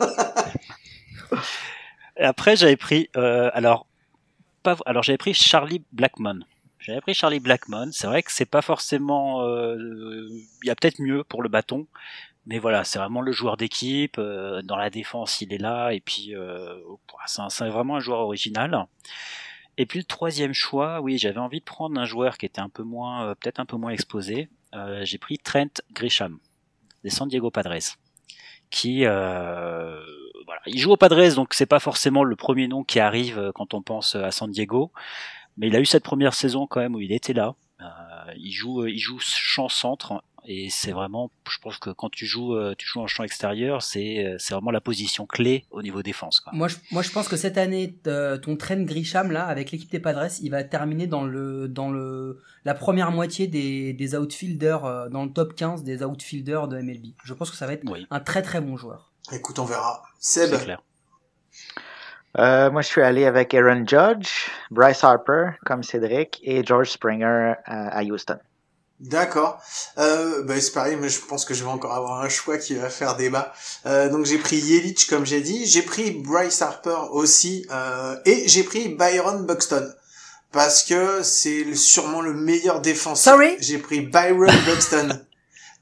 [2.17, 3.87] Et après j'avais pris euh, alors
[4.61, 6.41] pas alors j'avais pris Charlie Blackmon.
[6.83, 7.89] J'avais pris Charlie Blackmon.
[7.91, 11.87] C'est vrai que c'est pas forcément euh, il y a peut-être mieux pour le bâton.
[12.45, 14.17] Mais voilà, c'est vraiment le joueur d'équipe.
[14.19, 15.91] euh, dans la défense, il est là.
[15.93, 16.75] Et puis, euh,
[17.25, 18.85] c'est vraiment un joueur original.
[19.77, 22.69] Et puis le troisième choix, oui, j'avais envie de prendre un joueur qui était un
[22.69, 24.49] peu moins, euh, peut-être un peu moins exposé.
[24.75, 26.37] Euh, J'ai pris Trent Grisham
[27.03, 27.97] des San Diego Padres,
[28.69, 29.99] qui, euh,
[30.45, 33.73] voilà, il joue aux Padres, donc c'est pas forcément le premier nom qui arrive quand
[33.73, 34.91] on pense à San Diego,
[35.57, 37.55] mais il a eu cette première saison quand même où il était là.
[37.81, 37.85] Euh,
[38.37, 42.55] il joue, il joue champ centre et c'est vraiment, je pense que quand tu joues,
[42.55, 46.03] euh, tu joues en champ extérieur, c'est, euh, c'est vraiment la position clé au niveau
[46.03, 46.41] défense.
[46.41, 46.51] Quoi.
[46.53, 49.89] Moi je, moi, je pense que cette année, euh, ton train Grisham, là, avec l'équipe
[49.89, 54.83] des Padres, il va terminer dans le, dans le, la première moitié des, des outfielders,
[54.85, 57.13] euh, dans le top 15 des outfielders de MLB.
[57.23, 59.13] Je pense que ça va être Oui, un très très bon joueur.
[59.31, 60.03] Écoute, on verra.
[60.19, 60.83] Seb, c'est clair.
[62.39, 67.25] Euh, moi, je suis allé avec Aaron Judge, Bryce Harper, comme Cédric, et George Springer
[67.25, 68.37] euh, à Houston.
[68.99, 69.61] d'accord.
[69.97, 72.75] Euh, bah, c'est pareil, mais je pense que je vais encore avoir un choix qui
[72.75, 73.53] va faire débat.
[73.85, 75.65] Euh, donc j'ai pris Yelich, comme j'ai dit.
[75.65, 77.65] J'ai pris Bryce Harper aussi.
[77.71, 79.91] euh, et j'ai pris Byron Buxton.
[80.51, 83.33] parce que c'est sûrement le meilleur défenseur.
[83.33, 83.57] Sorry?
[83.59, 85.09] J'ai pris Byron Buxton.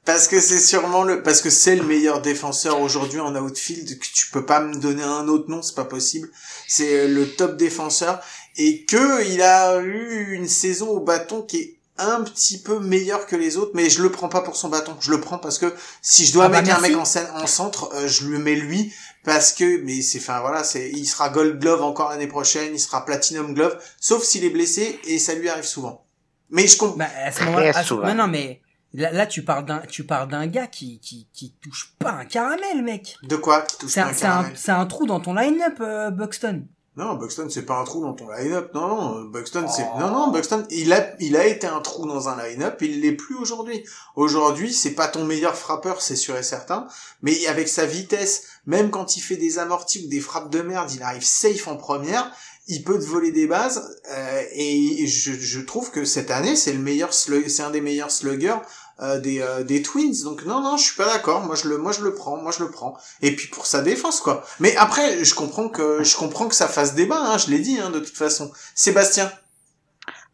[0.04, 4.06] Parce que c'est sûrement le, parce que c'est le meilleur défenseur aujourd'hui en outfield, que
[4.12, 6.28] tu peux pas me donner un autre nom, c'est pas possible.
[6.66, 8.20] C'est le top défenseur
[8.56, 13.26] et que il a eu une saison au bâton qui est un petit peu meilleure
[13.26, 14.96] que les autres, mais je le prends pas pour son bâton.
[15.00, 17.28] Je le prends parce que si je dois Ah bah, mettre un mec en, scène,
[17.34, 18.92] en centre, euh, je lui mets lui
[19.24, 22.80] parce que, mais c'est, enfin voilà, c'est, il sera Gold Glove encore l'année prochaine, il
[22.80, 26.04] sera Platinum Glove, sauf s'il est blessé et ça lui arrive souvent.
[26.50, 26.96] Mais je comprends.
[26.96, 28.60] Bah, à ce moment-là, non, non, mais
[28.94, 32.24] là, là, tu parles d'un, tu parles d'un gars qui, qui, qui touche pas un
[32.24, 33.16] caramel, mec.
[33.22, 34.52] De quoi qui touche C'est pas un, un c'est un, caramel?
[34.56, 36.64] c'est un trou dans ton line-up, euh, Buxton.
[36.94, 38.70] Non, Buxton, c'est pas un trou dans ton line-up.
[38.74, 39.98] Non, non, Buxton, c'est, Oh.
[39.98, 43.12] non, non, Buxton, il a, il a été un trou dans un line-up, il l'est
[43.12, 43.82] plus aujourd'hui.
[44.14, 46.86] Aujourd'hui, c'est pas ton meilleur frappeur, c'est sûr et certain,
[47.22, 50.92] mais avec sa vitesse, même quand il fait des amortis ou des frappes de merde,
[50.92, 52.30] il arrive safe en première,
[52.68, 56.74] il peut te voler des bases, euh, et je, je trouve que cette année, c'est
[56.74, 58.58] le meilleur slug, c'est un des meilleurs sluggers,
[59.00, 60.22] euh, des, euh, des Twins.
[60.24, 61.40] Donc non, non, je suis pas d'accord.
[61.40, 62.36] Moi, je le, moi, je le prends.
[62.36, 62.96] Moi, je le prends.
[63.20, 64.44] Et puis pour sa défense, quoi.
[64.60, 67.20] Mais après, je comprends que, je comprends que ça fasse débat.
[67.20, 68.52] Hein, je l'ai dit, hein, de toute façon.
[68.74, 69.30] Sébastien.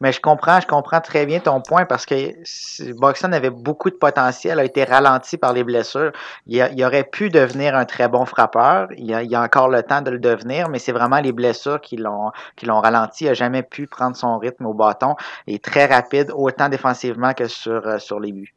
[0.01, 3.97] Mais je comprends, je comprends très bien ton point parce que Buxton avait beaucoup de
[3.97, 6.13] potentiel, a été ralenti par les blessures.
[6.47, 8.89] Il, aurait pu devenir un très bon frappeur.
[8.97, 11.81] Il a, il a encore le temps de le devenir, mais c'est vraiment les blessures
[11.81, 13.25] qui l'ont qui l'ont ralenti.
[13.25, 15.17] Il a jamais pu prendre son rythme au bâton.
[15.47, 18.55] Il est très rapide, autant défensivement que sur, euh, sur les buts.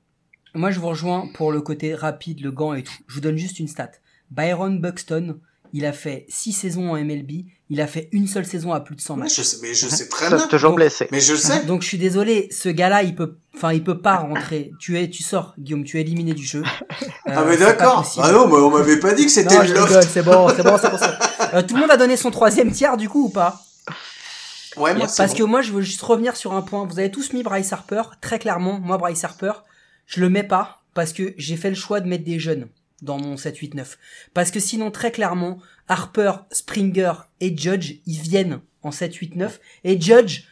[0.54, 2.94] Moi, je vous rejoins pour le côté rapide, le gant et tout.
[3.08, 3.92] Je vous donne juste une stat.
[4.30, 5.40] Byron Buxton,
[5.74, 8.96] il a fait 6 saisons en MLB, il a fait une seule saison à plus
[8.96, 9.38] de 100 Ouais, matchs.
[9.38, 10.48] je sais, mais je sais très Ça, bien.
[10.48, 11.08] toujours Donc- blessé.
[11.12, 11.64] Mais je sais.
[11.66, 14.72] Donc je suis désolé, ce gars-là, il peut, enfin, il peut pas rentrer.
[14.80, 16.64] Tu es, tu sors, Guillaume, tu es éliminé du jeu.
[17.26, 18.06] ah Euh, mais d'accord.
[18.18, 20.02] Ah non, mais on m'avait pas dit que c'était le loft.
[20.12, 20.98] c'est bon, c'est bon, c'est bon.
[21.00, 21.58] c'est bon.
[21.58, 23.62] Euh, tout le monde a donné son troisième tiers du coup ou pas?
[24.78, 25.38] Ouais, moi, Parce bon.
[25.38, 26.86] que moi, je veux juste revenir sur un point.
[26.86, 28.80] Vous avez tous mis Bryce Harper, très clairement.
[28.80, 29.52] Moi, Bryce Harper,
[30.06, 32.68] je le mets pas parce que j'ai fait le choix de mettre des jeunes
[33.02, 33.98] dans mon 7-8-9.
[34.34, 39.60] Parce que sinon, très clairement, Harper, Springer et Judge, ils viennent en 7-8-9.
[39.84, 40.44] Et Judge,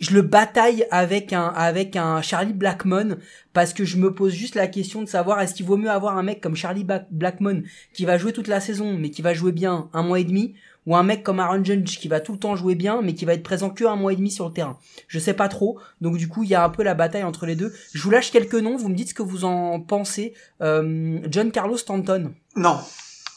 [0.00, 3.16] je le bataille avec un, avec un Charlie Blackmon
[3.52, 6.18] parce que je me pose juste la question de savoir est-ce qu'il vaut mieux avoir
[6.18, 9.52] un mec comme Charlie Blackmon qui va jouer toute la saison mais qui va jouer
[9.52, 10.54] bien un mois et demi
[10.86, 13.24] ou un mec comme Aaron Judge qui va tout le temps jouer bien mais qui
[13.24, 14.78] va être présent que un mois et demi sur le terrain.
[15.08, 15.78] Je sais pas trop.
[16.00, 17.72] Donc du coup, il y a un peu la bataille entre les deux.
[17.92, 20.34] Je vous lâche quelques noms, vous me dites ce que vous en pensez.
[20.60, 22.78] Euh, John Carlos Stanton, Non.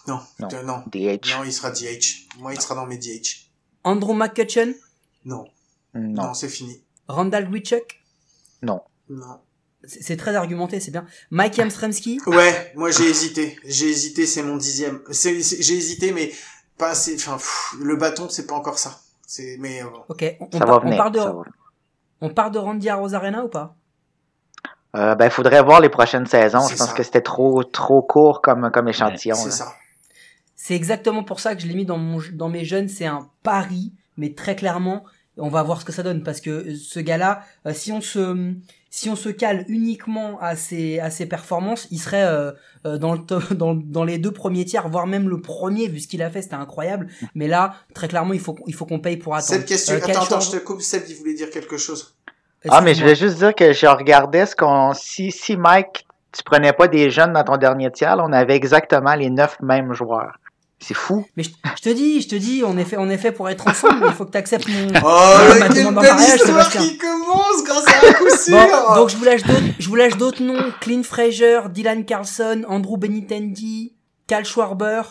[0.08, 0.20] Non.
[0.40, 0.48] Non.
[0.54, 0.84] Euh, non.
[0.92, 1.38] DH.
[1.38, 2.28] Non, il sera DH.
[2.40, 3.50] Moi, il sera dans mes DH.
[3.84, 4.74] Andrew McCutcheon,
[5.26, 5.46] Non.
[5.94, 6.24] Non.
[6.24, 6.82] Non, c'est fini.
[7.08, 8.02] Randall Grichuk.
[8.62, 8.82] Non.
[9.84, 11.06] C'est c'est très argumenté, c'est bien.
[11.30, 12.20] Mike Yamstremski.
[12.26, 13.58] Ouais, moi j'ai hésité.
[13.64, 15.00] J'ai hésité, c'est mon dixième.
[15.10, 16.32] J'ai hésité, mais
[16.78, 17.16] pas assez.
[17.16, 19.00] Enfin, pff, le bâton, c'est pas encore ça.
[19.26, 20.24] C'est, mais euh, Ok.
[20.40, 20.98] On, on par- va on venir.
[20.98, 21.42] part de, ça va.
[22.22, 23.76] on part de Randy Arozarena ou pas?
[24.96, 26.66] Euh, ben, faudrait voir les prochaines saisons.
[26.68, 26.94] Je pense ça.
[26.94, 29.36] que c'était trop, trop court comme, comme échantillon.
[29.36, 29.74] c'est ça.
[30.56, 32.88] C'est exactement pour ça que je l'ai mis dans mon dans mes jeunes.
[32.88, 35.04] C'est un pari, mais très clairement,
[35.38, 38.54] on va voir ce que ça donne parce que ce gars-là, euh, si on se
[38.90, 42.52] si on se cale uniquement à ses à ses performances, il serait euh,
[42.86, 46.00] euh, dans le top- dans dans les deux premiers tiers, voire même le premier vu
[46.00, 47.08] ce qu'il a fait, c'était incroyable.
[47.36, 49.52] Mais là, très clairement, il faut il faut qu'on paye pour attendre.
[49.52, 49.96] Cette question.
[49.96, 50.82] Euh, attends, je te coupe.
[50.82, 52.16] Seb, il voulait dire quelque chose.
[52.70, 54.94] Ah, mais je voulais juste dire que je regardais ce qu'on.
[54.94, 58.56] Si, si Mike, tu prenais pas des jeunes dans ton dernier tiers, là, on avait
[58.56, 60.38] exactement les neuf mêmes joueurs.
[60.80, 61.26] C'est fou.
[61.36, 63.50] Mais je, je te dis, je te dis, on est fait, on est fait pour
[63.50, 64.00] être ensemble.
[64.02, 64.88] mais il faut que tu acceptes mon.
[65.04, 66.82] Oh, ma quelle demande en belle mariage, histoire Sébastien.
[66.82, 68.56] qui commence grâce à un coup sûr.
[68.58, 70.72] Bon, donc je vous lâche d'autres, je vous lâche d'autres noms.
[70.82, 73.94] Clint Fraser, Dylan Carlson, Andrew Benitendi,
[74.28, 75.02] Cal Schwarber.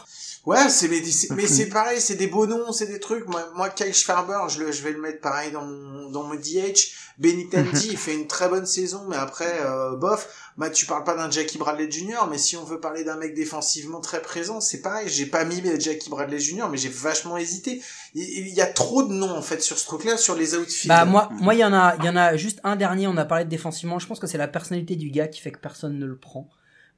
[0.45, 3.27] Ouais, c'est mais, c'est- mais c'est pareil, c'est des beaux noms, c'est des trucs.
[3.27, 6.35] Moi, moi Kyle Schwarber, je, le, je vais le mettre pareil dans mon, dans mon
[6.37, 6.93] DH.
[7.19, 10.29] Benitendi, il fait une très bonne saison, mais après, euh, bof.
[10.57, 13.35] Bah, tu parles pas d'un Jackie Bradley Jr., mais si on veut parler d'un mec
[13.35, 15.07] défensivement très présent, c'est pareil.
[15.07, 17.83] J'ai pas mis Jackie Bradley Jr., mais j'ai vachement hésité.
[18.15, 20.89] Il, y a trop de noms, en fait, sur ce truc-là, sur les outfields.
[20.89, 23.07] Bah moi, moi il y en a, il y en a juste un dernier.
[23.07, 23.99] On a parlé de défensivement.
[23.99, 26.49] Je pense que c'est la personnalité du gars qui fait que personne ne le prend.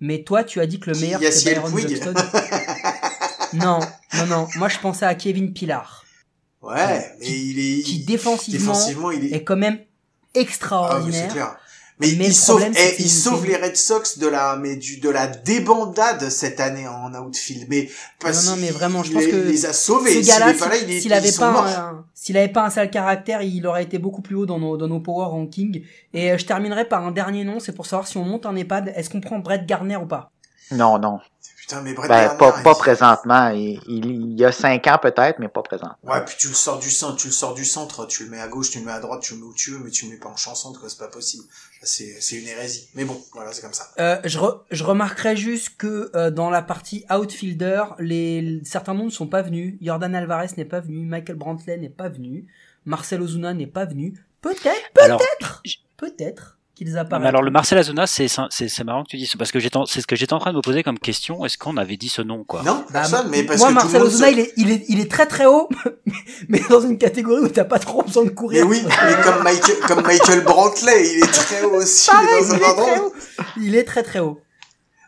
[0.00, 1.72] Mais toi, tu as dit que le meilleur c'est Byron.
[1.72, 2.14] Buxton.
[3.54, 3.80] non,
[4.14, 4.48] non, non.
[4.56, 6.04] Moi, je pensais à Kevin Pilar,
[6.62, 7.82] Ouais, mais il est...
[7.82, 9.36] qui défensivement, défensivement, il est...
[9.36, 11.32] est quand même Ah, extraordinaire.
[11.32, 11.56] clair.
[12.00, 14.76] Mais, Mais il le sauve, problème, eh, il sauve les Red Sox de la, mais
[14.76, 17.66] du, de la débandade cette année en outfield.
[17.68, 17.90] Mais,
[18.20, 20.10] parce Non, non, mais vraiment, je il pense les- que les a sauvés.
[20.12, 20.52] ce S'il gars-là,
[21.00, 24.36] s'il avait pas un, s'il avait pas un sale caractère, il aurait été beaucoup plus
[24.36, 25.82] haut dans nos, dans nos power rankings.
[26.14, 28.54] Et euh, je terminerai par un dernier nom, c'est pour savoir si on monte un
[28.54, 30.30] EHPAD, est-ce qu'on prend Brett Garner ou pas?
[30.70, 31.18] Non, non.
[31.60, 33.48] Putain, mais Brett Ben, Gardner, pas, pas il- présentement.
[33.50, 35.90] Il, il, il y a cinq ans peut-être, mais pas présent.
[36.02, 38.40] Ouais, puis tu le sors du centre, tu le sors du centre, tu le mets
[38.40, 40.06] à gauche, tu le mets à droite, tu le mets où tu veux, mais tu
[40.06, 41.44] le mets pas en chanson, quoi, c'est pas possible.
[41.82, 42.88] C'est, c'est une hérésie.
[42.94, 43.92] Mais bon, voilà, c'est comme ça.
[44.00, 49.04] Euh, je, re- je remarquerai juste que euh, dans la partie outfielder, les certains noms
[49.06, 49.76] ne sont pas venus.
[49.80, 52.46] Jordan Alvarez n'est pas venu, Michael Brantley n'est pas venu,
[52.84, 54.14] Marcel Ozuna n'est pas venu.
[54.40, 55.62] Peut-être, Alors, peut-être,
[55.96, 57.22] peut-être qu'ils apparaissent.
[57.22, 59.58] Mais alors le Marcel Azuna, c'est c'est c'est marrant que tu dis ça parce que
[59.58, 61.44] j'étais c'est ce que j'étais en train de me poser comme question.
[61.44, 62.62] Est-ce qu'on avait dit ce nom quoi?
[62.62, 65.10] Non, Bah, personne, mais parce moi, que Marcel se- il, est, il, est, il est
[65.10, 65.68] très très haut,
[66.48, 68.66] mais dans une catégorie où t'as pas trop besoin de Mais courir.
[68.66, 72.56] oui, mais comme Michael, comme Michael Brantley, il est très haut aussi, Pareil, il est
[72.56, 73.12] il dans est un très haut.
[73.58, 74.40] Il est très très haut.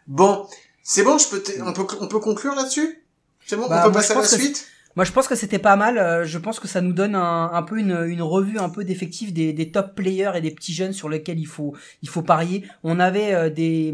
[0.06, 0.46] Bon,
[0.82, 3.04] c'est bon, je peux, on peut, on peut conclure là-dessus?
[3.46, 4.66] C'est bon, Bah, on peut moi, passer à la suite?
[4.96, 5.98] Moi, je pense que c'était pas mal.
[5.98, 8.84] euh, Je pense que ça nous donne un, un peu une, une revue un peu
[8.84, 12.22] d'effectifs des, des top players et des petits jeunes sur lesquels il faut, il faut
[12.22, 12.64] parier.
[12.82, 13.92] On avait euh, des,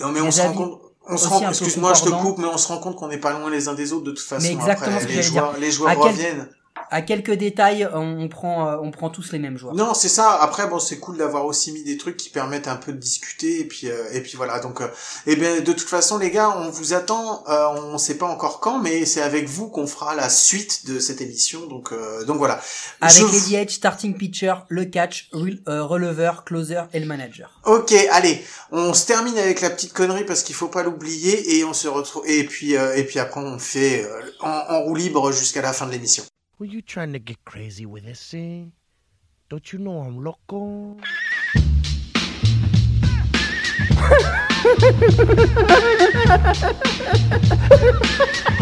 [0.00, 2.56] Non, mais on se rend compte, on se rend, excuse-moi, je te coupe, mais on
[2.58, 4.46] se rend compte qu'on n'est pas loin les uns des autres de toute façon.
[4.46, 6.48] Mais exactement Après, ce que les joueurs, les joueurs À quel- reviennent.
[6.90, 9.74] À quelques détails, on, on prend, euh, on prend tous les mêmes joueurs.
[9.74, 10.30] Non, c'est ça.
[10.40, 13.60] Après, bon, c'est cool d'avoir aussi mis des trucs qui permettent un peu de discuter
[13.60, 14.60] et puis euh, et puis voilà.
[14.60, 14.88] Donc, euh,
[15.26, 17.44] eh bien, de toute façon, les gars, on vous attend.
[17.48, 20.98] Euh, on sait pas encore quand, mais c'est avec vous qu'on fera la suite de
[20.98, 21.66] cette émission.
[21.66, 22.60] Donc, euh, donc voilà.
[23.00, 27.60] Avec Je- les DH, starting pitcher, le catch, euh, releveur, closer et le manager.
[27.64, 28.42] Ok, allez,
[28.72, 31.88] on se termine avec la petite connerie parce qu'il faut pas l'oublier et on se
[31.88, 35.62] retrouve et puis euh, et puis après on fait euh, en, en roue libre jusqu'à
[35.62, 36.24] la fin de l'émission.
[36.58, 38.72] Were you trying to get crazy with eh, this thing?
[39.50, 40.96] Don't you know I'm loco?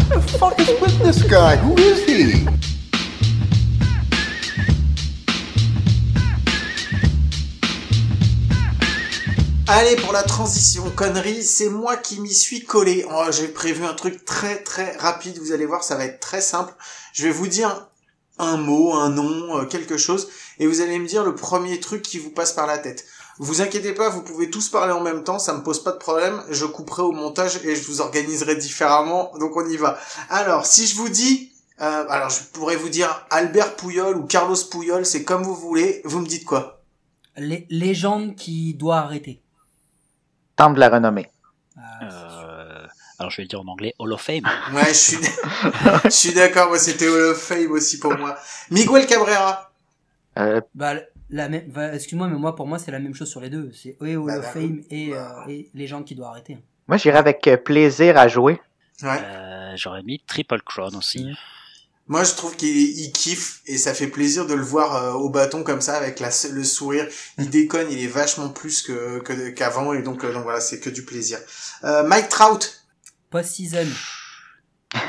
[0.09, 1.55] the fuck is with this guy?
[1.55, 2.45] Who is he?
[9.67, 13.03] Allez, pour la transition connerie, c'est moi qui m'y suis collé.
[13.09, 16.39] Oh, J'ai prévu un truc très très rapide, vous allez voir, ça va être très
[16.39, 16.71] simple.
[17.13, 17.89] Je vais vous dire
[18.37, 20.27] un mot, un nom, euh, quelque chose,
[20.59, 23.05] et vous allez me dire le premier truc qui vous passe par la tête.
[23.39, 25.97] Vous inquiétez pas, vous pouvez tous parler en même temps, ça me pose pas de
[25.97, 29.97] problème, je couperai au montage et je vous organiserai différemment, donc on y va.
[30.29, 34.55] Alors, si je vous dis, euh, alors je pourrais vous dire Albert Pouyol ou Carlos
[34.69, 36.83] Pouyol, c'est comme vous voulez, vous me dites quoi?
[37.35, 39.41] Les, légende qui doit arrêter.
[40.55, 41.29] Temple de la renommée.
[42.01, 42.85] Euh,
[43.19, 44.43] Alors je vais le dire en anglais Hall of Fame.
[44.73, 45.17] Ouais, je suis,
[46.05, 48.37] je suis d'accord, moi c'était Hall of Fame aussi pour moi.
[48.71, 49.71] Miguel Cabrera.
[50.37, 50.93] Euh, Bah,
[51.29, 53.71] la même, bah, excuse-moi, mais moi, pour moi, c'est la même chose sur les deux.
[53.73, 55.43] C'est et Hall Bah, of bah, Fame et, bah.
[55.47, 56.57] euh, et légende qui doit arrêter.
[56.87, 58.61] moi, j'irais avec euh, plaisir à jouer.
[59.01, 59.17] Ouais.
[59.23, 61.35] Euh, J'aurais mis Triple Crown aussi.
[62.07, 65.29] Moi, je trouve qu'il il kiffe et ça fait plaisir de le voir euh, au
[65.29, 67.07] bâton comme ça avec la, le sourire.
[67.39, 70.79] Il déconne, il est vachement plus que que- qu'avant et donc, euh, donc voilà, c'est
[70.79, 71.39] que du plaisir.
[71.83, 72.85] Euh, Mike Trout.
[73.31, 73.87] Post-season.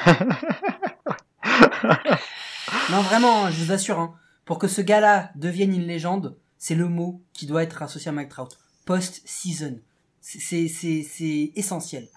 [2.90, 4.14] non, vraiment, je vous assure, hein,
[4.44, 8.12] pour que ce gars-là devienne une légende, c'est le mot qui doit être associé à
[8.12, 8.50] Mike Trout.
[8.86, 9.78] Post-season.
[10.20, 12.08] C'est- C'est c'est- c'est essentiel.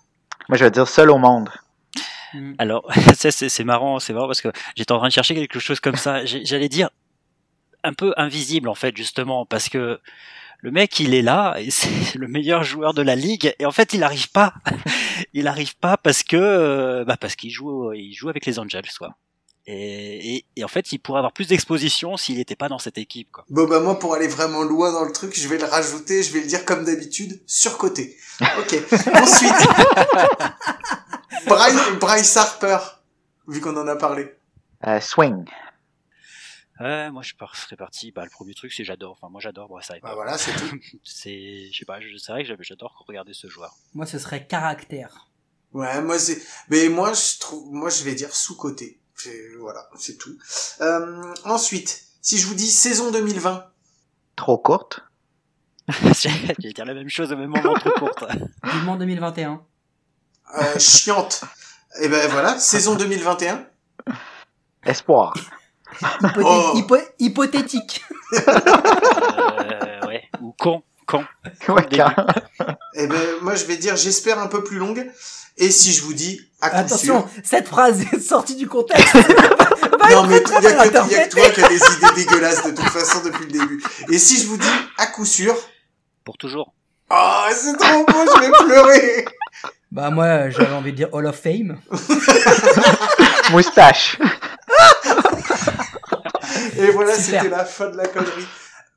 [0.48, 1.50] Moi, je veux dire seul au monde.
[2.34, 2.54] Mm.
[2.58, 5.96] Alors, c'est marrant, c'est marrant parce que j'étais en train de chercher quelque chose comme
[5.96, 6.26] ça.
[6.26, 6.90] J'allais dire
[7.84, 10.00] un peu invisible en fait, justement, parce que
[10.62, 13.72] le mec, il est là, et c'est le meilleur joueur de la ligue, et en
[13.72, 14.54] fait, il arrive pas.
[15.34, 18.90] il arrive pas parce que, euh, bah, parce qu'il joue, il joue avec les Angels,
[18.98, 19.16] quoi.
[19.72, 22.98] Et, et, et en fait, il pourrait avoir plus d'exposition s'il n'était pas dans cette
[22.98, 23.46] équipe, quoi.
[23.50, 26.34] Bon bah moi pour aller vraiment loin dans le truc, je vais le rajouter, je
[26.34, 28.18] vais le dire comme d'habitude, surcoté.
[28.58, 28.74] Ok.
[29.14, 29.54] Ensuite,
[31.46, 32.80] Bryce, Bryce Harper,
[33.48, 34.34] vu qu'on en a parlé.
[34.88, 35.46] Euh, swing.
[36.80, 38.12] Ouais, moi, je serais parti.
[38.12, 39.18] Bah, le premier truc, c'est j'adore.
[39.22, 40.02] Enfin, moi, j'adore Bryce Harper.
[40.04, 40.80] Bah voilà, c'est tout.
[41.04, 43.76] C'est, je sais pas, je- c'est vrai que j'avais- j'adore regarder ce joueur.
[43.94, 45.28] Moi, ce serait caractère.
[45.72, 48.99] Ouais, moi c'est, mais moi je trouve, moi je vais dire sous côté.
[49.60, 50.36] Voilà, c'est tout.
[50.82, 53.66] Euh, ensuite, si je vous dis saison 2020,
[54.36, 55.02] Trop courte.
[55.90, 58.24] J'allais dire la même chose au même moment, trop courte.
[58.64, 59.62] Vivement 2021.
[60.58, 61.42] euh, chiante.
[62.02, 63.66] Et ben voilà, saison 2021.
[64.86, 65.34] Espoir.
[66.02, 66.72] Hypothé- Oh.
[66.76, 68.02] hypo- hypothétique.
[68.48, 70.24] Euh, ouais.
[70.42, 71.24] Ou con, con.
[71.74, 72.14] Ouais, quand-
[72.96, 75.10] Et ben moi je vais dire j'espère un peu plus longue.
[75.58, 77.30] Et si je vous dis à coup Attention, sûr.
[77.44, 79.16] cette phrase est sortie du contexte.
[80.12, 82.16] Non mais il y a, mal que- y a que toi qui as des idées
[82.26, 83.84] dégueulasses de toute façon depuis le début.
[84.10, 84.68] Et si je vous dis
[84.98, 85.56] à coup sûr,
[86.26, 86.74] Pour toujours.
[87.12, 89.26] oh c'est trop beau, je vais pleurer.
[89.92, 91.80] Bah moi, j'avais envie de dire Hall of Fame.
[93.52, 94.18] Moustache.
[96.78, 98.48] Et voilà, c'était la fin de la connerie.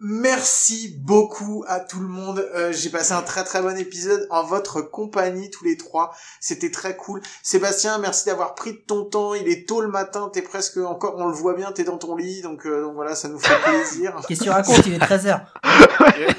[0.04, 2.44] Merci beaucoup à tout le monde.
[2.56, 6.12] Euh, J'ai passé un très très bon épisode en votre compagnie tous les trois.
[6.40, 7.20] C'était très cool.
[7.44, 9.34] Sébastien, merci d'avoir pris de ton temps.
[9.34, 10.28] Il est tôt le matin.
[10.32, 12.42] T'es presque encore, on le voit bien, t'es dans ton lit.
[12.42, 14.16] Donc, euh, donc voilà, ça nous fait plaisir.
[14.26, 14.84] Qu'est-ce que tu racontes?
[14.86, 15.40] Il est 13h.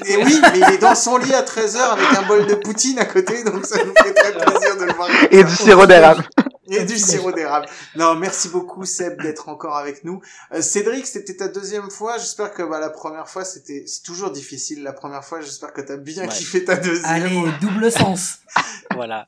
[0.08, 2.98] Et oui, mais il est dans son lit à 13h avec un bol de poutine
[2.98, 3.44] à côté.
[3.44, 5.08] Donc ça nous fait très plaisir de le voir.
[5.30, 6.22] Et du sirop d'érable.
[6.68, 7.66] Et du sirop d'érable.
[7.96, 10.20] Non, merci beaucoup Seb d'être encore avec nous.
[10.52, 12.16] Euh, Cédric, c'était ta deuxième fois.
[12.18, 14.82] J'espère que bah, la première fois, c'était c'est toujours difficile.
[14.82, 16.28] La première fois, j'espère que t'as bien Ouais.
[16.28, 17.04] kiffé ta deuxième.
[17.04, 18.38] Allez, double sens.
[18.94, 19.26] Voilà.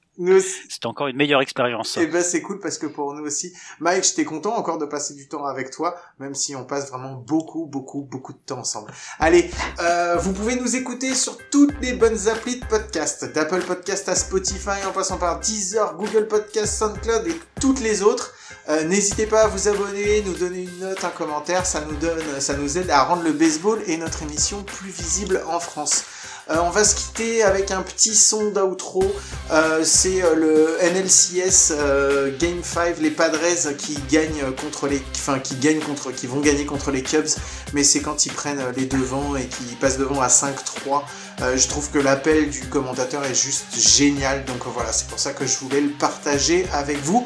[0.69, 1.97] C'était encore une meilleure expérience.
[1.99, 5.15] Et ben c'est cool parce que pour nous aussi, Mike, j'étais content encore de passer
[5.15, 8.93] du temps avec toi, même si on passe vraiment beaucoup, beaucoup, beaucoup de temps ensemble.
[9.19, 14.09] Allez, euh, vous pouvez nous écouter sur toutes les bonnes applis de podcast, d'Apple Podcast
[14.09, 18.33] à Spotify, en passant par Deezer, Google Podcast, SoundCloud et toutes les autres.
[18.69, 22.41] Euh, N'hésitez pas à vous abonner, nous donner une note, un commentaire, ça nous donne,
[22.41, 26.05] ça nous aide à rendre le baseball et notre émission plus visible en France.
[26.49, 29.03] Euh, on va se quitter avec un petit son d'outro.
[29.51, 35.41] Euh, c'est euh, le NLCS euh, Game 5, les Padres qui gagnent contre les, enfin
[35.41, 37.27] qui gagnent contre, qui vont gagner contre les Cubs,
[37.73, 41.03] mais c'est quand ils prennent les devants et qu'ils passent devant à 5-3.
[41.41, 45.33] Euh, je trouve que l'appel du commentateur est juste génial, donc voilà, c'est pour ça
[45.33, 47.25] que je voulais le partager avec vous.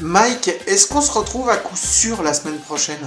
[0.00, 2.98] Mike, est-ce qu'on se retrouve à coup sûr la semaine prochaine?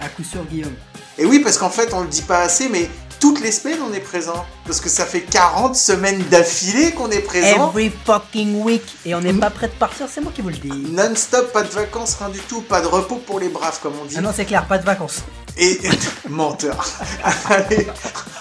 [0.00, 0.74] À coup sûr, Guillaume.
[1.16, 2.88] Et oui, parce qu'en fait, on le dit pas assez, mais
[3.20, 4.46] toutes les semaines, on est présent.
[4.64, 7.70] Parce que ça fait 40 semaines d'affilée qu'on est présent.
[7.70, 8.82] Every fucking week.
[9.04, 10.68] Et on n'est pas prêt de partir, c'est moi qui vous le dis.
[10.68, 14.04] Non-stop, pas de vacances, rien du tout, pas de repos pour les braves, comme on
[14.04, 14.14] dit.
[14.18, 15.22] Ah non, c'est clair, pas de vacances.
[15.56, 15.78] Et
[16.28, 16.86] menteur.
[17.46, 17.86] Allez,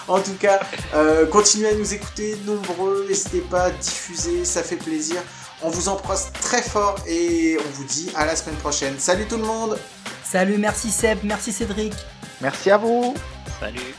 [0.08, 0.60] en tout cas,
[0.94, 5.18] euh, continuez à nous écouter nombreux, n'hésitez pas à diffuser, ça fait plaisir.
[5.62, 8.94] On vous embrasse très fort et on vous dit à la semaine prochaine.
[9.00, 9.80] Salut tout le monde
[10.24, 11.94] Salut, merci Seb, merci Cédric.
[12.42, 13.16] Merci à vous.
[13.60, 13.96] Salut.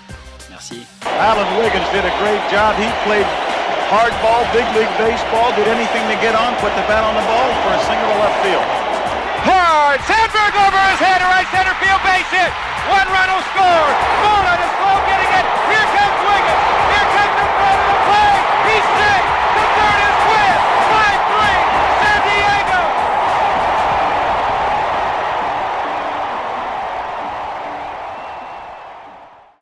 [0.69, 0.85] Merci.
[1.17, 2.77] Alan Wiggins did a great job.
[2.77, 3.25] He played
[3.89, 7.49] hardball, big league baseball, did anything to get on, put the bat on the ball
[7.65, 8.69] for a single to left field.
[9.49, 9.97] Hard!
[10.05, 12.53] Sandberg over his head, right center field base hit.
[12.93, 13.89] One run will score.
[14.21, 15.47] Mola is slow getting it.